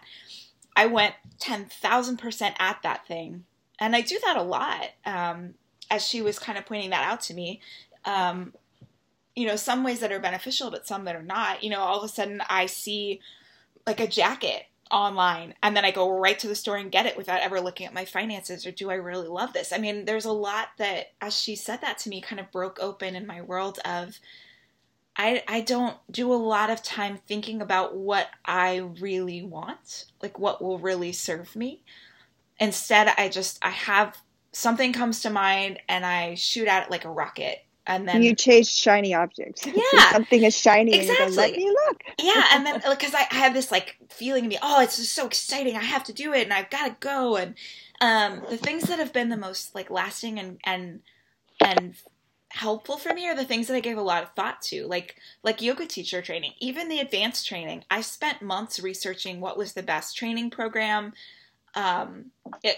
I 0.78 0.86
went 0.86 1.15
10,000% 1.39 2.53
at 2.59 2.82
that 2.84 3.07
thing. 3.07 3.45
And 3.80 3.95
I 3.95 4.01
do 4.01 4.17
that 4.23 4.38
a 4.38 4.43
lot. 4.43 4.86
Um, 5.05 5.55
as 5.89 6.07
she 6.07 6.21
was 6.21 6.38
kind 6.38 6.57
of 6.57 6.65
pointing 6.65 6.91
that 6.91 7.03
out 7.03 7.21
to 7.21 7.34
me, 7.34 7.61
um, 8.05 8.53
you 9.36 9.47
know, 9.47 9.55
some 9.55 9.84
ways 9.84 9.99
that 9.99 10.11
are 10.11 10.19
beneficial, 10.19 10.69
but 10.69 10.88
some 10.88 11.05
that 11.05 11.15
are 11.15 11.23
not. 11.23 11.63
You 11.63 11.71
know, 11.71 11.80
all 11.80 11.97
of 11.97 12.03
a 12.03 12.07
sudden 12.07 12.41
I 12.47 12.67
see 12.67 13.21
like 13.86 13.99
a 13.99 14.07
jacket 14.07 14.63
online 14.91 15.53
and 15.61 15.75
then 15.75 15.84
I 15.84 15.91
go 15.91 16.17
right 16.17 16.38
to 16.39 16.47
the 16.47 16.55
store 16.55 16.78
and 16.78 16.91
get 16.91 17.05
it 17.05 17.17
without 17.17 17.41
ever 17.41 17.59
looking 17.59 17.88
at 17.88 17.93
my 17.93 18.05
finances 18.05 18.65
or 18.65 18.71
do 18.71 18.89
I 18.89 18.95
really 18.95 19.28
love 19.28 19.53
this? 19.53 19.73
I 19.73 19.80
mean, 19.80 20.05
there's 20.05 20.25
a 20.25 20.32
lot 20.32 20.69
that, 20.78 21.13
as 21.21 21.38
she 21.38 21.55
said 21.55 21.82
that 21.82 21.97
to 21.99 22.09
me, 22.09 22.21
kind 22.21 22.39
of 22.39 22.51
broke 22.51 22.80
open 22.80 23.15
in 23.15 23.25
my 23.25 23.41
world 23.41 23.80
of 23.84 24.19
I, 25.18 25.43
I 25.47 25.61
don't 25.61 25.97
do 26.11 26.32
a 26.32 26.36
lot 26.36 26.70
of 26.70 26.84
time 26.84 27.18
thinking 27.28 27.61
about 27.61 27.95
what 27.95 28.28
I 28.45 28.78
really 28.78 29.41
want, 29.41 30.05
like 30.22 30.38
what 30.38 30.61
will 30.61 30.78
really 30.78 31.11
serve 31.11 31.55
me. 31.55 31.82
Instead, 32.59 33.11
I 33.18 33.30
just 33.30 33.57
I 33.63 33.72
have 33.72 34.15
something 34.51 34.93
comes 34.93 35.22
to 35.22 35.30
mind 35.30 35.80
and 35.89 36.05
I 36.05 36.36
shoot 36.36 36.68
at 36.68 36.86
it 36.86 36.91
like 36.91 37.05
a 37.05 37.09
rocket. 37.09 37.63
And 37.88 38.07
then 38.07 38.22
you 38.22 38.36
chase 38.36 38.70
shiny 38.70 39.13
objects. 39.15 39.65
Yeah. 39.93 40.11
something 40.11 40.43
is 40.43 40.55
shiny 40.55 40.93
Exactly. 40.93 41.26
and 41.26 41.36
go, 41.36 41.41
let 41.41 41.55
me 41.55 41.70
look. 41.70 42.01
yeah, 42.22 42.43
and 42.51 42.65
then 42.65 42.82
because 42.88 43.15
I, 43.15 43.26
I 43.32 43.36
have 43.36 43.53
this 43.53 43.72
like 43.72 43.95
feeling 44.09 44.43
in 44.43 44.49
me, 44.49 44.57
oh, 44.61 44.82
it's 44.82 44.97
just 44.97 45.13
so 45.13 45.26
exciting. 45.26 45.76
I 45.76 45.84
have 45.84 46.03
to 46.05 46.13
do 46.13 46.34
it, 46.34 46.43
and 46.43 46.53
I've 46.53 46.70
got 46.70 46.88
to 46.88 46.95
go. 46.99 47.38
And 47.38 47.55
um, 48.01 48.43
the 48.49 48.57
things 48.57 48.84
that 48.84 48.99
have 48.99 49.13
been 49.13 49.30
the 49.30 49.38
most 49.38 49.74
like 49.74 49.89
lasting 49.89 50.38
and 50.38 50.59
and 50.63 50.99
and 51.63 51.95
helpful 52.58 52.97
for 52.97 53.14
me 53.14 53.28
are 53.28 53.36
the 53.36 53.45
things 53.45 53.68
that 53.68 53.76
I 53.76 53.82
gave 53.82 53.97
a 53.97 54.01
lot 54.01 54.24
of 54.24 54.32
thought 54.32 54.62
to, 54.64 54.88
like 54.88 55.16
like 55.43 55.62
yoga 55.62 55.86
teacher 55.86 56.22
training, 56.22 56.53
even 56.60 56.89
the 56.89 56.99
advanced 56.99 57.47
training. 57.47 57.84
I 57.89 58.01
spent 58.01 58.41
months 58.41 58.80
researching 58.80 59.39
what 59.39 59.58
was 59.58 59.74
the 59.74 59.84
best 59.84 60.18
training 60.18 60.49
program. 60.49 61.14
Um, 61.76 62.32
it, 62.64 62.76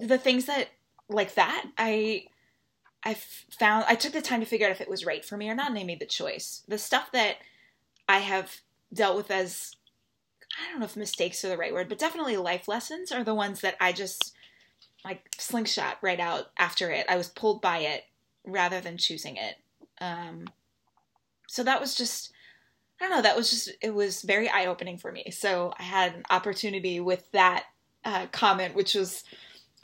the 0.00 0.18
things 0.18 0.46
that 0.46 0.68
like 1.08 1.34
that, 1.34 1.66
I 1.78 2.26
I 3.04 3.14
found 3.14 3.84
I 3.88 3.94
took 3.94 4.12
the 4.12 4.20
time 4.20 4.40
to 4.40 4.46
figure 4.46 4.66
out 4.66 4.72
if 4.72 4.80
it 4.80 4.90
was 4.90 5.06
right 5.06 5.24
for 5.24 5.36
me 5.36 5.48
or 5.48 5.54
not, 5.54 5.70
and 5.70 5.78
I 5.78 5.84
made 5.84 6.00
the 6.00 6.06
choice. 6.06 6.62
The 6.66 6.78
stuff 6.78 7.12
that 7.12 7.36
I 8.08 8.18
have 8.18 8.60
dealt 8.92 9.16
with 9.16 9.30
as 9.30 9.76
I 10.58 10.70
don't 10.70 10.80
know 10.80 10.86
if 10.86 10.96
mistakes 10.96 11.44
are 11.44 11.48
the 11.48 11.56
right 11.56 11.72
word, 11.72 11.88
but 11.88 11.98
definitely 11.98 12.36
life 12.36 12.66
lessons 12.66 13.12
are 13.12 13.22
the 13.22 13.34
ones 13.34 13.60
that 13.60 13.76
I 13.80 13.92
just 13.92 14.34
like 15.04 15.34
slingshot 15.38 15.98
right 16.02 16.20
out 16.20 16.50
after 16.58 16.90
it. 16.90 17.06
I 17.08 17.16
was 17.16 17.28
pulled 17.28 17.62
by 17.62 17.78
it 17.78 18.04
rather 18.52 18.80
than 18.80 18.96
choosing 18.96 19.36
it. 19.36 19.56
Um, 20.00 20.46
so 21.46 21.62
that 21.64 21.80
was 21.80 21.94
just, 21.94 22.32
I 23.00 23.04
don't 23.04 23.16
know, 23.16 23.22
that 23.22 23.36
was 23.36 23.50
just, 23.50 23.70
it 23.82 23.94
was 23.94 24.22
very 24.22 24.48
eye 24.48 24.66
opening 24.66 24.98
for 24.98 25.10
me. 25.10 25.30
So 25.30 25.72
I 25.78 25.82
had 25.82 26.14
an 26.14 26.22
opportunity 26.30 27.00
with 27.00 27.30
that 27.32 27.64
uh, 28.04 28.26
comment, 28.32 28.74
which 28.74 28.94
was, 28.94 29.24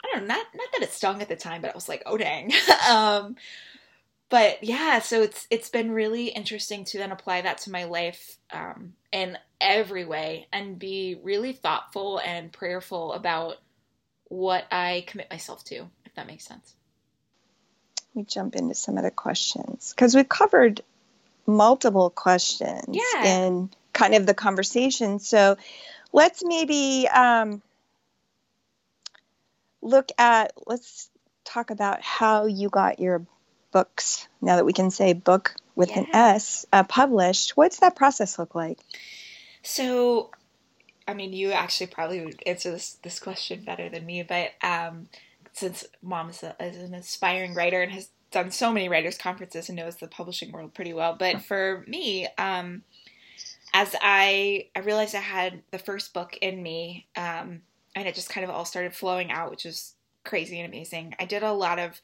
I 0.03 0.09
don't 0.13 0.27
know, 0.27 0.35
not, 0.35 0.45
not 0.55 0.67
that 0.73 0.83
it 0.83 0.93
stung 0.93 1.21
at 1.21 1.29
the 1.29 1.35
time, 1.35 1.61
but 1.61 1.71
I 1.71 1.75
was 1.75 1.89
like, 1.89 2.03
oh 2.05 2.17
dang. 2.17 2.51
um, 2.89 3.35
but 4.29 4.63
yeah, 4.63 4.99
so 4.99 5.21
it's 5.21 5.47
it's 5.49 5.69
been 5.69 5.91
really 5.91 6.27
interesting 6.27 6.83
to 6.85 6.97
then 6.97 7.13
apply 7.13 7.41
that 7.41 7.59
to 7.59 7.71
my 7.71 7.85
life 7.85 8.37
um, 8.51 8.93
in 9.13 9.37
every 9.61 10.03
way 10.03 10.47
and 10.51 10.77
be 10.77 11.17
really 11.23 11.53
thoughtful 11.53 12.19
and 12.19 12.51
prayerful 12.51 13.13
about 13.13 13.55
what 14.25 14.65
I 14.69 15.05
commit 15.07 15.29
myself 15.29 15.63
to, 15.65 15.87
if 16.05 16.13
that 16.15 16.27
makes 16.27 16.45
sense 16.45 16.75
me 18.17 18.25
jump 18.27 18.55
into 18.55 18.75
some 18.75 18.97
of 18.97 19.03
the 19.03 19.11
questions 19.11 19.93
because 19.95 20.15
we've 20.15 20.27
covered 20.27 20.81
multiple 21.45 22.09
questions 22.09 22.87
yeah. 22.89 23.25
in 23.25 23.69
kind 23.93 24.13
of 24.15 24.25
the 24.25 24.33
conversation. 24.33 25.19
So 25.19 25.57
let's 26.11 26.43
maybe 26.43 27.07
um, 27.07 27.61
look 29.81 30.11
at, 30.17 30.51
let's 30.65 31.09
talk 31.45 31.69
about 31.69 32.01
how 32.01 32.45
you 32.45 32.69
got 32.69 32.99
your 32.99 33.25
books, 33.71 34.27
now 34.41 34.57
that 34.57 34.65
we 34.65 34.73
can 34.73 34.91
say 34.91 35.13
book 35.13 35.55
with 35.75 35.91
yeah. 35.91 35.99
an 35.99 36.07
S, 36.13 36.65
uh, 36.73 36.83
published. 36.83 37.55
What's 37.55 37.79
that 37.79 37.95
process 37.95 38.37
look 38.39 38.55
like? 38.55 38.79
So, 39.61 40.31
I 41.07 41.13
mean, 41.13 41.33
you 41.33 41.51
actually 41.51 41.87
probably 41.87 42.25
would 42.25 42.41
answer 42.45 42.71
this, 42.71 42.93
this 43.03 43.19
question 43.19 43.63
better 43.63 43.87
than 43.89 44.05
me, 44.05 44.23
but 44.23 44.51
um, 44.61 45.07
since 45.57 45.85
mom 46.03 46.29
is, 46.29 46.43
a, 46.43 46.55
is, 46.63 46.77
an 46.77 46.93
aspiring 46.93 47.55
writer 47.55 47.81
and 47.81 47.91
has 47.91 48.09
done 48.29 48.51
so 48.51 48.71
many 48.71 48.87
writers 48.89 49.17
conferences 49.17 49.69
and 49.69 49.75
knows 49.75 49.95
the 49.95 50.07
publishing 50.07 50.51
world 50.51 50.73
pretty 50.73 50.93
well. 50.93 51.15
But 51.17 51.41
for 51.41 51.83
me, 51.87 52.27
um, 52.37 52.83
as 53.73 53.95
I 54.01 54.67
I 54.75 54.79
realized 54.79 55.15
I 55.15 55.19
had 55.19 55.63
the 55.71 55.79
first 55.79 56.13
book 56.13 56.37
in 56.41 56.61
me, 56.61 57.07
um, 57.15 57.61
and 57.95 58.07
it 58.07 58.15
just 58.15 58.29
kind 58.29 58.43
of 58.43 58.51
all 58.51 58.65
started 58.65 58.93
flowing 58.93 59.31
out, 59.31 59.49
which 59.49 59.65
was 59.65 59.95
crazy 60.23 60.59
and 60.59 60.71
amazing. 60.71 61.15
I 61.19 61.25
did 61.25 61.41
a 61.41 61.51
lot 61.51 61.79
of 61.79 62.01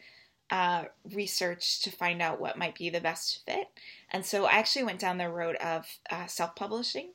uh, 0.49 0.85
research 1.13 1.81
to 1.83 1.91
find 1.91 2.21
out 2.21 2.41
what 2.41 2.57
might 2.57 2.75
be 2.75 2.89
the 2.89 3.01
best 3.01 3.45
fit, 3.45 3.67
and 4.11 4.25
so 4.25 4.45
I 4.45 4.53
actually 4.53 4.83
went 4.83 4.99
down 4.99 5.19
the 5.19 5.29
road 5.29 5.57
of 5.57 5.85
uh, 6.09 6.25
self 6.25 6.55
publishing 6.55 7.11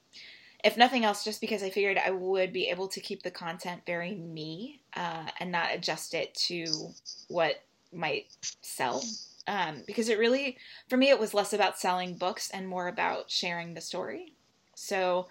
if 0.64 0.76
nothing 0.76 1.04
else, 1.04 1.24
just 1.24 1.40
because 1.40 1.62
I 1.62 1.70
figured 1.70 1.98
I 1.98 2.10
would 2.10 2.52
be 2.52 2.68
able 2.68 2.88
to 2.88 3.00
keep 3.00 3.22
the 3.22 3.30
content 3.30 3.82
very 3.86 4.14
me 4.14 4.80
uh, 4.98 5.30
and 5.38 5.52
not 5.52 5.72
adjust 5.72 6.12
it 6.12 6.34
to 6.34 6.66
what 7.28 7.62
might 7.92 8.26
sell. 8.60 9.02
Um, 9.46 9.82
because 9.86 10.08
it 10.08 10.18
really, 10.18 10.58
for 10.88 10.96
me, 10.96 11.08
it 11.08 11.20
was 11.20 11.32
less 11.32 11.52
about 11.52 11.78
selling 11.78 12.14
books 12.14 12.50
and 12.50 12.68
more 12.68 12.88
about 12.88 13.30
sharing 13.30 13.72
the 13.72 13.80
story. 13.80 14.34
So 14.74 15.28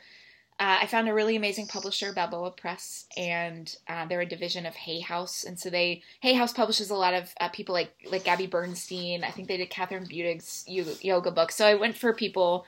uh, 0.59 0.80
I 0.82 0.88
found 0.88 1.07
a 1.07 1.13
really 1.13 1.36
amazing 1.36 1.68
publisher, 1.68 2.13
Balboa 2.13 2.51
Press, 2.51 3.05
and 3.15 3.76
uh, 3.88 4.05
they're 4.05 4.22
a 4.22 4.26
division 4.26 4.65
of 4.65 4.74
Hay 4.74 5.01
House. 5.01 5.43
And 5.43 5.59
so 5.59 5.70
they 5.70 6.01
Hay 6.22 6.34
House 6.34 6.53
publishes 6.53 6.89
a 6.89 6.95
lot 6.95 7.13
of 7.13 7.32
uh, 7.39 7.49
people 7.49 7.74
like 7.74 7.93
like 8.09 8.24
Gabby 8.24 8.47
Bernstein. 8.47 9.24
I 9.24 9.30
think 9.32 9.47
they 9.47 9.57
did 9.57 9.70
Kathryn 9.70 10.09
Budig's 10.09 10.63
yoga 10.68 11.30
book. 11.30 11.51
So 11.51 11.68
I 11.68 11.76
went 11.76 11.95
for 11.95 12.11
people 12.13 12.65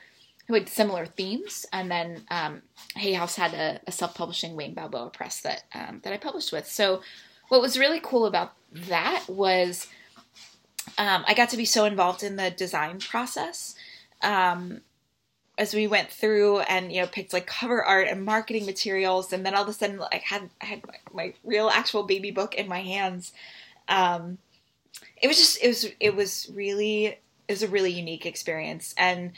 who 0.50 0.54
had 0.56 0.68
similar 0.68 1.06
themes. 1.06 1.64
And 1.72 1.88
then 1.88 2.24
um, 2.28 2.62
Hay 2.96 3.12
House 3.12 3.36
had 3.36 3.54
a, 3.54 3.80
a 3.86 3.92
self-publishing 3.92 4.56
wing, 4.56 4.74
Balboa 4.74 5.10
Press, 5.10 5.40
that 5.42 5.62
um, 5.72 6.00
that 6.02 6.12
I 6.12 6.16
published 6.16 6.50
with. 6.50 6.66
So 6.66 7.02
what 7.50 7.60
was 7.60 7.78
really 7.78 8.00
cool 8.02 8.26
about 8.26 8.54
that 8.88 9.24
was 9.28 9.86
um, 10.98 11.24
I 11.24 11.34
got 11.34 11.50
to 11.50 11.56
be 11.56 11.64
so 11.64 11.84
involved 11.84 12.24
in 12.24 12.34
the 12.34 12.50
design 12.50 12.98
process. 12.98 13.76
Um, 14.22 14.80
as 15.56 15.72
we 15.72 15.86
went 15.86 16.10
through 16.10 16.60
and 16.60 16.92
you 16.92 17.00
know 17.00 17.06
picked 17.06 17.32
like 17.32 17.46
cover 17.46 17.84
art 17.84 18.08
and 18.08 18.24
marketing 18.24 18.66
materials, 18.66 19.32
and 19.32 19.46
then 19.46 19.54
all 19.54 19.62
of 19.62 19.68
a 19.68 19.72
sudden 19.72 20.02
I 20.10 20.16
had 20.16 20.50
I 20.60 20.64
had 20.64 20.82
my, 20.84 20.96
my 21.12 21.34
real 21.44 21.70
actual 21.70 22.02
baby 22.02 22.32
book 22.32 22.56
in 22.56 22.66
my 22.66 22.80
hands. 22.80 23.32
Um, 23.88 24.38
it 25.22 25.28
was 25.28 25.36
just 25.36 25.62
it 25.62 25.68
was 25.68 25.86
it 26.00 26.16
was 26.16 26.50
really 26.52 27.06
it 27.06 27.20
was 27.52 27.62
a 27.62 27.68
really 27.68 27.92
unique 27.92 28.26
experience 28.26 28.96
and 28.98 29.30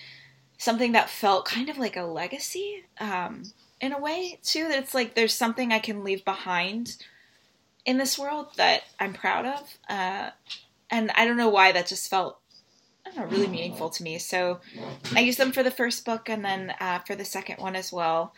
something 0.62 0.92
that 0.92 1.10
felt 1.10 1.44
kind 1.44 1.68
of 1.68 1.76
like 1.76 1.96
a 1.96 2.04
legacy 2.04 2.84
um, 3.00 3.42
in 3.80 3.92
a 3.92 4.00
way 4.00 4.38
too. 4.44 4.68
That 4.68 4.78
it's 4.78 4.94
like 4.94 5.14
there's 5.14 5.34
something 5.34 5.72
I 5.72 5.80
can 5.80 6.04
leave 6.04 6.24
behind 6.24 6.96
in 7.84 7.98
this 7.98 8.16
world 8.16 8.46
that 8.56 8.82
I'm 9.00 9.12
proud 9.12 9.44
of, 9.44 9.76
uh, 9.88 10.30
and 10.88 11.10
I 11.16 11.24
don't 11.24 11.36
know 11.36 11.48
why 11.48 11.72
that 11.72 11.88
just 11.88 12.08
felt 12.08 12.38
I 13.04 13.10
don't 13.10 13.18
know 13.18 13.36
really 13.36 13.48
meaningful 13.48 13.90
to 13.90 14.02
me. 14.04 14.18
So 14.18 14.60
I 15.16 15.20
used 15.20 15.38
them 15.38 15.50
for 15.50 15.64
the 15.64 15.70
first 15.72 16.04
book 16.04 16.28
and 16.28 16.44
then 16.44 16.74
uh, 16.78 17.00
for 17.00 17.16
the 17.16 17.24
second 17.24 17.58
one 17.58 17.74
as 17.74 17.92
well 17.92 18.32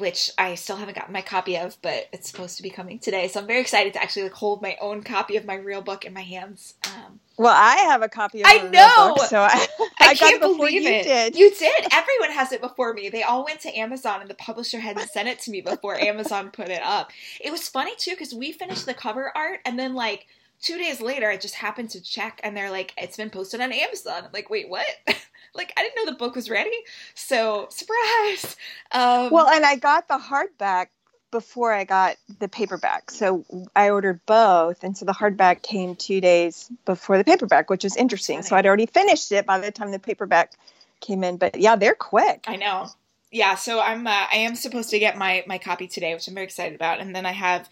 which 0.00 0.30
I 0.38 0.54
still 0.54 0.76
haven't 0.76 0.96
gotten 0.96 1.12
my 1.12 1.20
copy 1.20 1.56
of, 1.56 1.76
but 1.82 2.08
it's 2.12 2.30
supposed 2.30 2.56
to 2.56 2.62
be 2.62 2.70
coming 2.70 2.98
today. 2.98 3.28
So 3.28 3.40
I'm 3.40 3.46
very 3.46 3.60
excited 3.60 3.92
to 3.92 4.02
actually 4.02 4.24
like 4.24 4.32
hold 4.32 4.62
my 4.62 4.76
own 4.80 5.02
copy 5.02 5.36
of 5.36 5.44
my 5.44 5.54
real 5.54 5.82
book 5.82 6.04
in 6.04 6.12
my 6.12 6.22
hands. 6.22 6.74
Um, 6.86 7.20
well, 7.36 7.54
I 7.56 7.76
have 7.88 8.02
a 8.02 8.08
copy 8.08 8.40
of 8.40 8.46
I 8.48 8.68
know. 8.68 9.14
Book, 9.14 9.26
so 9.26 9.40
I, 9.40 9.66
I, 9.78 9.88
I 10.08 10.14
can't 10.14 10.40
believe 10.40 10.82
you 10.82 10.88
it. 10.88 11.04
Did. 11.04 11.36
You 11.36 11.50
did. 11.54 11.86
Everyone 11.92 12.36
has 12.36 12.52
it 12.52 12.60
before 12.60 12.92
me. 12.94 13.10
They 13.10 13.22
all 13.22 13.44
went 13.44 13.60
to 13.60 13.78
Amazon, 13.78 14.20
and 14.22 14.28
the 14.28 14.34
publisher 14.34 14.80
hadn't 14.80 15.08
sent 15.10 15.28
it 15.28 15.38
to 15.40 15.50
me 15.50 15.60
before 15.60 15.98
Amazon 15.98 16.50
put 16.50 16.68
it 16.68 16.82
up. 16.82 17.10
It 17.40 17.52
was 17.52 17.68
funny 17.68 17.92
too 17.96 18.12
because 18.12 18.34
we 18.34 18.52
finished 18.52 18.86
the 18.86 18.94
cover 18.94 19.30
art, 19.36 19.60
and 19.64 19.78
then 19.78 19.94
like 19.94 20.26
two 20.60 20.78
days 20.78 21.00
later, 21.00 21.28
I 21.28 21.36
just 21.36 21.54
happened 21.54 21.90
to 21.90 22.02
check, 22.02 22.40
and 22.42 22.56
they're 22.56 22.70
like, 22.70 22.92
"It's 22.96 23.16
been 23.16 23.30
posted 23.30 23.60
on 23.60 23.72
Amazon." 23.72 24.24
I'm 24.24 24.30
like, 24.32 24.50
"Wait, 24.50 24.68
what?" 24.68 24.86
like 25.54 25.72
I 25.76 25.82
didn't 25.82 25.96
know 25.96 26.12
the 26.12 26.18
book 26.18 26.36
was 26.36 26.50
ready. 26.50 26.76
So 27.14 27.68
surprise. 27.70 28.56
Um, 28.92 29.30
well, 29.30 29.48
and 29.48 29.64
I 29.64 29.76
got 29.76 30.08
the 30.08 30.18
hardback 30.18 30.88
before 31.30 31.72
I 31.72 31.84
got 31.84 32.16
the 32.38 32.48
paperback. 32.48 33.10
So 33.10 33.44
I 33.76 33.90
ordered 33.90 34.20
both. 34.26 34.82
And 34.82 34.96
so 34.96 35.04
the 35.04 35.12
hardback 35.12 35.62
came 35.62 35.94
two 35.94 36.20
days 36.20 36.70
before 36.84 37.18
the 37.18 37.24
paperback, 37.24 37.70
which 37.70 37.84
was 37.84 37.96
interesting. 37.96 38.42
So 38.42 38.56
I'd 38.56 38.66
already 38.66 38.86
finished 38.86 39.30
it 39.32 39.46
by 39.46 39.58
the 39.58 39.70
time 39.70 39.92
the 39.92 39.98
paperback 39.98 40.52
came 41.00 41.24
in. 41.24 41.36
But 41.36 41.58
yeah, 41.58 41.76
they're 41.76 41.94
quick. 41.94 42.44
I 42.46 42.56
know. 42.56 42.88
Yeah, 43.30 43.54
so 43.54 43.80
I'm 43.80 44.06
uh, 44.06 44.26
I 44.32 44.38
am 44.38 44.56
supposed 44.56 44.90
to 44.90 44.98
get 44.98 45.16
my 45.16 45.44
my 45.46 45.58
copy 45.58 45.86
today, 45.86 46.14
which 46.14 46.26
I'm 46.26 46.34
very 46.34 46.46
excited 46.46 46.74
about, 46.74 46.98
and 46.98 47.14
then 47.14 47.26
I 47.26 47.30
have 47.30 47.68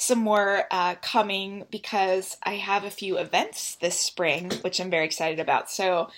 some 0.00 0.18
more 0.18 0.64
uh, 0.70 0.94
coming 1.02 1.66
because 1.70 2.38
I 2.42 2.54
have 2.54 2.84
a 2.84 2.90
few 2.90 3.18
events 3.18 3.74
this 3.76 3.98
spring, 3.98 4.50
which 4.62 4.80
I'm 4.80 4.90
very 4.90 5.04
excited 5.04 5.38
about. 5.38 5.70
So 5.70 6.08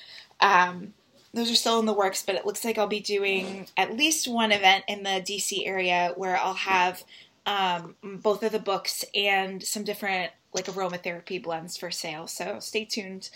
um, 0.41 0.95
those 1.35 1.51
are 1.51 1.57
still 1.57 1.81
in 1.81 1.87
the 1.87 1.93
works, 1.93 2.23
but 2.23 2.37
it 2.37 2.47
looks 2.47 2.65
like 2.65 2.79
I'll 2.79 2.87
be 2.87 3.01
doing 3.01 3.67
at 3.77 3.97
least 3.97 4.29
one 4.29 4.53
event 4.53 4.85
in 4.87 5.03
the 5.03 5.21
DC 5.21 5.67
area 5.67 6.13
where 6.17 6.37
I'll 6.37 6.55
have 6.55 7.03
um, 7.45 7.97
both 8.03 8.45
of 8.45 8.53
the 8.53 8.61
books 8.61 9.05
and 9.17 9.63
some 9.63 9.83
different 9.83 10.31
like 10.55 10.67
aromatherapy 10.67 11.43
blends 11.43 11.77
for 11.77 11.91
sale. 11.91 12.29
So 12.29 12.61
stay 12.61 12.85
tuned 12.85 13.31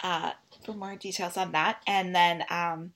uh, 0.00 0.32
for 0.64 0.72
more 0.72 0.96
details 0.96 1.36
on 1.36 1.52
that. 1.52 1.80
And 1.86 2.14
then 2.14 2.44
um, 2.50 2.92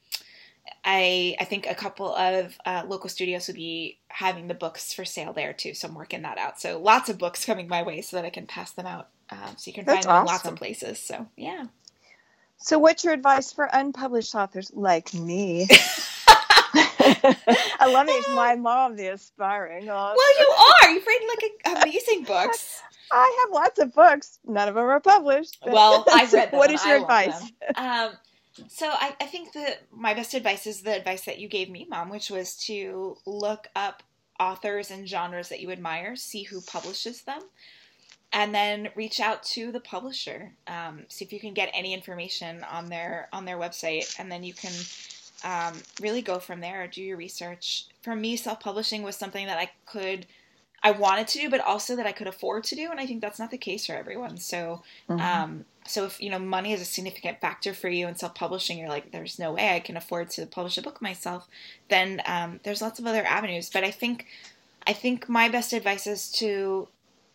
I 0.84 1.36
I 1.40 1.44
think 1.44 1.66
a 1.66 1.74
couple 1.74 2.14
of 2.14 2.56
uh, 2.64 2.84
local 2.86 3.08
studios 3.10 3.48
will 3.48 3.54
be 3.54 3.98
having 4.08 4.46
the 4.48 4.54
books 4.54 4.92
for 4.92 5.04
sale 5.04 5.32
there 5.32 5.52
too. 5.52 5.74
So 5.74 5.88
I'm 5.88 5.94
working 5.94 6.22
that 6.22 6.38
out. 6.38 6.60
So 6.60 6.78
lots 6.78 7.08
of 7.08 7.18
books 7.18 7.44
coming 7.44 7.68
my 7.68 7.82
way 7.82 8.00
so 8.02 8.16
that 8.16 8.24
I 8.24 8.30
can 8.30 8.46
pass 8.46 8.70
them 8.72 8.86
out. 8.86 9.08
Uh, 9.30 9.54
so 9.56 9.68
you 9.68 9.72
can 9.72 9.84
That's 9.84 10.04
find 10.04 10.04
them 10.04 10.10
awesome. 10.10 10.26
in 10.26 10.32
lots 10.32 10.46
of 10.46 10.54
places. 10.56 11.00
So 11.00 11.26
yeah. 11.36 11.66
So, 12.58 12.78
what's 12.78 13.04
your 13.04 13.12
advice 13.12 13.52
for 13.52 13.68
unpublished 13.70 14.34
authors 14.34 14.72
like 14.74 15.12
me? 15.14 15.66
I 16.78 17.86
love 17.92 18.06
it. 18.08 18.34
My 18.34 18.56
mom, 18.56 18.96
the 18.96 19.08
aspiring 19.08 19.88
author. 19.90 20.16
Well, 20.16 20.40
you 20.40 20.54
are. 20.56 20.90
You've 20.90 21.06
written 21.06 21.28
like 21.28 21.82
amazing 21.84 22.24
books. 22.24 22.82
I 23.12 23.44
have 23.44 23.54
lots 23.54 23.78
of 23.78 23.94
books. 23.94 24.38
None 24.44 24.68
of 24.68 24.74
them 24.74 24.84
are 24.84 25.00
published. 25.00 25.58
Well, 25.64 26.04
I've 26.12 26.32
read 26.32 26.50
them. 26.52 26.58
what 26.58 26.70
is 26.70 26.84
your 26.84 26.96
advice? 26.96 27.40
Um, 27.76 28.10
so 28.68 28.88
I, 28.88 29.14
I 29.20 29.26
think 29.26 29.52
that 29.52 29.82
my 29.92 30.14
best 30.14 30.34
advice 30.34 30.66
is 30.66 30.82
the 30.82 30.96
advice 30.96 31.24
that 31.24 31.38
you 31.38 31.48
gave 31.48 31.70
me, 31.70 31.86
Mom, 31.88 32.08
which 32.08 32.30
was 32.30 32.56
to 32.66 33.16
look 33.26 33.68
up 33.74 34.02
authors 34.38 34.90
and 34.90 35.08
genres 35.08 35.48
that 35.48 35.60
you 35.60 35.70
admire, 35.70 36.16
see 36.16 36.42
who 36.42 36.60
publishes 36.60 37.22
them, 37.22 37.40
and 38.32 38.54
then 38.54 38.88
reach 38.94 39.20
out 39.20 39.42
to 39.42 39.72
the 39.72 39.80
publisher. 39.80 40.52
Um, 40.66 41.04
see 41.08 41.24
if 41.24 41.32
you 41.32 41.40
can 41.40 41.54
get 41.54 41.70
any 41.72 41.94
information 41.94 42.64
on 42.64 42.88
their 42.88 43.28
on 43.32 43.44
their 43.44 43.58
website, 43.58 44.18
and 44.18 44.30
then 44.30 44.42
you 44.42 44.54
can 44.54 44.72
um, 45.44 45.74
really 46.00 46.22
go 46.22 46.38
from 46.38 46.60
there. 46.60 46.86
Do 46.86 47.02
your 47.02 47.16
research. 47.16 47.86
For 48.02 48.16
me, 48.16 48.36
self 48.36 48.60
publishing 48.60 49.02
was 49.02 49.16
something 49.16 49.46
that 49.46 49.58
I 49.58 49.70
could. 49.86 50.26
I 50.82 50.92
wanted 50.92 51.28
to 51.28 51.38
do, 51.40 51.50
but 51.50 51.60
also 51.60 51.96
that 51.96 52.06
I 52.06 52.12
could 52.12 52.26
afford 52.26 52.64
to 52.64 52.76
do, 52.76 52.90
and 52.90 53.00
I 53.00 53.06
think 53.06 53.20
that's 53.20 53.38
not 53.38 53.50
the 53.50 53.58
case 53.58 53.86
for 53.86 53.94
everyone. 53.94 54.36
So, 54.36 54.82
mm-hmm. 55.08 55.20
um, 55.20 55.64
so 55.86 56.04
if 56.04 56.20
you 56.20 56.30
know 56.30 56.38
money 56.38 56.72
is 56.72 56.80
a 56.80 56.84
significant 56.84 57.40
factor 57.40 57.74
for 57.74 57.88
you 57.88 58.06
in 58.06 58.14
self-publishing, 58.16 58.78
you're 58.78 58.88
like, 58.88 59.10
there's 59.10 59.38
no 59.38 59.52
way 59.52 59.74
I 59.74 59.80
can 59.80 59.96
afford 59.96 60.30
to 60.30 60.46
publish 60.46 60.78
a 60.78 60.82
book 60.82 61.02
myself. 61.02 61.48
Then 61.88 62.22
um, 62.26 62.60
there's 62.62 62.82
lots 62.82 62.98
of 62.98 63.06
other 63.06 63.24
avenues. 63.24 63.70
But 63.70 63.84
I 63.84 63.90
think, 63.90 64.26
I 64.86 64.92
think 64.92 65.28
my 65.28 65.48
best 65.48 65.72
advice 65.72 66.06
is 66.06 66.30
to 66.32 66.88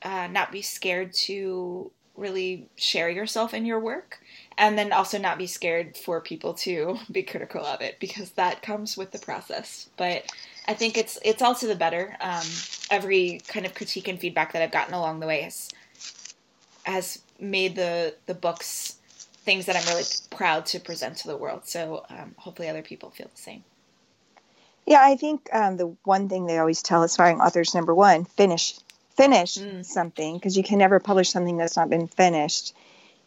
uh, 0.04 0.28
not 0.28 0.52
be 0.52 0.62
scared 0.62 1.14
to 1.14 1.92
really 2.16 2.70
share 2.76 3.10
yourself 3.10 3.54
in 3.54 3.66
your 3.66 3.80
work 3.80 4.20
and 4.58 4.78
then 4.78 4.92
also 4.92 5.18
not 5.18 5.38
be 5.38 5.48
scared 5.48 5.98
for 5.98 6.22
people 6.22 6.54
to 6.54 6.98
be 7.12 7.24
critical 7.24 7.66
of 7.66 7.82
it 7.82 8.00
because 8.00 8.32
that 8.32 8.62
comes 8.62 8.98
with 8.98 9.12
the 9.12 9.20
process 9.20 9.90
but 9.98 10.24
i 10.68 10.74
think 10.74 10.98
it's 10.98 11.18
it's 11.24 11.42
all 11.42 11.56
to 11.56 11.68
the 11.68 11.76
better 11.76 12.16
um, 12.22 12.46
every 12.90 13.42
kind 13.48 13.66
of 13.66 13.74
critique 13.74 14.08
and 14.08 14.20
feedback 14.20 14.54
that 14.54 14.62
i've 14.62 14.72
gotten 14.72 14.94
along 14.94 15.20
the 15.20 15.28
way 15.28 15.42
has 15.42 15.70
has 16.84 17.22
made 17.40 17.76
the 17.76 18.14
the 18.26 18.34
books 18.34 18.96
things 19.44 19.66
that 19.66 19.76
i'm 19.76 19.86
really 19.86 20.04
proud 20.30 20.66
to 20.66 20.80
present 20.80 21.18
to 21.18 21.28
the 21.28 21.38
world 21.38 21.62
so 21.66 22.06
um, 22.10 22.34
hopefully 22.38 22.70
other 22.70 22.82
people 22.82 23.10
feel 23.10 23.30
the 23.34 23.42
same 23.42 23.64
yeah 24.86 25.02
i 25.02 25.16
think 25.16 25.50
um, 25.54 25.78
the 25.78 25.96
one 26.04 26.30
thing 26.30 26.46
they 26.46 26.58
always 26.58 26.82
tell 26.82 27.04
aspiring 27.04 27.40
authors 27.40 27.74
number 27.74 27.94
one 27.94 28.26
finish 28.26 28.76
finish 29.16 29.58
mm. 29.58 29.86
something 29.86 30.36
because 30.38 30.58
you 30.58 30.64
can 30.64 30.80
never 30.80 31.00
publish 31.00 31.30
something 31.30 31.58
that's 31.58 31.76
not 31.76 31.90
been 31.90 32.08
finished. 32.08 32.74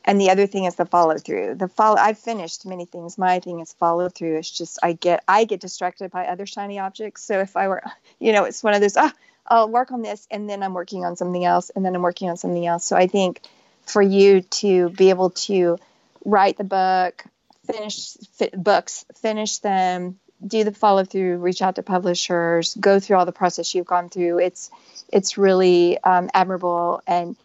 And 0.05 0.20
the 0.20 0.30
other 0.30 0.46
thing 0.46 0.64
is 0.64 0.74
the 0.74 0.84
follow 0.84 1.16
through. 1.16 1.55
The 1.55 1.68
follow 1.68 1.96
I've 1.96 2.18
finished 2.18 2.66
many 2.66 2.84
things. 2.84 3.16
My 3.16 3.40
thing 3.40 3.61
is 3.61 3.72
follow 3.72 4.09
through. 4.09 4.36
It's 4.36 4.50
just 4.50 4.78
I 4.82 4.92
get 4.92 5.24
I 5.26 5.44
get 5.44 5.61
distracted 5.61 6.11
by 6.11 6.26
other 6.26 6.46
shiny 6.46 6.78
objects. 6.78 7.22
So 7.22 7.40
if 7.40 7.57
I 7.57 7.68
were 7.68 7.82
you 8.18 8.32
know, 8.32 8.44
it's 8.44 8.62
one 8.62 8.74
of 8.74 8.80
those, 8.80 8.96
ah, 8.96 9.12
I'll 9.46 9.68
work 9.68 9.92
on 9.92 10.02
this 10.02 10.26
and 10.30 10.48
then 10.48 10.62
I'm 10.62 10.74
working 10.74 11.05
on 11.05 11.16
something 11.16 11.44
else 11.44 11.70
and 11.70 11.84
then 11.84 11.94
I'm 11.94 12.02
working 12.02 12.28
on 12.28 12.36
something 12.36 12.66
else. 12.66 12.84
So 12.84 12.96
I 12.96 13.07
think 13.07 13.40
for 13.86 14.02
you 14.02 14.42
to 14.42 14.90
be 14.90 15.11
able 15.11 15.30
to 15.30 15.78
write 16.24 16.57
the 16.57 16.64
book, 16.64 17.24
finish 17.66 18.16
books, 18.57 19.05
finish 19.20 19.59
them, 19.59 20.18
do 20.46 20.64
the 20.64 20.72
follow 20.72 21.05
through, 21.05 21.38
reach 21.38 21.62
out 21.62 21.76
to 21.76 21.82
publishers, 21.82 22.74
go 22.74 23.00
through 23.00 23.16
all 23.16 23.26
the 23.26 23.32
process 23.32 23.74
you've 23.74 23.86
gone 23.86 24.09
through. 24.09 24.38
It's 24.38 24.70
it's 25.12 25.38
really 25.38 25.98
um, 26.02 26.30
admirable 26.34 27.02
and 27.07 27.36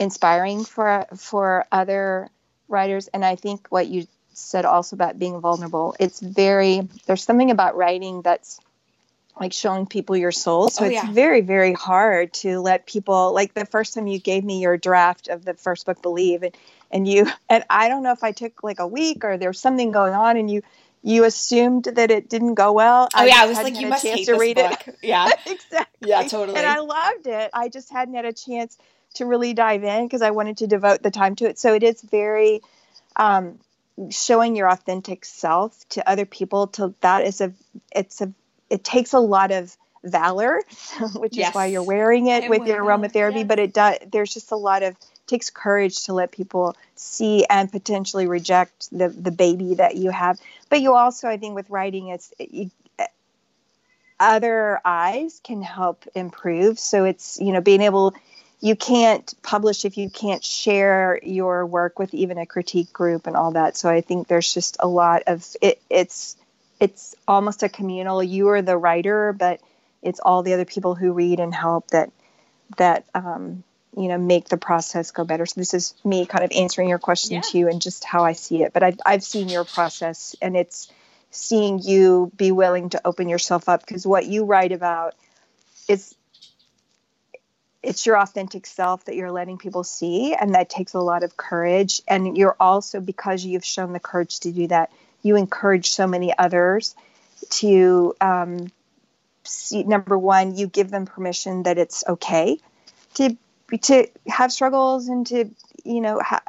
inspiring 0.00 0.64
for 0.64 1.06
for 1.16 1.66
other 1.70 2.28
writers. 2.66 3.08
And 3.08 3.24
I 3.24 3.36
think 3.36 3.68
what 3.68 3.86
you 3.86 4.08
said 4.32 4.64
also 4.64 4.96
about 4.96 5.18
being 5.18 5.40
vulnerable, 5.40 5.94
it's 6.00 6.18
very 6.18 6.88
there's 7.06 7.22
something 7.22 7.50
about 7.52 7.76
writing 7.76 8.22
that's 8.22 8.58
like 9.38 9.52
showing 9.52 9.86
people 9.86 10.16
your 10.16 10.32
soul. 10.32 10.68
So 10.68 10.84
oh, 10.84 10.88
it's 10.88 10.94
yeah. 10.94 11.12
very, 11.12 11.40
very 11.40 11.72
hard 11.72 12.32
to 12.34 12.60
let 12.60 12.86
people 12.86 13.32
like 13.32 13.54
the 13.54 13.66
first 13.66 13.94
time 13.94 14.06
you 14.06 14.18
gave 14.18 14.42
me 14.42 14.60
your 14.60 14.76
draft 14.76 15.28
of 15.28 15.44
the 15.44 15.54
first 15.54 15.86
book, 15.86 16.02
Believe, 16.02 16.42
and, 16.42 16.56
and 16.90 17.06
you 17.06 17.30
and 17.48 17.62
I 17.68 17.88
don't 17.88 18.02
know 18.02 18.12
if 18.12 18.24
I 18.24 18.32
took 18.32 18.62
like 18.62 18.80
a 18.80 18.86
week 18.86 19.24
or 19.24 19.36
there 19.36 19.50
was 19.50 19.60
something 19.60 19.92
going 19.92 20.14
on 20.14 20.38
and 20.38 20.50
you 20.50 20.62
you 21.02 21.24
assumed 21.24 21.84
that 21.84 22.10
it 22.10 22.28
didn't 22.28 22.54
go 22.54 22.72
well. 22.72 23.08
Oh 23.14 23.22
I 23.22 23.26
yeah, 23.26 23.36
I 23.38 23.46
was 23.46 23.56
like, 23.56 23.78
you 23.78 23.86
must 23.86 24.04
hate 24.04 24.26
to 24.26 24.34
read 24.34 24.56
book. 24.56 24.86
It. 24.86 24.96
Yeah, 25.02 25.30
exactly. 25.46 26.08
Yeah, 26.08 26.22
totally. 26.26 26.58
And 26.58 26.66
I 26.66 26.80
loved 26.80 27.26
it. 27.26 27.50
I 27.52 27.68
just 27.68 27.90
hadn't 27.90 28.14
had 28.14 28.24
a 28.24 28.32
chance 28.32 28.76
to 29.14 29.26
really 29.26 29.54
dive 29.54 29.84
in 29.84 30.06
because 30.06 30.22
I 30.22 30.30
wanted 30.30 30.58
to 30.58 30.66
devote 30.66 31.02
the 31.02 31.10
time 31.10 31.36
to 31.36 31.48
it. 31.48 31.58
So 31.58 31.74
it 31.74 31.82
is 31.82 32.00
very 32.00 32.60
um, 33.16 33.58
showing 34.10 34.56
your 34.56 34.68
authentic 34.70 35.24
self 35.24 35.88
to 35.90 36.08
other 36.08 36.26
people. 36.26 36.68
To 36.68 36.94
that 37.00 37.24
is 37.24 37.40
a 37.40 37.52
it's 37.94 38.20
a 38.20 38.32
it 38.68 38.84
takes 38.84 39.12
a 39.12 39.18
lot 39.18 39.50
of 39.50 39.76
valor, 40.04 40.62
which 41.14 41.36
yes. 41.36 41.50
is 41.50 41.54
why 41.54 41.66
you're 41.66 41.82
wearing 41.82 42.28
it 42.28 42.48
with 42.48 42.66
your 42.66 42.84
aromatherapy. 42.84 43.38
Yes. 43.38 43.46
But 43.48 43.58
it 43.58 43.74
does. 43.74 43.98
There's 44.10 44.32
just 44.32 44.52
a 44.52 44.56
lot 44.56 44.82
of 44.82 44.96
takes 45.26 45.50
courage 45.50 46.04
to 46.04 46.12
let 46.12 46.32
people 46.32 46.76
see 46.96 47.44
and 47.48 47.70
potentially 47.70 48.26
reject 48.26 48.90
the 48.90 49.08
the 49.08 49.30
baby 49.30 49.74
that 49.74 49.96
you 49.96 50.10
have. 50.10 50.40
But 50.68 50.80
you 50.80 50.94
also, 50.94 51.28
I 51.28 51.36
think, 51.36 51.54
with 51.54 51.68
writing, 51.70 52.08
it's 52.08 52.32
you, 52.38 52.70
other 54.18 54.80
eyes 54.84 55.40
can 55.42 55.62
help 55.62 56.04
improve. 56.14 56.78
So 56.78 57.04
it's 57.04 57.38
you 57.40 57.52
know 57.52 57.60
being 57.60 57.80
able 57.80 58.14
you 58.60 58.76
can't 58.76 59.34
publish 59.42 59.84
if 59.84 59.96
you 59.96 60.10
can't 60.10 60.44
share 60.44 61.18
your 61.22 61.64
work 61.64 61.98
with 61.98 62.12
even 62.12 62.38
a 62.38 62.46
critique 62.46 62.92
group 62.92 63.26
and 63.26 63.36
all 63.36 63.52
that. 63.52 63.76
So 63.76 63.88
I 63.88 64.02
think 64.02 64.28
there's 64.28 64.52
just 64.52 64.76
a 64.80 64.86
lot 64.86 65.22
of 65.26 65.46
it. 65.62 65.80
It's 65.88 66.36
it's 66.78 67.14
almost 67.26 67.62
a 67.62 67.68
communal. 67.68 68.22
You 68.22 68.48
are 68.50 68.62
the 68.62 68.76
writer, 68.76 69.32
but 69.32 69.60
it's 70.02 70.20
all 70.20 70.42
the 70.42 70.54
other 70.54 70.64
people 70.64 70.94
who 70.94 71.12
read 71.12 71.40
and 71.40 71.54
help 71.54 71.88
that 71.88 72.10
that 72.76 73.04
um, 73.14 73.64
you 73.96 74.08
know 74.08 74.18
make 74.18 74.48
the 74.48 74.56
process 74.56 75.10
go 75.10 75.24
better 75.24 75.46
so 75.46 75.60
this 75.60 75.74
is 75.74 75.94
me 76.04 76.26
kind 76.26 76.44
of 76.44 76.52
answering 76.52 76.88
your 76.88 76.98
question 76.98 77.36
yeah. 77.36 77.40
to 77.40 77.58
you 77.58 77.68
and 77.68 77.82
just 77.82 78.04
how 78.04 78.24
i 78.24 78.32
see 78.32 78.62
it 78.62 78.72
but 78.72 78.82
I've, 78.82 79.00
I've 79.04 79.24
seen 79.24 79.48
your 79.48 79.64
process 79.64 80.36
and 80.40 80.56
it's 80.56 80.92
seeing 81.32 81.80
you 81.80 82.30
be 82.36 82.52
willing 82.52 82.90
to 82.90 83.00
open 83.04 83.28
yourself 83.28 83.68
up 83.68 83.80
because 83.84 84.06
what 84.06 84.26
you 84.26 84.44
write 84.44 84.72
about 84.72 85.14
is 85.88 86.14
it's 87.82 88.04
your 88.04 88.18
authentic 88.18 88.66
self 88.66 89.04
that 89.06 89.16
you're 89.16 89.30
letting 89.30 89.58
people 89.58 89.84
see 89.84 90.34
and 90.34 90.54
that 90.54 90.68
takes 90.68 90.94
a 90.94 91.00
lot 91.00 91.22
of 91.22 91.36
courage. 91.36 92.02
And 92.06 92.36
you're 92.36 92.56
also 92.60 93.00
because 93.00 93.44
you've 93.44 93.64
shown 93.64 93.92
the 93.92 94.00
courage 94.00 94.40
to 94.40 94.52
do 94.52 94.66
that 94.68 94.90
you 95.22 95.36
encourage 95.36 95.90
so 95.90 96.06
many 96.06 96.36
others 96.36 96.94
to 97.50 98.14
um, 98.20 98.70
see 99.44 99.82
number 99.82 100.16
one 100.16 100.56
you 100.56 100.66
give 100.66 100.90
them 100.90 101.06
permission 101.06 101.64
that 101.64 101.78
it's 101.78 102.04
okay 102.06 102.58
to 103.14 103.36
to 103.82 104.06
have 104.26 104.52
struggles 104.52 105.08
and 105.08 105.26
to 105.26 105.50
you 105.84 106.00
know 106.00 106.20
ha- 106.20 106.42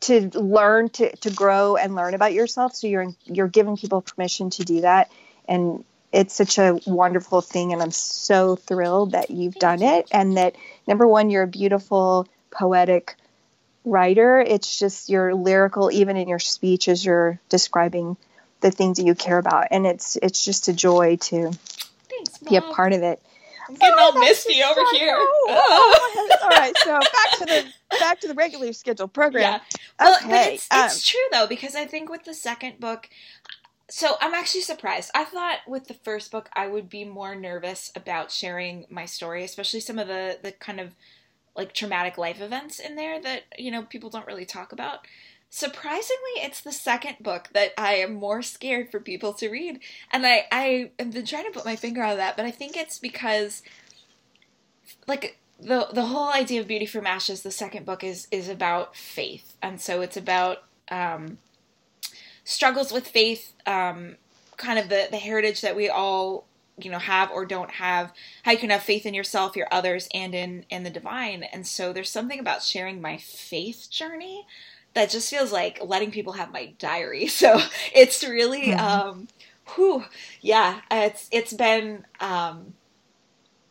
to 0.00 0.30
learn 0.38 0.88
to, 0.88 1.14
to 1.16 1.30
grow 1.30 1.76
and 1.76 1.94
learn 1.94 2.14
about 2.14 2.32
yourself. 2.32 2.74
So 2.74 2.86
you're 2.86 3.12
you're 3.24 3.48
giving 3.48 3.76
people 3.76 4.02
permission 4.02 4.50
to 4.50 4.64
do 4.64 4.82
that. 4.82 5.10
And 5.46 5.84
it's 6.12 6.34
such 6.34 6.58
a 6.58 6.78
wonderful 6.86 7.40
thing 7.40 7.72
and 7.72 7.82
i'm 7.82 7.90
so 7.90 8.56
thrilled 8.56 9.12
that 9.12 9.30
you've 9.30 9.54
done 9.54 9.82
it 9.82 10.08
and 10.12 10.36
that 10.36 10.54
number 10.86 11.06
one 11.06 11.30
you're 11.30 11.42
a 11.42 11.48
beautiful 11.48 12.26
poetic 12.50 13.16
writer 13.84 14.40
it's 14.40 14.78
just 14.78 15.08
you're 15.08 15.34
lyrical 15.34 15.90
even 15.90 16.16
in 16.16 16.28
your 16.28 16.38
speech 16.38 16.88
as 16.88 17.04
you're 17.04 17.38
describing 17.48 18.16
the 18.60 18.70
things 18.70 18.96
that 18.96 19.04
you 19.04 19.14
care 19.14 19.38
about 19.38 19.68
and 19.70 19.86
it's 19.86 20.16
it's 20.16 20.44
just 20.44 20.68
a 20.68 20.72
joy 20.72 21.16
to 21.16 21.52
Thanks, 22.24 22.38
be 22.38 22.56
a 22.56 22.62
part 22.62 22.92
of 22.92 23.02
it. 23.02 23.22
I'm 23.68 23.74
getting 23.74 23.94
oh, 23.98 24.12
all 24.14 24.20
misty 24.20 24.62
over 24.62 24.80
here. 24.92 25.16
Oh. 25.50 26.38
all 26.42 26.48
right, 26.50 26.76
so 26.78 26.98
back 26.98 27.38
to 27.38 27.44
the 27.44 27.64
back 27.98 28.20
to 28.20 28.28
the 28.28 28.34
regularly 28.34 28.72
scheduled 28.72 29.12
program. 29.12 29.42
Yeah. 29.42 29.60
Well, 29.98 30.16
okay. 30.16 30.28
but 30.28 30.52
it's, 30.52 30.68
it's 30.70 30.94
um, 30.94 31.00
true 31.04 31.20
though 31.32 31.46
because 31.46 31.74
I 31.74 31.86
think 31.86 32.10
with 32.10 32.24
the 32.24 32.34
second 32.34 32.80
book, 32.80 33.08
so 33.90 34.16
I'm 34.20 34.34
actually 34.34 34.60
surprised. 34.60 35.10
I 35.14 35.24
thought 35.24 35.60
with 35.66 35.88
the 35.88 35.94
first 35.94 36.30
book 36.30 36.50
I 36.52 36.66
would 36.66 36.88
be 36.88 37.04
more 37.04 37.34
nervous 37.34 37.90
about 37.96 38.30
sharing 38.30 38.86
my 38.90 39.06
story, 39.06 39.44
especially 39.44 39.80
some 39.80 39.98
of 39.98 40.08
the 40.08 40.38
the 40.42 40.52
kind 40.52 40.80
of 40.80 40.94
like 41.56 41.72
traumatic 41.74 42.18
life 42.18 42.40
events 42.40 42.78
in 42.78 42.96
there 42.96 43.20
that 43.20 43.44
you 43.58 43.70
know 43.70 43.82
people 43.82 44.10
don't 44.10 44.26
really 44.26 44.44
talk 44.44 44.72
about. 44.72 45.06
Surprisingly, 45.50 46.36
it's 46.36 46.60
the 46.60 46.72
second 46.72 47.16
book 47.20 47.48
that 47.54 47.72
I 47.78 47.94
am 47.94 48.12
more 48.12 48.42
scared 48.42 48.90
for 48.90 49.00
people 49.00 49.32
to 49.34 49.48
read, 49.48 49.80
and 50.12 50.26
I 50.26 50.46
I 50.52 50.90
have 50.98 51.12
been 51.12 51.24
trying 51.24 51.46
to 51.46 51.50
put 51.50 51.64
my 51.64 51.76
finger 51.76 52.02
on 52.02 52.18
that, 52.18 52.36
but 52.36 52.44
I 52.44 52.50
think 52.50 52.76
it's 52.76 52.98
because 52.98 53.62
like 55.06 55.38
the 55.58 55.88
the 55.92 56.06
whole 56.06 56.28
idea 56.28 56.60
of 56.60 56.68
Beauty 56.68 56.86
from 56.86 57.06
Ashes, 57.06 57.42
the 57.42 57.50
second 57.50 57.86
book 57.86 58.04
is 58.04 58.28
is 58.30 58.50
about 58.50 58.94
faith, 58.94 59.56
and 59.62 59.80
so 59.80 60.02
it's 60.02 60.18
about 60.18 60.64
um, 60.90 61.38
struggles 62.48 62.90
with 62.92 63.06
faith, 63.06 63.52
um, 63.66 64.16
kind 64.56 64.78
of 64.78 64.88
the 64.88 65.06
the 65.10 65.18
heritage 65.18 65.60
that 65.60 65.76
we 65.76 65.88
all 65.88 66.46
you 66.78 66.90
know 66.90 66.98
have 66.98 67.30
or 67.30 67.44
don't 67.44 67.70
have. 67.72 68.12
How 68.42 68.52
you 68.52 68.58
can 68.58 68.70
have 68.70 68.82
faith 68.82 69.04
in 69.04 69.14
yourself 69.14 69.54
your 69.54 69.68
others 69.70 70.08
and 70.14 70.34
in 70.34 70.64
in 70.70 70.82
the 70.82 70.90
divine. 70.90 71.44
And 71.44 71.66
so 71.66 71.92
there's 71.92 72.10
something 72.10 72.40
about 72.40 72.62
sharing 72.62 73.00
my 73.00 73.18
faith 73.18 73.88
journey 73.90 74.46
that 74.94 75.10
just 75.10 75.30
feels 75.30 75.52
like 75.52 75.78
letting 75.84 76.10
people 76.10 76.32
have 76.34 76.50
my 76.50 76.72
diary. 76.78 77.26
So 77.28 77.60
it's 77.94 78.24
really 78.24 78.68
mm-hmm. 78.68 78.80
um 78.80 79.28
whew, 79.74 80.04
yeah 80.40 80.80
it's 80.90 81.28
it's 81.30 81.52
been 81.52 82.06
um 82.20 82.72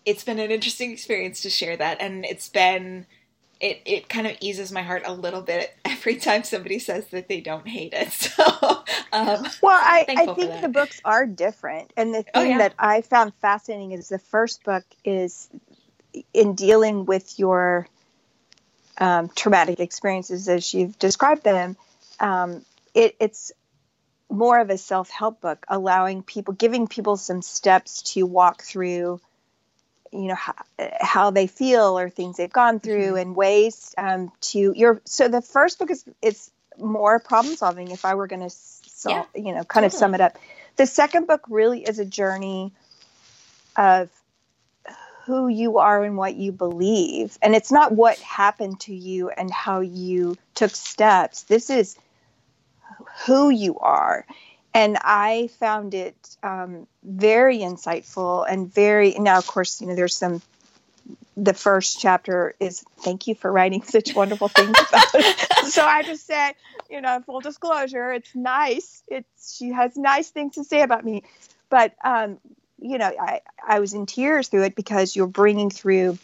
it's 0.05 0.23
been 0.23 0.39
an 0.39 0.51
interesting 0.51 0.91
experience 0.91 1.41
to 1.41 1.49
share 1.49 1.75
that. 1.78 1.99
And 1.99 2.25
it's 2.25 2.47
been 2.47 3.07
it 3.60 3.82
it 3.86 4.10
kind 4.10 4.28
of 4.28 4.36
eases 4.39 4.72
my 4.72 4.82
heart 4.82 5.03
a 5.05 5.14
little 5.14 5.41
bit 5.41 5.76
every 5.86 6.16
time 6.16 6.43
somebody 6.43 6.80
says 6.80 7.08
that 7.08 7.28
they 7.28 7.41
don't 7.41 7.68
hate 7.68 7.93
it. 7.93 8.14
So, 8.38 8.43
um, 9.14 9.47
well, 9.62 9.80
I, 9.82 10.05
I 10.10 10.34
think 10.34 10.62
the 10.62 10.70
books 10.70 11.01
are 11.03 11.26
different, 11.26 11.91
and 11.97 12.14
the 12.14 12.20
oh, 12.20 12.22
thing 12.22 12.32
oh, 12.36 12.41
yeah. 12.43 12.58
that 12.60 12.74
I 12.78 13.01
found 13.01 13.34
fascinating 13.36 13.93
is 13.93 14.10
the 14.10 14.20
first 14.20 14.64
book 14.64 14.84
is 15.03 15.49
in 16.34 16.55
dealing 16.55 17.05
with 17.05 17.39
your 17.39 17.88
um, 18.97 19.30
traumatic 19.36 19.80
experiences 19.80 20.47
as 20.47 20.74
you've 20.74 20.97
described 20.99 21.43
them. 21.43 21.78
Um, 22.20 22.64
it, 22.93 23.16
it's 23.20 23.51
more 24.30 24.60
of 24.60 24.70
a 24.70 24.78
self 24.78 25.10
help 25.10 25.41
book, 25.41 25.66
allowing 25.68 26.24
people, 26.24 26.53
giving 26.53 26.88
people 26.88 27.18
some 27.18 27.41
steps 27.41 28.01
to 28.14 28.24
walk 28.24 28.62
through 28.64 29.20
you 30.12 30.28
know 30.28 30.36
how, 30.36 30.53
how, 30.99 31.32
they 31.32 31.47
feel 31.47 31.97
or 31.97 32.10
things 32.10 32.38
they've 32.38 32.51
gone 32.51 32.80
through 32.80 33.08
mm-hmm. 33.08 33.18
and 33.18 33.36
ways 33.36 33.93
um, 33.97 34.32
to 34.41 34.74
your 34.76 35.01
so 35.05 35.28
the 35.28 35.41
first 35.41 35.80
book 35.80 35.91
is 35.91 36.05
it's 36.22 36.51
more 36.78 37.20
problem 37.20 37.55
solving 37.55 37.89
if 37.89 38.05
i 38.05 38.14
were 38.14 38.28
going 38.28 38.47
to 38.47 38.55
yeah, 39.08 39.26
you 39.36 39.53
know 39.53 39.64
kind 39.64 39.84
totally. 39.84 39.86
of 39.88 39.93
sum 39.93 40.14
it 40.14 40.22
up 40.22 40.38
the 40.76 40.86
second 40.86 41.28
book 41.28 41.41
really 41.49 41.82
is 41.82 41.99
a 41.99 42.05
journey 42.05 42.72
of 43.76 44.10
who 45.26 45.47
you 45.47 45.78
are 45.78 46.03
and 46.03 46.18
what 46.18 46.36
you 46.36 46.51
believe 46.51 47.38
and 47.41 47.55
it's 47.55 47.72
not 47.72 47.91
what 47.91 48.18
happened 48.20 48.80
to 48.80 48.93
you 48.93 49.30
and 49.30 49.51
how 49.51 49.82
you 49.82 50.38
took 50.55 50.72
steps 50.72 51.43
this 51.43 51.70
is 51.70 51.97
who 53.26 53.49
you 53.49 53.78
are 53.80 54.26
and 54.74 54.97
I 55.01 55.49
found 55.59 55.93
it 55.93 56.15
um, 56.43 56.88
very 57.03 57.59
insightful 57.59 58.45
and 58.47 58.72
very. 58.72 59.15
Now, 59.18 59.38
of 59.38 59.47
course, 59.47 59.82
you 59.82 59.88
know, 59.88 59.95
there's 59.95 60.15
some. 60.15 60.41
The 61.36 61.53
first 61.53 61.99
chapter 61.99 62.55
is 62.59 62.84
thank 62.99 63.28
you 63.28 63.36
for 63.36 63.51
writing 63.51 63.84
such 63.84 64.15
wonderful 64.15 64.47
things 64.47 64.70
about 64.70 65.13
it. 65.13 65.65
so 65.68 65.84
I 65.86 66.01
just 66.01 66.26
said, 66.26 66.53
you 66.89 66.99
know, 66.99 67.22
full 67.26 67.41
disclosure, 67.41 68.11
it's 68.11 68.34
nice. 68.34 69.03
It's 69.07 69.57
she 69.57 69.72
has 69.72 69.95
nice 69.97 70.30
things 70.30 70.55
to 70.55 70.63
say 70.63 70.82
about 70.82 71.05
me, 71.05 71.24
but 71.70 71.93
um, 72.03 72.39
you 72.80 72.97
know, 72.97 73.11
I 73.20 73.41
I 73.65 73.80
was 73.80 73.93
in 73.93 74.05
tears 74.05 74.47
through 74.47 74.63
it 74.63 74.76
because 74.76 75.15
you're 75.15 75.28
bringing 75.28 75.70
through 75.70 76.18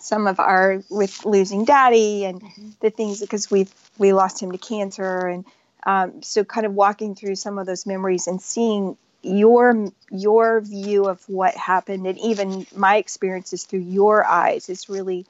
some 0.00 0.26
of 0.26 0.38
our 0.38 0.82
with 0.90 1.24
losing 1.24 1.64
daddy 1.64 2.24
and 2.24 2.42
mm-hmm. 2.42 2.70
the 2.80 2.90
things 2.90 3.20
because 3.20 3.50
we've 3.50 3.72
we 3.98 4.12
lost 4.12 4.42
him 4.42 4.52
to 4.52 4.58
cancer 4.58 5.26
and 5.26 5.44
um, 5.86 6.22
so 6.22 6.44
kind 6.44 6.66
of 6.66 6.74
walking 6.74 7.14
through 7.14 7.36
some 7.36 7.58
of 7.58 7.66
those 7.66 7.86
memories 7.86 8.26
and 8.26 8.40
seeing 8.40 8.96
your 9.22 9.90
your 10.10 10.60
view 10.60 11.06
of 11.06 11.22
what 11.28 11.54
happened 11.54 12.06
and 12.06 12.18
even 12.18 12.66
my 12.76 12.96
experiences 12.96 13.64
through 13.64 13.80
your 13.80 14.24
eyes 14.24 14.68
is 14.68 14.88
really 14.88 15.24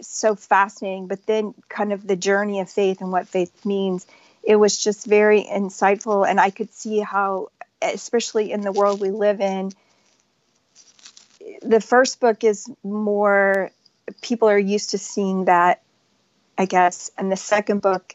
so 0.00 0.36
fascinating. 0.36 1.08
But 1.08 1.26
then 1.26 1.54
kind 1.68 1.92
of 1.92 2.06
the 2.06 2.14
journey 2.16 2.60
of 2.60 2.70
faith 2.70 3.00
and 3.00 3.10
what 3.10 3.28
faith 3.28 3.64
means 3.64 4.06
it 4.42 4.56
was 4.56 4.82
just 4.82 5.06
very 5.06 5.44
insightful. 5.44 6.28
And 6.28 6.40
i 6.40 6.50
could 6.50 6.72
see 6.72 7.00
how 7.00 7.48
especially 7.82 8.52
in 8.52 8.60
the 8.60 8.72
world 8.72 9.00
we 9.00 9.10
live 9.10 9.40
in 9.40 9.72
the 11.62 11.80
first 11.80 12.20
book 12.20 12.44
is 12.44 12.70
more 12.82 13.70
people 14.20 14.48
are 14.48 14.58
used 14.58 14.90
to 14.90 14.98
seeing 14.98 15.46
that 15.46 15.82
i 16.58 16.64
guess. 16.64 17.10
And 17.18 17.30
the 17.30 17.36
second 17.36 17.82
book 17.82 18.14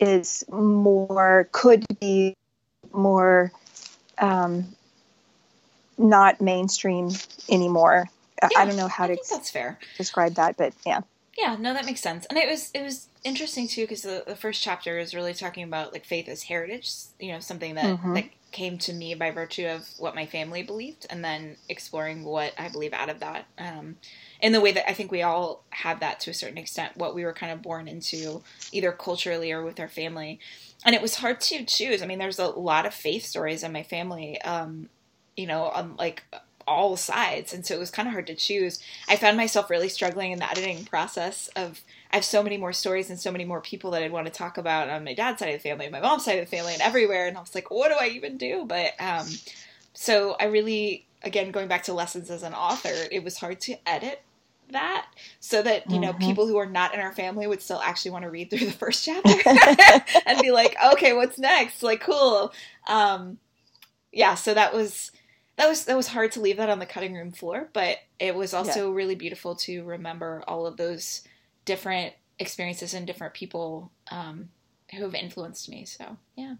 is 0.00 0.44
more 0.50 1.48
could 1.52 1.84
be 2.00 2.34
more 2.92 3.52
um, 4.18 4.74
not 5.98 6.40
mainstream 6.40 7.10
anymore. 7.48 8.08
Yeah, 8.42 8.48
I 8.56 8.66
don't 8.66 8.76
know 8.76 8.88
how 8.88 9.04
I 9.04 9.08
to 9.08 9.22
that's 9.30 9.50
fair. 9.50 9.78
describe 9.96 10.34
that, 10.34 10.56
but 10.56 10.74
yeah. 10.84 11.00
Yeah, 11.38 11.56
no, 11.58 11.74
that 11.74 11.84
makes 11.84 12.00
sense, 12.00 12.24
and 12.26 12.38
it 12.38 12.48
was 12.48 12.70
it 12.72 12.82
was 12.82 13.08
interesting 13.24 13.68
too 13.68 13.82
because 13.82 14.02
the, 14.02 14.24
the 14.26 14.36
first 14.36 14.62
chapter 14.62 14.98
is 14.98 15.14
really 15.14 15.34
talking 15.34 15.64
about 15.64 15.92
like 15.92 16.06
faith 16.06 16.28
as 16.28 16.44
heritage, 16.44 16.90
you 17.20 17.32
know, 17.32 17.40
something 17.40 17.74
that 17.74 17.84
mm-hmm. 17.84 18.14
that 18.14 18.24
came 18.52 18.78
to 18.78 18.92
me 18.92 19.14
by 19.14 19.30
virtue 19.30 19.66
of 19.66 19.86
what 19.98 20.14
my 20.14 20.24
family 20.24 20.62
believed, 20.62 21.06
and 21.10 21.22
then 21.22 21.56
exploring 21.68 22.24
what 22.24 22.54
I 22.58 22.68
believe 22.68 22.94
out 22.94 23.10
of 23.10 23.20
that. 23.20 23.46
Um, 23.58 23.96
in 24.40 24.52
the 24.52 24.60
way 24.60 24.72
that 24.72 24.88
I 24.88 24.92
think 24.92 25.10
we 25.10 25.22
all 25.22 25.64
have 25.70 26.00
that 26.00 26.20
to 26.20 26.30
a 26.30 26.34
certain 26.34 26.58
extent, 26.58 26.96
what 26.96 27.14
we 27.14 27.24
were 27.24 27.32
kind 27.32 27.52
of 27.52 27.62
born 27.62 27.88
into, 27.88 28.42
either 28.72 28.92
culturally 28.92 29.52
or 29.52 29.62
with 29.62 29.80
our 29.80 29.88
family. 29.88 30.38
And 30.84 30.94
it 30.94 31.02
was 31.02 31.16
hard 31.16 31.40
to 31.42 31.64
choose. 31.64 32.02
I 32.02 32.06
mean, 32.06 32.18
there's 32.18 32.38
a 32.38 32.46
lot 32.46 32.86
of 32.86 32.94
faith 32.94 33.24
stories 33.24 33.62
in 33.62 33.72
my 33.72 33.82
family, 33.82 34.40
um, 34.42 34.88
you 35.36 35.46
know, 35.46 35.64
on 35.64 35.96
like 35.96 36.22
all 36.66 36.96
sides. 36.96 37.52
And 37.54 37.64
so 37.64 37.74
it 37.74 37.78
was 37.78 37.90
kind 37.90 38.08
of 38.08 38.12
hard 38.12 38.26
to 38.26 38.34
choose. 38.34 38.82
I 39.08 39.16
found 39.16 39.36
myself 39.36 39.70
really 39.70 39.88
struggling 39.88 40.32
in 40.32 40.38
the 40.38 40.50
editing 40.50 40.84
process 40.84 41.48
of 41.56 41.80
I 42.10 42.16
have 42.16 42.24
so 42.24 42.42
many 42.42 42.56
more 42.56 42.72
stories 42.72 43.08
and 43.08 43.18
so 43.18 43.30
many 43.30 43.44
more 43.44 43.60
people 43.60 43.92
that 43.92 44.02
I'd 44.02 44.12
want 44.12 44.26
to 44.26 44.32
talk 44.32 44.58
about 44.58 44.88
on 44.88 45.04
my 45.04 45.14
dad's 45.14 45.38
side 45.38 45.54
of 45.54 45.62
the 45.62 45.68
family, 45.68 45.88
my 45.88 46.00
mom's 46.00 46.24
side 46.24 46.38
of 46.38 46.48
the 46.48 46.56
family, 46.56 46.72
and 46.72 46.82
everywhere. 46.82 47.26
And 47.26 47.36
I 47.36 47.40
was 47.40 47.54
like, 47.54 47.70
what 47.70 47.88
do 47.88 47.96
I 48.00 48.08
even 48.08 48.36
do? 48.36 48.64
But 48.66 48.92
um, 48.98 49.26
so 49.92 50.36
I 50.40 50.44
really, 50.44 51.06
again, 51.22 51.50
going 51.50 51.68
back 51.68 51.84
to 51.84 51.94
lessons 51.94 52.30
as 52.30 52.42
an 52.42 52.54
author, 52.54 52.94
it 53.10 53.22
was 53.22 53.38
hard 53.38 53.60
to 53.62 53.76
edit 53.86 54.22
that 54.70 55.06
so 55.40 55.62
that 55.62 55.90
you 55.90 55.98
know 55.98 56.10
mm-hmm. 56.10 56.26
people 56.26 56.46
who 56.46 56.56
are 56.56 56.66
not 56.66 56.94
in 56.94 57.00
our 57.00 57.12
family 57.12 57.46
would 57.46 57.62
still 57.62 57.80
actually 57.80 58.10
want 58.10 58.24
to 58.24 58.30
read 58.30 58.50
through 58.50 58.58
the 58.66 58.72
first 58.72 59.04
chapter 59.04 59.34
and 60.26 60.40
be 60.40 60.50
like 60.50 60.76
okay 60.92 61.12
what's 61.12 61.38
next 61.38 61.82
like 61.82 62.00
cool 62.00 62.52
um 62.86 63.38
yeah 64.12 64.34
so 64.34 64.54
that 64.54 64.72
was 64.74 65.10
that 65.56 65.68
was 65.68 65.84
that 65.84 65.96
was 65.96 66.08
hard 66.08 66.32
to 66.32 66.40
leave 66.40 66.56
that 66.56 66.70
on 66.70 66.78
the 66.78 66.86
cutting 66.86 67.14
room 67.14 67.32
floor 67.32 67.68
but 67.72 67.98
it 68.18 68.34
was 68.34 68.54
also 68.54 68.88
yeah. 68.88 68.96
really 68.96 69.14
beautiful 69.14 69.54
to 69.54 69.84
remember 69.84 70.42
all 70.46 70.66
of 70.66 70.76
those 70.76 71.22
different 71.64 72.14
experiences 72.38 72.94
and 72.94 73.06
different 73.06 73.34
people 73.34 73.90
um 74.10 74.48
who 74.94 75.02
have 75.02 75.14
influenced 75.14 75.68
me 75.68 75.84
so 75.84 76.16
yeah 76.36 76.54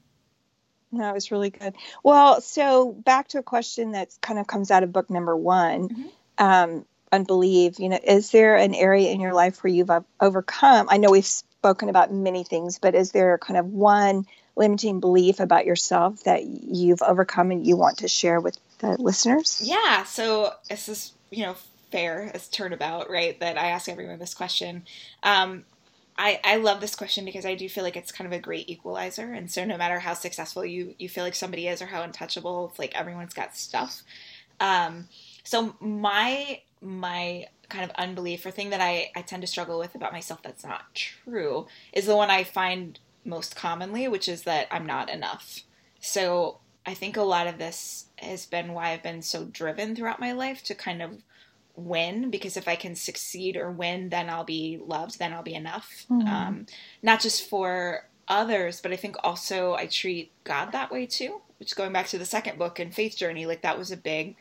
that 0.92 1.12
was 1.12 1.30
really 1.30 1.50
good 1.50 1.74
well 2.02 2.40
so 2.40 2.92
back 2.92 3.28
to 3.28 3.38
a 3.38 3.42
question 3.42 3.92
that 3.92 4.10
kind 4.20 4.38
of 4.38 4.46
comes 4.46 4.70
out 4.70 4.82
of 4.82 4.92
book 4.92 5.10
number 5.10 5.36
one 5.36 5.88
mm-hmm. 5.88 6.06
um 6.38 6.84
unbelieve 7.12 7.78
you 7.78 7.88
know 7.88 7.98
is 8.02 8.30
there 8.30 8.56
an 8.56 8.74
area 8.74 9.10
in 9.10 9.20
your 9.20 9.32
life 9.32 9.62
where 9.62 9.72
you've 9.72 9.90
overcome 10.20 10.88
i 10.90 10.96
know 10.96 11.10
we've 11.10 11.24
spoken 11.24 11.88
about 11.88 12.12
many 12.12 12.44
things 12.44 12.78
but 12.78 12.94
is 12.94 13.12
there 13.12 13.38
kind 13.38 13.58
of 13.58 13.66
one 13.66 14.26
limiting 14.56 15.00
belief 15.00 15.38
about 15.38 15.66
yourself 15.66 16.24
that 16.24 16.44
you've 16.44 17.02
overcome 17.02 17.50
and 17.50 17.66
you 17.66 17.76
want 17.76 17.98
to 17.98 18.08
share 18.08 18.40
with 18.40 18.58
the 18.78 19.00
listeners 19.00 19.60
yeah 19.62 20.02
so 20.04 20.52
this 20.68 20.88
is 20.88 21.12
you 21.30 21.44
know 21.44 21.54
fair 21.92 22.30
as 22.34 22.48
turnabout 22.48 23.08
right 23.08 23.38
that 23.40 23.56
i 23.56 23.68
ask 23.68 23.88
everyone 23.88 24.18
this 24.18 24.34
question 24.34 24.84
um, 25.22 25.64
I, 26.18 26.40
I 26.44 26.56
love 26.56 26.80
this 26.80 26.94
question 26.94 27.24
because 27.24 27.44
I 27.44 27.54
do 27.54 27.68
feel 27.68 27.84
like 27.84 27.96
it's 27.96 28.12
kind 28.12 28.26
of 28.26 28.32
a 28.32 28.40
great 28.40 28.70
equalizer. 28.70 29.32
And 29.32 29.50
so 29.50 29.64
no 29.64 29.76
matter 29.76 29.98
how 29.98 30.14
successful 30.14 30.64
you, 30.64 30.94
you 30.98 31.08
feel 31.08 31.24
like 31.24 31.34
somebody 31.34 31.68
is 31.68 31.82
or 31.82 31.86
how 31.86 32.02
untouchable, 32.02 32.68
it's 32.70 32.78
like 32.78 32.98
everyone's 32.98 33.34
got 33.34 33.56
stuff. 33.56 34.02
Um, 34.58 35.08
so 35.44 35.76
my 35.80 36.60
my 36.80 37.46
kind 37.68 37.84
of 37.84 37.90
unbelief 37.96 38.46
or 38.46 38.50
thing 38.50 38.70
that 38.70 38.80
I, 38.80 39.10
I 39.16 39.22
tend 39.22 39.42
to 39.42 39.46
struggle 39.46 39.78
with 39.78 39.94
about 39.94 40.12
myself 40.12 40.42
that's 40.42 40.64
not 40.64 40.94
true 40.94 41.66
is 41.92 42.06
the 42.06 42.16
one 42.16 42.30
I 42.30 42.44
find 42.44 42.98
most 43.24 43.56
commonly, 43.56 44.06
which 44.08 44.28
is 44.28 44.42
that 44.42 44.68
I'm 44.70 44.86
not 44.86 45.10
enough. 45.10 45.62
So 46.00 46.58
I 46.84 46.94
think 46.94 47.16
a 47.16 47.22
lot 47.22 47.48
of 47.48 47.58
this 47.58 48.06
has 48.18 48.46
been 48.46 48.72
why 48.72 48.90
I've 48.90 49.02
been 49.02 49.22
so 49.22 49.44
driven 49.44 49.96
throughout 49.96 50.20
my 50.20 50.32
life 50.32 50.62
to 50.64 50.74
kind 50.74 51.02
of 51.02 51.22
win 51.74 52.30
because 52.30 52.56
if 52.56 52.68
I 52.68 52.76
can 52.76 52.94
succeed 52.94 53.56
or 53.56 53.70
win, 53.70 54.08
then 54.08 54.30
I'll 54.30 54.44
be 54.44 54.80
loved, 54.84 55.18
then 55.18 55.32
I'll 55.32 55.42
be 55.42 55.54
enough. 55.54 56.06
Mm-hmm. 56.10 56.28
Um, 56.28 56.66
not 57.02 57.20
just 57.20 57.48
for 57.48 58.08
others, 58.28 58.80
but 58.80 58.92
I 58.92 58.96
think 58.96 59.16
also 59.22 59.74
I 59.74 59.86
treat 59.86 60.32
God 60.44 60.72
that 60.72 60.90
way 60.90 61.06
too. 61.06 61.42
Which 61.58 61.74
going 61.74 61.92
back 61.92 62.06
to 62.08 62.18
the 62.18 62.26
second 62.26 62.58
book 62.58 62.78
and 62.78 62.94
faith 62.94 63.16
journey, 63.16 63.46
like 63.46 63.62
that 63.62 63.78
was 63.78 63.90
a 63.90 63.96
big 63.96 64.36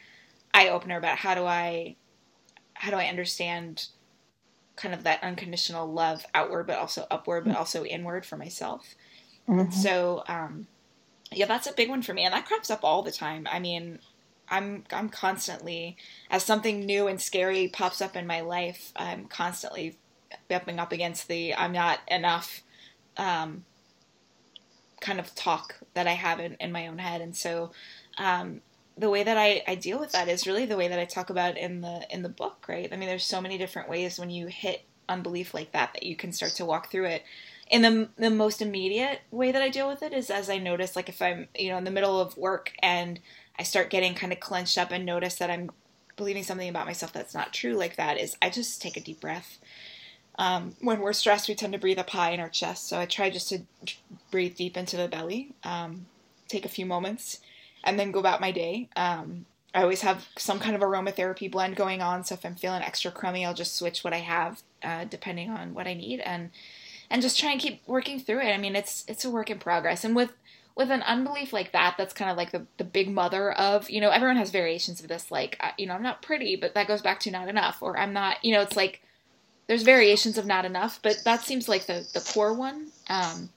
eye 0.53 0.69
opener 0.69 0.97
about 0.97 1.17
how 1.17 1.33
do 1.33 1.45
I 1.45 1.95
how 2.75 2.91
do 2.91 2.97
I 2.97 3.05
understand 3.05 3.87
kind 4.75 4.93
of 4.93 5.03
that 5.03 5.23
unconditional 5.23 5.91
love 5.91 6.25
outward, 6.33 6.67
but 6.67 6.77
also 6.77 7.07
upward, 7.09 7.45
but 7.45 7.55
also 7.55 7.83
inward 7.83 8.25
for 8.25 8.37
myself. 8.37 8.95
Mm-hmm. 9.47 9.71
So, 9.71 10.23
um, 10.27 10.67
yeah, 11.31 11.45
that's 11.45 11.67
a 11.67 11.73
big 11.73 11.89
one 11.89 12.01
for 12.01 12.13
me, 12.13 12.23
and 12.23 12.33
that 12.33 12.45
crops 12.45 12.69
up 12.69 12.83
all 12.83 13.01
the 13.01 13.11
time. 13.11 13.47
I 13.51 13.59
mean, 13.59 13.99
I'm 14.49 14.83
I'm 14.91 15.09
constantly 15.09 15.97
as 16.29 16.43
something 16.43 16.85
new 16.85 17.07
and 17.07 17.19
scary 17.19 17.67
pops 17.67 18.01
up 18.01 18.15
in 18.15 18.27
my 18.27 18.41
life, 18.41 18.91
I'm 18.95 19.25
constantly 19.25 19.97
bumping 20.49 20.79
up 20.79 20.91
against 20.91 21.27
the 21.27 21.55
I'm 21.55 21.71
not 21.71 21.99
enough 22.07 22.61
um, 23.17 23.65
kind 24.99 25.19
of 25.19 25.33
talk 25.35 25.79
that 25.93 26.07
I 26.07 26.13
have 26.13 26.39
in, 26.39 26.55
in 26.59 26.71
my 26.71 26.87
own 26.87 26.97
head, 26.99 27.21
and 27.21 27.35
so 27.35 27.71
um, 28.17 28.61
the 28.97 29.09
way 29.09 29.23
that 29.23 29.37
I, 29.37 29.61
I 29.67 29.75
deal 29.75 29.99
with 29.99 30.13
that 30.13 30.29
is 30.29 30.47
really 30.47 30.65
the 30.65 30.77
way 30.77 30.87
that 30.87 30.99
I 30.99 31.05
talk 31.05 31.29
about 31.29 31.57
in 31.57 31.81
the 31.81 32.05
in 32.09 32.23
the 32.23 32.29
book, 32.29 32.65
right? 32.67 32.91
I 32.91 32.95
mean, 32.95 33.09
there's 33.09 33.25
so 33.25 33.41
many 33.41 33.57
different 33.57 33.89
ways 33.89 34.17
when 34.17 34.29
you 34.29 34.47
hit 34.47 34.85
unbelief 35.07 35.53
like 35.53 35.71
that 35.73 35.93
that 35.93 36.03
you 36.03 36.15
can 36.15 36.31
start 36.31 36.53
to 36.53 36.65
walk 36.65 36.91
through 36.91 37.05
it. 37.05 37.23
In 37.69 37.81
the 37.81 38.09
the 38.17 38.29
most 38.29 38.61
immediate 38.61 39.21
way 39.31 39.51
that 39.51 39.61
I 39.61 39.69
deal 39.69 39.87
with 39.87 40.01
it 40.01 40.13
is 40.13 40.29
as 40.29 40.49
I 40.49 40.57
notice, 40.57 40.95
like 40.95 41.09
if 41.09 41.21
I'm 41.21 41.47
you 41.57 41.69
know 41.69 41.77
in 41.77 41.83
the 41.83 41.91
middle 41.91 42.19
of 42.19 42.37
work 42.37 42.71
and 42.81 43.19
I 43.59 43.63
start 43.63 43.89
getting 43.89 44.15
kind 44.15 44.31
of 44.31 44.39
clenched 44.39 44.77
up 44.77 44.91
and 44.91 45.05
notice 45.05 45.35
that 45.35 45.49
I'm 45.49 45.71
believing 46.15 46.43
something 46.43 46.69
about 46.69 46.85
myself 46.85 47.11
that's 47.11 47.33
not 47.33 47.53
true, 47.53 47.73
like 47.73 47.97
that 47.97 48.17
is 48.17 48.37
I 48.41 48.49
just 48.49 48.81
take 48.81 48.97
a 48.97 49.01
deep 49.01 49.19
breath. 49.19 49.57
Um, 50.37 50.75
when 50.81 50.99
we're 50.99 51.13
stressed, 51.13 51.47
we 51.47 51.55
tend 51.55 51.73
to 51.73 51.79
breathe 51.79 51.99
up 51.99 52.09
high 52.09 52.31
in 52.31 52.39
our 52.39 52.49
chest, 52.49 52.87
so 52.87 52.99
I 52.99 53.05
try 53.05 53.29
just 53.29 53.49
to 53.49 53.61
breathe 54.31 54.55
deep 54.55 54.77
into 54.77 54.97
the 54.97 55.07
belly. 55.07 55.53
Um, 55.63 56.05
take 56.47 56.65
a 56.65 56.69
few 56.69 56.85
moments 56.85 57.39
and 57.85 57.99
then 57.99 58.11
go 58.11 58.19
about 58.19 58.41
my 58.41 58.51
day. 58.51 58.89
Um, 58.95 59.45
I 59.73 59.81
always 59.81 60.01
have 60.01 60.27
some 60.37 60.59
kind 60.59 60.75
of 60.75 60.81
aromatherapy 60.81 61.51
blend 61.51 61.75
going 61.75 62.01
on, 62.01 62.23
so 62.23 62.33
if 62.33 62.45
I'm 62.45 62.55
feeling 62.55 62.81
extra 62.81 63.11
crummy, 63.11 63.45
I'll 63.45 63.53
just 63.53 63.75
switch 63.75 64.03
what 64.03 64.13
I 64.13 64.19
have 64.19 64.63
uh, 64.83 65.05
depending 65.05 65.49
on 65.49 65.73
what 65.73 65.87
I 65.87 65.93
need, 65.93 66.19
and 66.21 66.49
and 67.09 67.21
just 67.21 67.39
try 67.39 67.51
and 67.51 67.59
keep 67.59 67.81
working 67.85 68.19
through 68.19 68.41
it. 68.41 68.53
I 68.53 68.57
mean, 68.57 68.75
it's 68.75 69.05
it's 69.07 69.25
a 69.25 69.29
work 69.29 69.49
in 69.49 69.59
progress, 69.59 70.03
and 70.03 70.15
with 70.15 70.31
with 70.75 70.91
an 70.91 71.01
unbelief 71.03 71.53
like 71.53 71.71
that, 71.71 71.95
that's 71.97 72.13
kind 72.13 72.29
of 72.29 72.35
like 72.35 72.51
the, 72.51 72.65
the 72.77 72.83
big 72.83 73.09
mother 73.09 73.53
of, 73.53 73.89
you 73.89 74.01
know, 74.01 74.09
everyone 74.09 74.35
has 74.35 74.51
variations 74.51 74.99
of 74.99 75.07
this, 75.07 75.31
like, 75.31 75.55
uh, 75.61 75.71
you 75.77 75.87
know, 75.87 75.93
I'm 75.93 76.03
not 76.03 76.21
pretty, 76.21 76.57
but 76.57 76.73
that 76.73 76.87
goes 76.87 77.01
back 77.01 77.21
to 77.21 77.31
not 77.31 77.47
enough, 77.47 77.81
or 77.81 77.97
I'm 77.97 78.11
not, 78.11 78.43
you 78.43 78.53
know, 78.53 78.61
it's 78.61 78.75
like 78.75 79.01
there's 79.67 79.83
variations 79.83 80.37
of 80.37 80.45
not 80.45 80.65
enough, 80.65 80.99
but 81.01 81.21
that 81.23 81.41
seems 81.41 81.69
like 81.69 81.85
the, 81.85 82.05
the 82.13 82.19
core 82.19 82.53
one. 82.53 82.87
Um, 83.09 83.49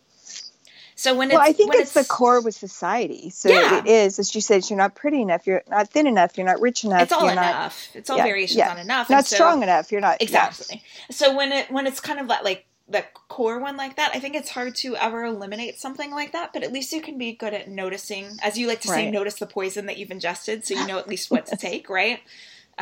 so 0.98 1.14
when 1.14 1.28
well, 1.28 1.38
I 1.40 1.52
think 1.52 1.74
it's, 1.74 1.94
it's, 1.94 2.08
the 2.08 2.12
core 2.12 2.40
with 2.40 2.56
society. 2.56 3.30
So 3.30 3.50
yeah. 3.50 3.78
it 3.78 3.86
is, 3.86 4.18
as 4.18 4.34
you 4.34 4.40
said, 4.40 4.68
you're 4.68 4.76
not 4.76 4.96
pretty 4.96 5.22
enough, 5.22 5.46
you're 5.46 5.62
not 5.68 5.90
thin 5.90 6.08
enough, 6.08 6.36
you're 6.36 6.44
not 6.44 6.60
rich 6.60 6.82
enough. 6.82 7.02
It's 7.02 7.12
all 7.12 7.28
enough. 7.28 7.90
Not, 7.94 7.98
it's 8.00 8.10
all 8.10 8.16
yeah, 8.16 8.24
variations 8.24 8.58
yeah. 8.58 8.72
on 8.72 8.78
enough. 8.78 9.08
Not 9.08 9.24
so, 9.24 9.36
strong 9.36 9.62
enough. 9.62 9.92
You're 9.92 10.00
not 10.00 10.20
exactly. 10.20 10.82
So 11.08 11.36
when 11.36 11.52
it 11.52 11.70
when 11.70 11.86
it's 11.86 12.00
kind 12.00 12.18
of 12.18 12.26
that 12.26 12.42
like 12.42 12.66
the 12.88 13.04
core 13.28 13.60
one 13.60 13.76
like 13.76 13.94
that, 13.94 14.10
I 14.12 14.18
think 14.18 14.34
it's 14.34 14.50
hard 14.50 14.74
to 14.76 14.96
ever 14.96 15.24
eliminate 15.24 15.78
something 15.78 16.10
like 16.10 16.32
that. 16.32 16.52
But 16.52 16.64
at 16.64 16.72
least 16.72 16.92
you 16.92 17.00
can 17.00 17.16
be 17.16 17.30
good 17.30 17.54
at 17.54 17.68
noticing, 17.68 18.36
as 18.42 18.58
you 18.58 18.66
like 18.66 18.80
to 18.80 18.88
say, 18.88 19.08
notice 19.08 19.36
the 19.36 19.46
poison 19.46 19.86
that 19.86 19.98
you've 19.98 20.10
ingested, 20.10 20.66
so 20.66 20.74
you 20.74 20.84
know 20.84 20.98
at 20.98 21.06
least 21.06 21.30
what 21.30 21.46
to 21.46 21.56
take, 21.60 21.88
right? 21.88 22.18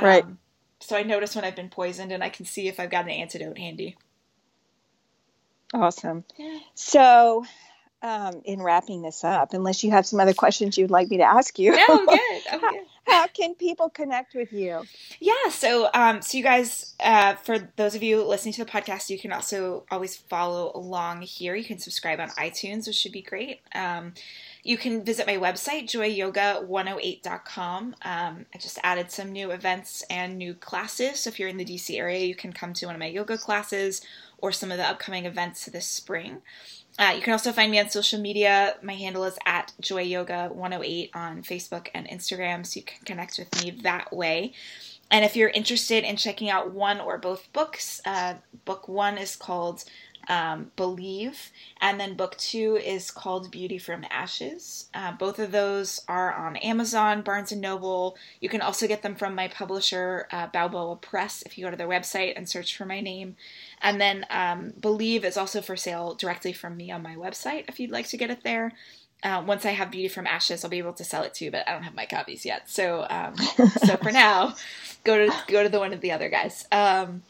Right. 0.00 0.24
Um, 0.24 0.38
so 0.80 0.96
I 0.96 1.02
notice 1.02 1.34
when 1.34 1.44
I've 1.44 1.56
been 1.56 1.68
poisoned, 1.68 2.12
and 2.12 2.24
I 2.24 2.30
can 2.30 2.46
see 2.46 2.66
if 2.66 2.80
I've 2.80 2.88
got 2.88 3.04
an 3.04 3.10
antidote 3.10 3.58
handy. 3.58 3.98
Awesome. 5.74 6.24
So 6.74 7.44
um, 8.02 8.42
in 8.44 8.62
wrapping 8.62 9.02
this 9.02 9.24
up, 9.24 9.54
unless 9.54 9.82
you 9.82 9.90
have 9.90 10.06
some 10.06 10.20
other 10.20 10.34
questions 10.34 10.76
you'd 10.76 10.90
like 10.90 11.08
me 11.08 11.16
to 11.18 11.24
ask 11.24 11.58
you. 11.58 11.72
No, 11.72 11.84
I'm 11.88 12.06
good. 12.16 12.42
I'm 12.52 12.60
good. 12.60 12.84
how, 13.06 13.26
can 13.28 13.54
people 13.54 13.88
connect 13.88 14.34
with 14.34 14.52
you? 14.52 14.82
Yeah, 15.18 15.48
so 15.50 15.88
um, 15.94 16.20
so 16.22 16.38
you 16.38 16.44
guys, 16.44 16.94
uh, 17.00 17.34
for 17.36 17.58
those 17.76 17.94
of 17.94 18.02
you 18.02 18.22
listening 18.22 18.52
to 18.54 18.64
the 18.64 18.70
podcast, 18.70 19.10
you 19.10 19.18
can 19.18 19.32
also 19.32 19.84
always 19.90 20.16
follow 20.16 20.72
along 20.74 21.22
here. 21.22 21.54
You 21.54 21.64
can 21.64 21.78
subscribe 21.78 22.20
on 22.20 22.28
iTunes, 22.30 22.86
which 22.86 22.96
should 22.96 23.12
be 23.12 23.22
great. 23.22 23.60
Um, 23.74 24.12
you 24.62 24.76
can 24.76 25.04
visit 25.04 25.26
my 25.28 25.36
website, 25.36 25.84
joyyoga108.com. 25.84 27.94
Um, 28.02 28.46
I 28.52 28.58
just 28.58 28.80
added 28.82 29.12
some 29.12 29.30
new 29.30 29.52
events 29.52 30.02
and 30.10 30.36
new 30.36 30.54
classes. 30.54 31.20
So 31.20 31.28
if 31.28 31.38
you're 31.38 31.48
in 31.48 31.56
the 31.56 31.64
DC 31.64 31.96
area, 31.96 32.26
you 32.26 32.34
can 32.34 32.52
come 32.52 32.72
to 32.74 32.86
one 32.86 32.96
of 32.96 32.98
my 32.98 33.06
yoga 33.06 33.38
classes 33.38 34.02
or 34.38 34.50
some 34.50 34.72
of 34.72 34.78
the 34.78 34.84
upcoming 34.84 35.24
events 35.24 35.66
this 35.66 35.86
spring. 35.86 36.42
Uh, 36.98 37.12
you 37.14 37.20
can 37.20 37.32
also 37.32 37.52
find 37.52 37.70
me 37.70 37.78
on 37.78 37.90
social 37.90 38.18
media. 38.18 38.76
My 38.82 38.94
handle 38.94 39.24
is 39.24 39.38
at 39.44 39.72
joyyoga108 39.82 41.10
on 41.14 41.42
Facebook 41.42 41.88
and 41.94 42.08
Instagram, 42.08 42.64
so 42.64 42.78
you 42.78 42.84
can 42.84 43.04
connect 43.04 43.38
with 43.38 43.62
me 43.62 43.70
that 43.82 44.14
way. 44.14 44.54
And 45.10 45.24
if 45.24 45.36
you're 45.36 45.50
interested 45.50 46.04
in 46.04 46.16
checking 46.16 46.50
out 46.50 46.72
one 46.72 47.00
or 47.00 47.18
both 47.18 47.52
books, 47.52 48.00
uh, 48.04 48.34
book 48.64 48.88
one 48.88 49.18
is 49.18 49.36
called 49.36 49.84
um, 50.28 50.70
Believe, 50.76 51.50
and 51.80 52.00
then 52.00 52.14
book 52.14 52.36
two 52.36 52.76
is 52.76 53.10
called 53.10 53.50
Beauty 53.50 53.78
from 53.78 54.04
Ashes. 54.10 54.88
Uh, 54.94 55.12
both 55.12 55.38
of 55.38 55.52
those 55.52 56.00
are 56.08 56.32
on 56.32 56.56
Amazon, 56.56 57.22
Barnes 57.22 57.52
and 57.52 57.60
Noble. 57.60 58.16
You 58.40 58.48
can 58.48 58.60
also 58.60 58.86
get 58.86 59.02
them 59.02 59.14
from 59.14 59.34
my 59.34 59.48
publisher, 59.48 60.28
uh, 60.30 60.48
Balboa 60.48 60.96
Press, 60.96 61.42
if 61.42 61.56
you 61.56 61.64
go 61.64 61.70
to 61.70 61.76
their 61.76 61.88
website 61.88 62.34
and 62.36 62.48
search 62.48 62.76
for 62.76 62.84
my 62.84 63.00
name. 63.00 63.36
And 63.80 64.00
then 64.00 64.26
um, 64.30 64.72
Believe 64.80 65.24
is 65.24 65.36
also 65.36 65.60
for 65.60 65.76
sale 65.76 66.14
directly 66.14 66.52
from 66.52 66.76
me 66.76 66.90
on 66.90 67.02
my 67.02 67.14
website 67.14 67.64
if 67.68 67.78
you'd 67.78 67.90
like 67.90 68.08
to 68.08 68.16
get 68.16 68.30
it 68.30 68.42
there. 68.42 68.72
Uh, 69.22 69.42
once 69.46 69.64
I 69.64 69.70
have 69.70 69.90
Beauty 69.90 70.08
from 70.08 70.26
Ashes, 70.26 70.62
I'll 70.62 70.70
be 70.70 70.78
able 70.78 70.92
to 70.92 71.04
sell 71.04 71.22
it 71.22 71.34
too, 71.34 71.50
but 71.50 71.66
I 71.66 71.72
don't 71.72 71.82
have 71.82 71.94
my 71.94 72.06
copies 72.06 72.44
yet. 72.44 72.68
So, 72.68 73.06
um, 73.08 73.36
so 73.36 73.96
for 73.96 74.12
now, 74.12 74.54
go 75.04 75.26
to 75.26 75.34
go 75.48 75.62
to 75.62 75.68
the 75.68 75.78
one 75.78 75.94
of 75.94 76.00
the 76.00 76.12
other 76.12 76.28
guys. 76.28 76.66
Um, 76.70 77.22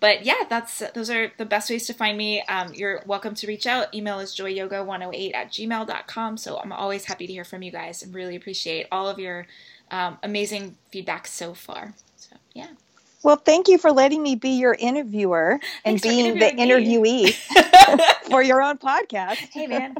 but 0.00 0.24
yeah, 0.24 0.44
that's 0.48 0.82
those 0.94 1.10
are 1.10 1.32
the 1.38 1.44
best 1.44 1.70
ways 1.70 1.86
to 1.86 1.94
find 1.94 2.16
me. 2.16 2.42
Um, 2.42 2.72
you're 2.74 3.02
welcome 3.06 3.34
to 3.36 3.46
reach 3.46 3.66
out. 3.66 3.92
Email 3.94 4.20
is 4.20 4.34
joyyoga108 4.34 5.34
at 5.34 5.50
gmail.com. 5.50 6.36
So 6.36 6.58
I'm 6.58 6.72
always 6.72 7.04
happy 7.04 7.26
to 7.26 7.32
hear 7.32 7.44
from 7.44 7.62
you 7.62 7.72
guys 7.72 8.02
and 8.02 8.14
really 8.14 8.36
appreciate 8.36 8.86
all 8.92 9.08
of 9.08 9.18
your 9.18 9.46
um, 9.90 10.18
amazing 10.22 10.76
feedback 10.90 11.26
so 11.26 11.54
far. 11.54 11.94
So 12.16 12.36
yeah. 12.54 12.68
Well, 13.24 13.36
thank 13.36 13.66
you 13.66 13.78
for 13.78 13.90
letting 13.90 14.22
me 14.22 14.36
be 14.36 14.50
your 14.50 14.74
interviewer 14.78 15.58
and 15.84 16.00
being 16.00 16.38
the 16.38 16.46
interviewee 16.46 17.32
for 18.30 18.42
your 18.42 18.62
own 18.62 18.78
podcast. 18.78 19.36
Hey, 19.52 19.66
man, 19.66 19.96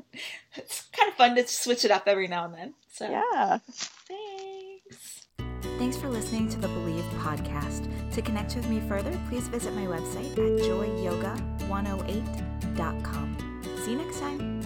it's 0.55 0.87
kind 0.97 1.11
of 1.11 1.17
fun 1.17 1.35
to 1.35 1.47
switch 1.49 1.85
it 1.85 1.91
up 1.91 2.05
every 2.07 2.29
now 2.29 2.45
and 2.45 2.55
then. 2.55 2.75
So 2.93 3.11
yeah, 3.11 3.59
thanks. 4.07 5.18
Thanks 5.79 5.97
for 5.97 6.09
listening 6.09 6.49
to 6.49 6.61
the 6.61 6.67
Believe 6.67 7.05
podcast. 7.19 7.89
To 8.13 8.21
connect 8.21 8.57
with 8.57 8.69
me 8.69 8.81
further, 8.89 9.17
please 9.29 9.47
visit 9.47 9.73
my 9.75 9.87
website 9.87 10.33
at 10.33 10.39
joyyoga108.com. 10.67 13.37
See 13.85 13.93
you 13.93 13.99
next 13.99 14.19
time. 14.19 14.58